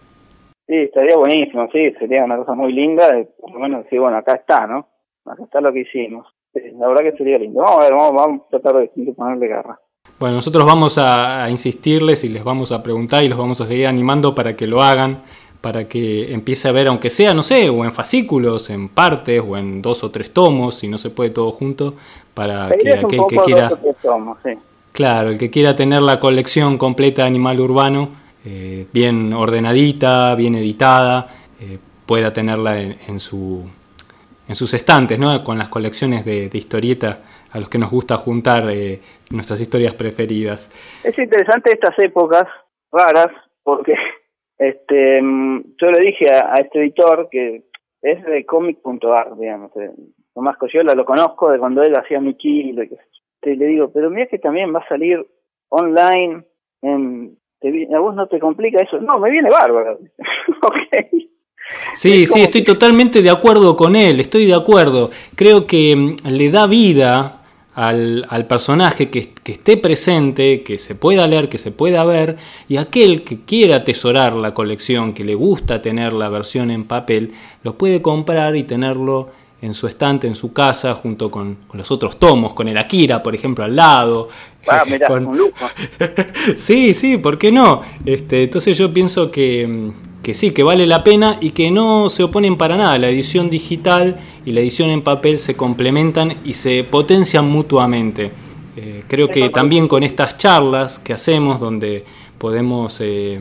Sí, 0.66 0.74
estaría 0.74 1.16
buenísimo, 1.16 1.68
sí, 1.72 1.92
sería 1.98 2.24
una 2.24 2.38
cosa 2.38 2.54
muy 2.54 2.72
linda, 2.72 3.09
por 3.38 3.52
lo 3.52 3.59
menos 3.59 3.84
decir, 3.84 4.00
bueno, 4.00 4.16
acá 4.16 4.34
está, 4.34 4.66
¿no? 4.66 4.88
Acá 5.24 5.44
está 5.44 5.61
lo 5.61 5.72
que 5.72 5.80
hicimos. 5.80 6.26
la 6.54 6.88
verdad 6.88 7.02
que 7.02 7.16
sería 7.18 7.38
lindo. 7.38 7.61
Vamos 7.61 7.80
a 7.80 7.82
ver, 7.82 7.92
vamos, 7.92 8.14
vamos 8.14 8.40
a 8.46 8.50
tratar 8.50 8.76
de, 8.76 9.12
ponerle 9.12 9.48
garra. 9.48 9.78
Bueno, 10.18 10.36
nosotros 10.36 10.64
vamos 10.64 10.96
a, 10.98 11.48
insistirles 11.50 12.24
y 12.24 12.30
les 12.30 12.42
vamos 12.42 12.72
a 12.72 12.82
preguntar 12.82 13.22
y 13.22 13.28
los 13.28 13.38
vamos 13.38 13.60
a 13.60 13.66
seguir 13.66 13.86
animando 13.86 14.34
para 14.34 14.56
que 14.56 14.66
lo 14.66 14.82
hagan, 14.82 15.22
para 15.60 15.86
que 15.86 16.32
empiece 16.32 16.68
a 16.68 16.72
ver, 16.72 16.88
aunque 16.88 17.10
sea, 17.10 17.34
no 17.34 17.42
sé, 17.42 17.68
o 17.68 17.84
en 17.84 17.92
fascículos, 17.92 18.70
en 18.70 18.88
partes, 18.88 19.42
o 19.46 19.56
en 19.56 19.82
dos 19.82 20.02
o 20.04 20.10
tres 20.10 20.32
tomos, 20.32 20.76
si 20.76 20.88
no 20.88 20.96
se 20.96 21.10
puede 21.10 21.30
todo 21.30 21.52
junto, 21.52 21.94
para 22.32 22.70
que 22.78 22.94
aquel 22.94 23.20
que 23.28 23.36
quiera... 23.44 23.70
Claro, 24.92 25.28
el 25.28 25.36
que 25.36 25.50
quiera 25.50 25.76
tener 25.76 26.00
la 26.00 26.18
colección 26.18 26.78
completa 26.78 27.20
de 27.22 27.28
Animal 27.28 27.60
Urbano, 27.60 28.08
eh, 28.46 28.86
bien 28.94 29.34
ordenadita, 29.34 30.34
bien 30.34 30.54
editada, 30.54 31.28
eh, 31.60 31.78
pueda 32.06 32.32
tenerla 32.32 32.80
en, 32.80 33.20
su, 33.20 33.62
en 34.48 34.54
sus 34.54 34.72
estantes, 34.72 35.18
¿no? 35.18 35.44
con 35.44 35.58
las 35.58 35.68
colecciones 35.68 36.24
de, 36.24 36.48
historieta 36.54 37.20
a 37.57 37.61
los 37.61 37.70
que 37.70 37.78
nos 37.78 37.90
gusta 37.90 38.18
juntar 38.18 38.70
eh, 38.70 39.00
nuestras 39.30 39.61
historias 39.61 39.94
preferidas. 39.94 40.70
Es 41.02 41.18
interesante 41.18 41.72
estas 41.72 41.98
épocas 41.98 42.46
raras 42.92 43.28
porque 43.62 43.94
este 44.59 45.20
yo 45.80 45.90
le 45.90 46.00
dije 46.00 46.30
a, 46.30 46.54
este 46.57 46.80
editor 46.80 47.28
que 47.30 47.64
es 48.02 48.24
de 48.24 48.44
comic.ar, 48.44 49.36
digamos. 49.38 49.72
Tomás 50.34 50.59
Coyola 50.59 50.94
lo 50.94 51.07
conozco 51.07 51.50
de 51.50 51.59
cuando 51.59 51.82
él 51.82 51.96
hacía 51.96 52.20
mi 52.20 52.34
kilo 52.34 52.82
y 52.82 53.57
le 53.57 53.66
digo, 53.66 53.90
pero 53.92 54.11
mira 54.11 54.26
que 54.26 54.38
también 54.38 54.74
va 54.74 54.80
a 54.80 54.88
salir 54.88 55.24
online, 55.68 56.44
en, 56.82 57.38
¿a 57.94 57.98
vos 58.00 58.14
no 58.14 58.26
te 58.26 58.38
complica 58.38 58.82
eso? 58.82 59.00
No, 59.00 59.18
me 59.18 59.30
viene 59.30 59.50
bárbaro. 59.50 59.98
Sí, 61.92 62.26
sí, 62.26 62.42
estoy 62.42 62.62
totalmente 62.62 63.22
de 63.22 63.30
acuerdo 63.30 63.76
con 63.76 63.96
él, 63.96 64.20
estoy 64.20 64.46
de 64.46 64.54
acuerdo. 64.54 65.11
Creo 65.34 65.66
que 65.66 65.96
mm, 65.96 66.28
le 66.28 66.50
da 66.50 66.66
vida 66.66 67.36
al, 67.77 68.24
al 68.31 68.47
personaje 68.47 69.11
que, 69.11 69.35
que, 69.35 69.53
esté 69.53 69.77
presente, 69.77 70.62
que 70.62 70.79
se 70.79 70.95
pueda 70.95 71.27
leer, 71.27 71.51
que 71.51 71.59
se 71.59 71.70
pueda 71.70 72.05
ver, 72.05 72.39
y 72.68 72.79
aquel 72.79 73.22
que 73.22 73.41
quiera 73.43 73.77
atesorar 73.77 74.33
la 74.33 74.55
colección, 74.55 75.12
que 75.12 75.24
le 75.24 75.35
gusta 75.35 75.83
tener 75.83 76.14
la 76.14 76.31
versión 76.31 76.70
en 76.70 76.85
papel, 76.85 77.33
lo 77.62 77.77
puede 77.77 78.01
comprar 78.01 78.57
y 78.57 78.62
tenerlo 78.62 79.29
en 79.61 79.74
su 79.74 79.87
estante, 79.87 80.27
en 80.27 80.37
su 80.37 80.55
casa, 80.55 80.95
junto 80.95 81.31
con, 81.31 81.59
los 81.74 81.91
otros 81.91 82.18
tomos, 82.18 82.55
con 82.55 82.66
el 82.66 82.79
Akira, 82.79 83.22
por 83.22 83.35
ejemplo, 83.35 83.62
al 83.62 83.77
lado. 83.77 84.29
Ah, 84.66 84.85
mirá, 84.91 85.12
un 85.12 85.37
lujo. 85.37 85.66
sí, 86.57 86.95
sí, 86.95 87.18
¿por 87.18 87.37
qué 87.37 87.53
no? 87.53 87.83
Este, 88.07 88.45
entonces 88.45 88.79
yo 88.79 88.91
pienso 88.91 89.31
que, 89.31 89.93
que, 90.27 90.35
sí, 90.35 90.51
que 90.51 90.64
vale 90.64 90.89
la 90.89 91.05
pena 91.05 91.39
y 91.41 91.51
que 91.51 91.70
no 91.70 92.09
se 92.09 92.24
oponen 92.24 92.57
para 92.57 92.77
nada. 92.77 92.99
La 92.99 93.09
edición 93.09 93.49
digital 93.49 94.16
y 94.45 94.51
la 94.51 94.59
edición 94.59 94.91
en 94.91 95.03
papel 95.03 95.39
se 95.39 95.55
complementan 95.55 96.39
y 96.45 96.55
se 96.55 96.83
potencian 96.83 97.49
mutuamente. 97.49 98.33
Eh, 98.77 99.05
creo 99.07 99.29
que 99.29 99.51
también 99.51 99.87
con 99.87 100.03
estas 100.03 100.37
charlas 100.37 100.99
que 100.99 101.12
hacemos, 101.12 101.61
donde 101.61 102.05
podemos... 102.39 103.01
Eh, 103.01 103.39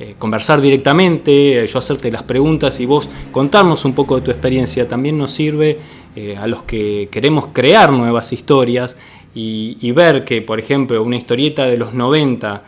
eh, 0.00 0.14
conversar 0.18 0.62
directamente, 0.62 1.64
yo 1.66 1.78
hacerte 1.78 2.10
las 2.10 2.22
preguntas 2.22 2.80
y 2.80 2.86
vos 2.86 3.08
contarnos 3.30 3.84
un 3.84 3.92
poco 3.92 4.16
de 4.16 4.22
tu 4.22 4.30
experiencia. 4.30 4.88
También 4.88 5.18
nos 5.18 5.30
sirve 5.30 5.78
a 6.40 6.46
los 6.46 6.62
que 6.62 7.08
queremos 7.12 7.48
crear 7.52 7.92
nuevas 7.92 8.32
historias 8.32 8.96
y, 9.34 9.92
ver 9.92 10.24
que, 10.24 10.40
por 10.40 10.58
ejemplo, 10.58 11.02
una 11.02 11.16
historieta 11.16 11.66
de 11.66 11.76
los 11.76 11.92
90 11.92 12.64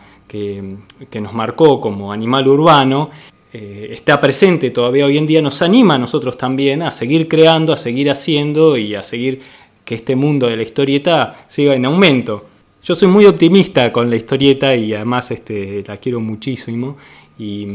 que, 1.09 1.21
nos 1.21 1.33
marcó 1.33 1.79
como 1.79 2.11
animal 2.11 2.47
urbano, 2.47 3.09
está 3.51 4.19
presente 4.19 4.69
todavía 4.71 5.05
hoy 5.05 5.17
en 5.17 5.25
día, 5.25 5.41
nos 5.41 5.61
anima 5.61 5.95
a 5.95 5.97
nosotros 5.97 6.37
también 6.37 6.81
a 6.81 6.91
seguir 6.91 7.29
creando, 7.29 7.71
a 7.71 7.77
seguir 7.77 8.11
haciendo 8.11 8.75
y 8.75 8.95
a 8.95 9.03
seguir 9.03 9.39
que 9.85 9.95
este 9.95 10.15
mundo 10.15 10.47
de 10.47 10.57
la 10.57 10.63
historieta 10.63 11.45
siga 11.47 11.73
en 11.73 11.85
aumento. 11.85 12.45
Yo 12.83 12.93
soy 12.93 13.07
muy 13.07 13.25
optimista 13.25 13.91
con 13.93 14.09
la 14.09 14.15
historieta 14.15 14.75
y 14.75 14.93
además 14.93 15.31
este, 15.31 15.83
la 15.87 15.97
quiero 15.97 16.19
muchísimo 16.19 16.97
y, 17.37 17.67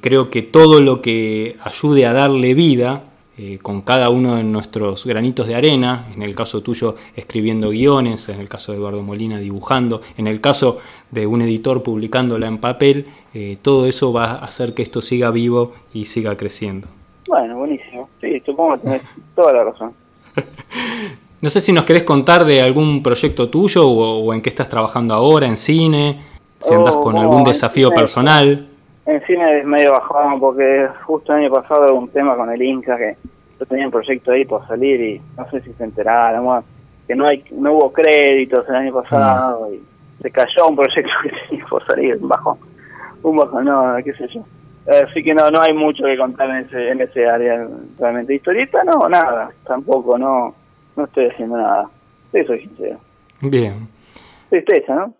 creo 0.00 0.30
que 0.30 0.42
todo 0.42 0.80
lo 0.80 1.00
que 1.00 1.56
ayude 1.62 2.06
a 2.06 2.12
darle 2.12 2.54
vida 2.54 3.04
eh, 3.38 3.58
con 3.62 3.80
cada 3.80 4.10
uno 4.10 4.36
de 4.36 4.44
nuestros 4.44 5.06
granitos 5.06 5.46
de 5.46 5.54
arena, 5.54 6.06
en 6.14 6.22
el 6.22 6.34
caso 6.34 6.62
tuyo 6.62 6.96
escribiendo 7.16 7.70
guiones, 7.70 8.28
en 8.28 8.38
el 8.38 8.46
caso 8.46 8.72
de 8.72 8.78
Eduardo 8.78 9.02
Molina 9.02 9.38
dibujando, 9.38 10.02
en 10.18 10.26
el 10.26 10.42
caso 10.42 10.78
de 11.10 11.26
un 11.26 11.40
editor 11.40 11.82
publicándola 11.82 12.46
en 12.46 12.58
papel, 12.58 13.06
eh, 13.32 13.56
todo 13.62 13.86
eso 13.86 14.12
va 14.12 14.32
a 14.32 14.44
hacer 14.44 14.74
que 14.74 14.82
esto 14.82 15.00
siga 15.00 15.30
vivo 15.30 15.72
y 15.94 16.04
siga 16.04 16.36
creciendo. 16.36 16.88
Bueno, 17.26 17.56
buenísimo. 17.56 18.10
Sí, 18.20 18.42
supongo 18.44 18.74
que 18.74 18.80
tenés 18.80 19.02
toda 19.34 19.54
la 19.54 19.64
razón. 19.64 19.94
no 21.40 21.48
sé 21.48 21.62
si 21.62 21.72
nos 21.72 21.86
querés 21.86 22.04
contar 22.04 22.44
de 22.44 22.60
algún 22.60 23.02
proyecto 23.02 23.48
tuyo 23.48 23.88
o, 23.88 24.34
en 24.34 24.42
qué 24.42 24.50
estás 24.50 24.68
trabajando 24.68 25.14
ahora, 25.14 25.46
en 25.46 25.56
cine, 25.56 26.20
si 26.60 26.74
andas 26.74 26.98
con 26.98 27.16
algún 27.16 27.44
desafío 27.44 27.92
personal. 27.92 28.68
En 29.04 29.20
cine 29.26 29.58
es 29.58 29.64
medio 29.64 29.92
bajón 29.92 30.38
porque 30.38 30.88
justo 31.04 31.32
el 31.32 31.44
año 31.44 31.54
pasado 31.54 31.92
hubo 31.92 32.00
un 32.02 32.08
tema 32.08 32.36
con 32.36 32.50
el 32.50 32.62
Inca 32.62 32.96
que 32.96 33.16
yo 33.58 33.66
tenía 33.66 33.86
un 33.86 33.90
proyecto 33.90 34.30
ahí 34.30 34.44
por 34.44 34.66
salir 34.68 35.00
y 35.00 35.20
no 35.36 35.48
sé 35.50 35.60
si 35.62 35.72
se 35.72 35.84
enteraron, 35.84 36.64
que 37.06 37.16
no 37.16 37.26
hay 37.26 37.44
no 37.50 37.72
hubo 37.72 37.92
créditos 37.92 38.68
el 38.68 38.76
año 38.76 38.92
pasado 38.94 39.68
mm. 39.68 39.74
y 39.74 39.82
se 40.22 40.30
cayó 40.30 40.68
un 40.68 40.76
proyecto 40.76 41.10
que 41.22 41.32
tenía 41.48 41.66
por 41.66 41.84
salir, 41.86 42.16
un 42.20 42.28
bajón, 42.28 42.58
un 43.22 43.36
bajón, 43.36 43.64
no, 43.64 43.96
qué 44.04 44.12
sé 44.14 44.28
yo. 44.28 44.44
Así 44.86 45.22
que 45.22 45.34
no 45.34 45.50
no 45.50 45.60
hay 45.60 45.72
mucho 45.72 46.04
que 46.04 46.16
contar 46.16 46.50
en 46.50 46.66
ese 46.66 46.90
en 46.90 47.00
ese 47.00 47.26
área 47.26 47.66
realmente. 47.98 48.34
Historieta 48.34 48.84
no, 48.84 49.08
nada, 49.08 49.50
tampoco, 49.66 50.16
no 50.16 50.54
no 50.96 51.04
estoy 51.04 51.26
haciendo 51.26 51.56
nada. 51.56 51.88
Eso 52.32 52.48
soy 52.48 52.60
sincero. 52.60 52.98
Bien. 53.40 53.88
Tristeza, 54.48 54.94
¿no? 54.94 55.14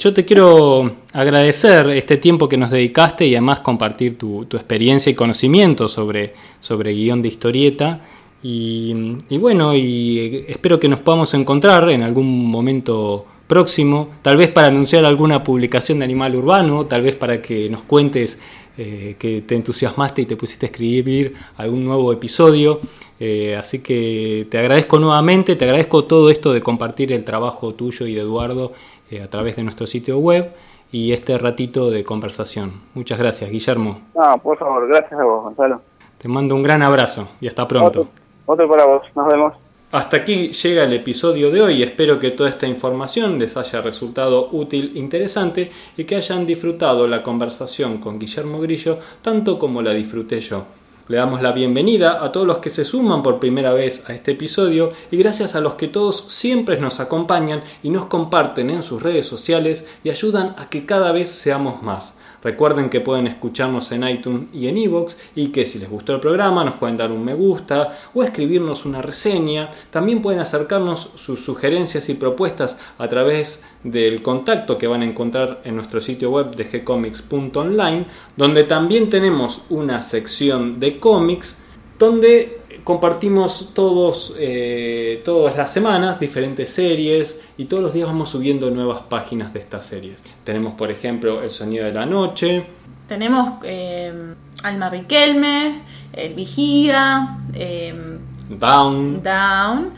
Yo 0.00 0.14
te 0.14 0.24
quiero 0.24 0.92
agradecer 1.12 1.90
este 1.90 2.16
tiempo 2.16 2.48
que 2.48 2.56
nos 2.56 2.70
dedicaste 2.70 3.26
y 3.26 3.34
además 3.34 3.60
compartir 3.60 4.16
tu, 4.16 4.44
experiencia 4.44 5.10
y 5.12 5.14
conocimiento 5.14 5.88
sobre, 5.88 6.32
sobre 6.58 6.94
guion 6.94 7.20
de 7.20 7.28
historieta. 7.28 8.00
Y, 8.42 8.94
bueno, 9.36 9.74
y 9.74 10.46
espero 10.48 10.80
que 10.80 10.88
nos 10.88 11.00
podamos 11.00 11.34
encontrar 11.34 11.90
en 11.90 12.02
algún 12.02 12.50
momento 12.50 13.26
próximo, 13.46 14.08
tal 14.22 14.38
vez 14.38 14.48
para 14.48 14.68
anunciar 14.68 15.04
alguna 15.04 15.44
publicación 15.44 15.98
de 15.98 16.06
Animal 16.06 16.34
Urbano, 16.34 16.86
tal 16.86 17.02
vez 17.02 17.14
para 17.14 17.42
que 17.42 17.68
nos 17.68 17.82
cuentes 17.82 18.38
eh, 18.82 19.16
que 19.18 19.42
te 19.42 19.56
entusiasmaste 19.56 20.22
y 20.22 20.24
te 20.24 20.36
pusiste 20.38 20.64
a 20.64 20.70
escribir 20.70 21.34
algún 21.58 21.84
nuevo 21.84 22.14
episodio. 22.14 22.80
Eh, 23.18 23.54
así 23.54 23.82
que 23.82 24.46
te 24.50 24.56
agradezco 24.56 24.98
nuevamente, 24.98 25.54
te 25.54 25.66
agradezco 25.66 26.04
todo 26.04 26.30
esto 26.30 26.54
de 26.54 26.62
compartir 26.62 27.12
el 27.12 27.22
trabajo 27.22 27.74
tuyo 27.74 28.06
y 28.06 28.14
de 28.14 28.22
Eduardo 28.22 28.72
eh, 29.10 29.20
a 29.20 29.28
través 29.28 29.56
de 29.56 29.64
nuestro 29.64 29.86
sitio 29.86 30.16
web 30.16 30.54
y 30.90 31.12
este 31.12 31.36
ratito 31.36 31.90
de 31.90 32.04
conversación. 32.04 32.80
Muchas 32.94 33.18
gracias, 33.18 33.50
Guillermo. 33.50 34.00
No, 34.14 34.38
por 34.38 34.56
favor, 34.56 34.88
gracias 34.88 35.20
a 35.20 35.24
vos, 35.24 35.44
Gonzalo. 35.44 35.82
Te 36.16 36.28
mando 36.28 36.54
un 36.54 36.62
gran 36.62 36.80
abrazo 36.80 37.28
y 37.38 37.48
hasta 37.48 37.68
pronto. 37.68 38.08
Otro, 38.46 38.66
para 38.66 38.86
vos, 38.86 39.02
nos 39.14 39.28
vemos. 39.28 39.52
Hasta 39.92 40.18
aquí 40.18 40.52
llega 40.52 40.84
el 40.84 40.92
episodio 40.92 41.50
de 41.50 41.62
hoy. 41.62 41.82
Espero 41.82 42.20
que 42.20 42.30
toda 42.30 42.48
esta 42.48 42.68
información 42.68 43.40
les 43.40 43.56
haya 43.56 43.80
resultado 43.80 44.48
útil, 44.52 44.92
interesante 44.94 45.68
y 45.96 46.04
que 46.04 46.14
hayan 46.14 46.46
disfrutado 46.46 47.08
la 47.08 47.24
conversación 47.24 47.98
con 47.98 48.20
Guillermo 48.20 48.60
Grillo 48.60 49.00
tanto 49.20 49.58
como 49.58 49.82
la 49.82 49.92
disfruté 49.92 50.40
yo. 50.40 50.66
Le 51.08 51.16
damos 51.16 51.42
la 51.42 51.50
bienvenida 51.50 52.24
a 52.24 52.30
todos 52.30 52.46
los 52.46 52.58
que 52.58 52.70
se 52.70 52.84
suman 52.84 53.20
por 53.24 53.40
primera 53.40 53.72
vez 53.72 54.08
a 54.08 54.14
este 54.14 54.30
episodio 54.30 54.92
y 55.10 55.16
gracias 55.16 55.56
a 55.56 55.60
los 55.60 55.74
que 55.74 55.88
todos 55.88 56.24
siempre 56.28 56.78
nos 56.78 57.00
acompañan 57.00 57.64
y 57.82 57.90
nos 57.90 58.06
comparten 58.06 58.70
en 58.70 58.84
sus 58.84 59.02
redes 59.02 59.26
sociales 59.26 59.88
y 60.04 60.10
ayudan 60.10 60.54
a 60.56 60.70
que 60.70 60.86
cada 60.86 61.10
vez 61.10 61.28
seamos 61.30 61.82
más. 61.82 62.16
Recuerden 62.42 62.88
que 62.88 63.00
pueden 63.00 63.26
escucharnos 63.26 63.92
en 63.92 64.08
iTunes 64.08 64.48
y 64.52 64.68
en 64.68 64.78
iVoox 64.78 65.16
y 65.34 65.48
que 65.48 65.66
si 65.66 65.78
les 65.78 65.90
gustó 65.90 66.14
el 66.14 66.20
programa 66.20 66.64
nos 66.64 66.74
pueden 66.74 66.96
dar 66.96 67.12
un 67.12 67.24
me 67.24 67.34
gusta 67.34 67.98
o 68.14 68.22
escribirnos 68.22 68.86
una 68.86 69.02
reseña. 69.02 69.70
También 69.90 70.22
pueden 70.22 70.40
acercarnos 70.40 71.10
sus 71.16 71.40
sugerencias 71.40 72.08
y 72.08 72.14
propuestas 72.14 72.78
a 72.98 73.08
través 73.08 73.62
del 73.84 74.22
contacto 74.22 74.78
que 74.78 74.86
van 74.86 75.02
a 75.02 75.06
encontrar 75.06 75.60
en 75.64 75.76
nuestro 75.76 76.00
sitio 76.00 76.30
web 76.30 76.54
de 76.54 76.64
gcomics.online, 76.64 78.06
donde 78.36 78.64
también 78.64 79.10
tenemos 79.10 79.62
una 79.68 80.02
sección 80.02 80.80
de 80.80 80.98
cómics 80.98 81.62
donde 81.98 82.59
compartimos 82.84 83.70
todos, 83.74 84.34
eh, 84.38 85.22
todas 85.24 85.56
las 85.56 85.72
semanas 85.72 86.20
diferentes 86.20 86.72
series 86.72 87.40
y 87.56 87.66
todos 87.66 87.82
los 87.82 87.92
días 87.92 88.06
vamos 88.06 88.30
subiendo 88.30 88.70
nuevas 88.70 89.02
páginas 89.08 89.52
de 89.52 89.60
estas 89.60 89.86
series. 89.86 90.22
Tenemos, 90.44 90.74
por 90.74 90.90
ejemplo, 90.90 91.42
El 91.42 91.50
Sonido 91.50 91.84
de 91.84 91.92
la 91.92 92.06
Noche. 92.06 92.66
Tenemos 93.06 93.54
eh, 93.64 94.34
Alma 94.62 94.88
Riquelme, 94.88 95.82
El 96.12 96.34
Vigía, 96.34 97.38
eh, 97.54 98.18
Down. 98.48 99.22
Down. 99.22 99.94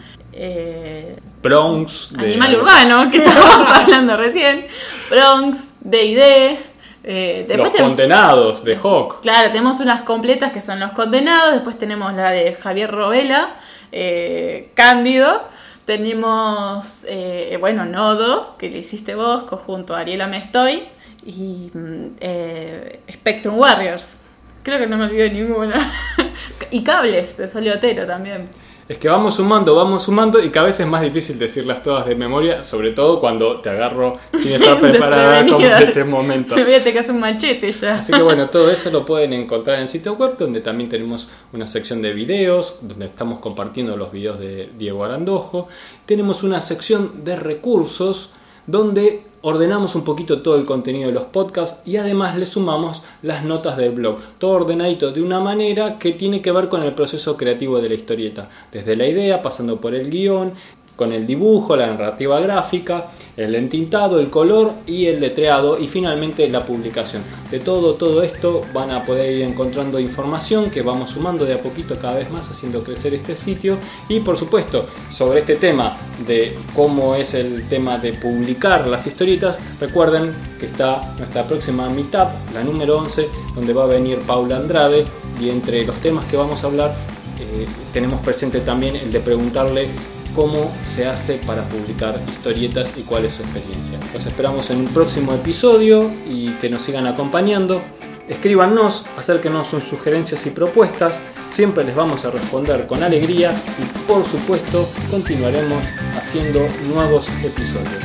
Bronx. 1.42 2.12
Animal 2.16 2.56
Urbano, 2.56 3.10
que 3.10 3.18
estábamos 3.18 3.66
hablando 3.74 4.16
recién. 4.16 4.66
Bronx, 5.10 5.74
D&D. 5.80 6.71
Eh, 7.04 7.46
los 7.56 7.70
condenados 7.70 8.64
de 8.64 8.76
Hawk. 8.76 9.20
Claro, 9.22 9.48
tenemos 9.48 9.80
unas 9.80 10.02
completas 10.02 10.52
que 10.52 10.60
son 10.60 10.78
los 10.78 10.92
condenados, 10.92 11.54
después 11.54 11.76
tenemos 11.78 12.14
la 12.14 12.30
de 12.30 12.54
Javier 12.54 12.90
Robela, 12.90 13.50
eh, 13.90 14.70
Cándido. 14.74 15.42
Tenemos, 15.84 17.04
eh, 17.08 17.56
bueno, 17.58 17.84
Nodo, 17.84 18.56
que 18.56 18.70
le 18.70 18.78
hiciste 18.78 19.16
vos, 19.16 19.42
junto 19.66 19.96
a 19.96 20.00
Ariela 20.00 20.28
Mestoy. 20.28 20.82
Y 21.24 21.70
mm, 21.74 22.16
eh, 22.20 23.00
Spectrum 23.12 23.58
Warriors. 23.58 24.20
Creo 24.62 24.78
que 24.78 24.86
no 24.86 24.96
me 24.96 25.06
olvidé 25.06 25.30
ninguna. 25.30 25.74
y 26.70 26.84
Cables, 26.84 27.36
de 27.36 27.48
Soliotero 27.48 28.06
también. 28.06 28.48
Es 28.88 28.98
que 28.98 29.08
vamos 29.08 29.36
sumando, 29.36 29.74
vamos 29.76 30.02
sumando 30.02 30.42
y 30.42 30.50
cada 30.50 30.66
vez 30.66 30.80
es 30.80 30.86
más 30.86 31.02
difícil 31.02 31.38
decirlas 31.38 31.82
todas 31.82 32.04
de 32.04 32.14
memoria, 32.16 32.64
sobre 32.64 32.90
todo 32.90 33.20
cuando 33.20 33.60
te 33.60 33.70
agarro 33.70 34.14
sin 34.38 34.52
estar 34.60 34.80
preparada 34.80 35.46
como 35.46 35.64
en 35.64 35.72
este 35.72 36.04
momento. 36.04 36.56
Me 36.56 36.64
voy 36.64 36.74
a 36.74 36.82
tener 36.82 37.10
un 37.10 37.20
machete 37.20 37.70
ya. 37.70 38.00
Así 38.00 38.12
que 38.12 38.22
bueno, 38.22 38.50
todo 38.50 38.70
eso 38.70 38.90
lo 38.90 39.06
pueden 39.06 39.32
encontrar 39.32 39.76
en 39.76 39.82
el 39.82 39.88
sitio 39.88 40.14
web, 40.14 40.36
donde 40.36 40.60
también 40.60 40.90
tenemos 40.90 41.28
una 41.52 41.66
sección 41.66 42.02
de 42.02 42.12
videos, 42.12 42.76
donde 42.80 43.06
estamos 43.06 43.38
compartiendo 43.38 43.96
los 43.96 44.10
videos 44.10 44.38
de 44.38 44.70
Diego 44.76 45.04
Arandojo. 45.04 45.68
Tenemos 46.04 46.42
una 46.42 46.60
sección 46.60 47.24
de 47.24 47.36
recursos, 47.36 48.30
donde 48.66 49.31
ordenamos 49.42 49.94
un 49.94 50.04
poquito 50.04 50.40
todo 50.40 50.56
el 50.56 50.64
contenido 50.64 51.08
de 51.08 51.14
los 51.14 51.24
podcasts 51.24 51.82
y 51.84 51.96
además 51.96 52.36
le 52.36 52.46
sumamos 52.46 53.02
las 53.22 53.44
notas 53.44 53.76
del 53.76 53.90
blog. 53.90 54.18
Todo 54.38 54.52
ordenadito 54.52 55.10
de 55.10 55.22
una 55.22 55.40
manera 55.40 55.98
que 55.98 56.12
tiene 56.12 56.40
que 56.40 56.52
ver 56.52 56.68
con 56.68 56.82
el 56.82 56.94
proceso 56.94 57.36
creativo 57.36 57.80
de 57.80 57.88
la 57.88 57.94
historieta. 57.94 58.48
Desde 58.70 58.96
la 58.96 59.06
idea, 59.06 59.42
pasando 59.42 59.80
por 59.80 59.94
el 59.94 60.10
guion, 60.10 60.54
con 60.96 61.12
el 61.12 61.26
dibujo, 61.26 61.76
la 61.76 61.86
narrativa 61.86 62.40
gráfica, 62.40 63.06
el 63.36 63.54
entintado, 63.54 64.20
el 64.20 64.28
color 64.28 64.72
y 64.86 65.06
el 65.06 65.20
letreado 65.20 65.78
y 65.78 65.88
finalmente 65.88 66.48
la 66.48 66.64
publicación. 66.64 67.22
De 67.50 67.60
todo, 67.60 67.94
todo 67.94 68.22
esto 68.22 68.62
van 68.72 68.90
a 68.90 69.04
poder 69.04 69.36
ir 69.36 69.42
encontrando 69.42 69.98
información 69.98 70.70
que 70.70 70.82
vamos 70.82 71.10
sumando 71.10 71.44
de 71.44 71.54
a 71.54 71.58
poquito 71.58 71.96
cada 71.98 72.18
vez 72.18 72.30
más 72.30 72.50
haciendo 72.50 72.82
crecer 72.82 73.14
este 73.14 73.36
sitio 73.36 73.78
y 74.08 74.20
por 74.20 74.36
supuesto 74.36 74.86
sobre 75.10 75.40
este 75.40 75.56
tema 75.56 75.96
de 76.26 76.54
cómo 76.74 77.14
es 77.14 77.34
el 77.34 77.68
tema 77.68 77.98
de 77.98 78.12
publicar 78.12 78.88
las 78.88 79.06
historietas, 79.06 79.58
recuerden 79.80 80.34
que 80.60 80.66
está 80.66 81.14
nuestra 81.18 81.44
próxima 81.44 81.88
meetup, 81.88 82.28
la 82.54 82.62
número 82.62 82.98
11, 82.98 83.28
donde 83.54 83.72
va 83.72 83.84
a 83.84 83.86
venir 83.86 84.18
Paula 84.20 84.56
Andrade 84.56 85.04
y 85.40 85.50
entre 85.50 85.84
los 85.84 85.96
temas 85.96 86.24
que 86.26 86.36
vamos 86.36 86.62
a 86.62 86.66
hablar 86.66 86.94
eh, 87.40 87.66
tenemos 87.92 88.20
presente 88.20 88.60
también 88.60 88.96
el 88.96 89.10
de 89.10 89.20
preguntarle 89.20 89.88
cómo 90.34 90.72
se 90.84 91.06
hace 91.06 91.34
para 91.46 91.68
publicar 91.68 92.18
historietas 92.28 92.94
y 92.96 93.02
cuál 93.02 93.24
es 93.24 93.34
su 93.34 93.42
experiencia. 93.42 93.98
Los 94.12 94.26
esperamos 94.26 94.70
en 94.70 94.78
un 94.78 94.86
próximo 94.86 95.32
episodio 95.34 96.10
y 96.28 96.50
que 96.54 96.68
nos 96.68 96.82
sigan 96.82 97.06
acompañando. 97.06 97.82
Escríbanos, 98.28 99.04
acérquenos 99.18 99.68
sus 99.68 99.82
sugerencias 99.82 100.46
y 100.46 100.50
propuestas, 100.50 101.20
siempre 101.50 101.84
les 101.84 101.94
vamos 101.94 102.24
a 102.24 102.30
responder 102.30 102.86
con 102.86 103.02
alegría 103.02 103.52
y 103.78 103.82
por 104.06 104.24
supuesto 104.24 104.88
continuaremos 105.10 105.84
haciendo 106.16 106.60
nuevos 106.88 107.26
episodios. 107.42 108.00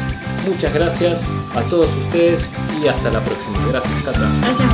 Muchas 0.48 0.74
gracias 0.74 1.24
a 1.56 1.62
todos 1.64 1.90
ustedes 2.06 2.50
y 2.82 2.88
hasta 2.88 3.12
la 3.12 3.24
próxima. 3.24 3.68
Gracias, 3.70 4.04
Cata. 4.04 4.32
Gracias, 4.42 4.68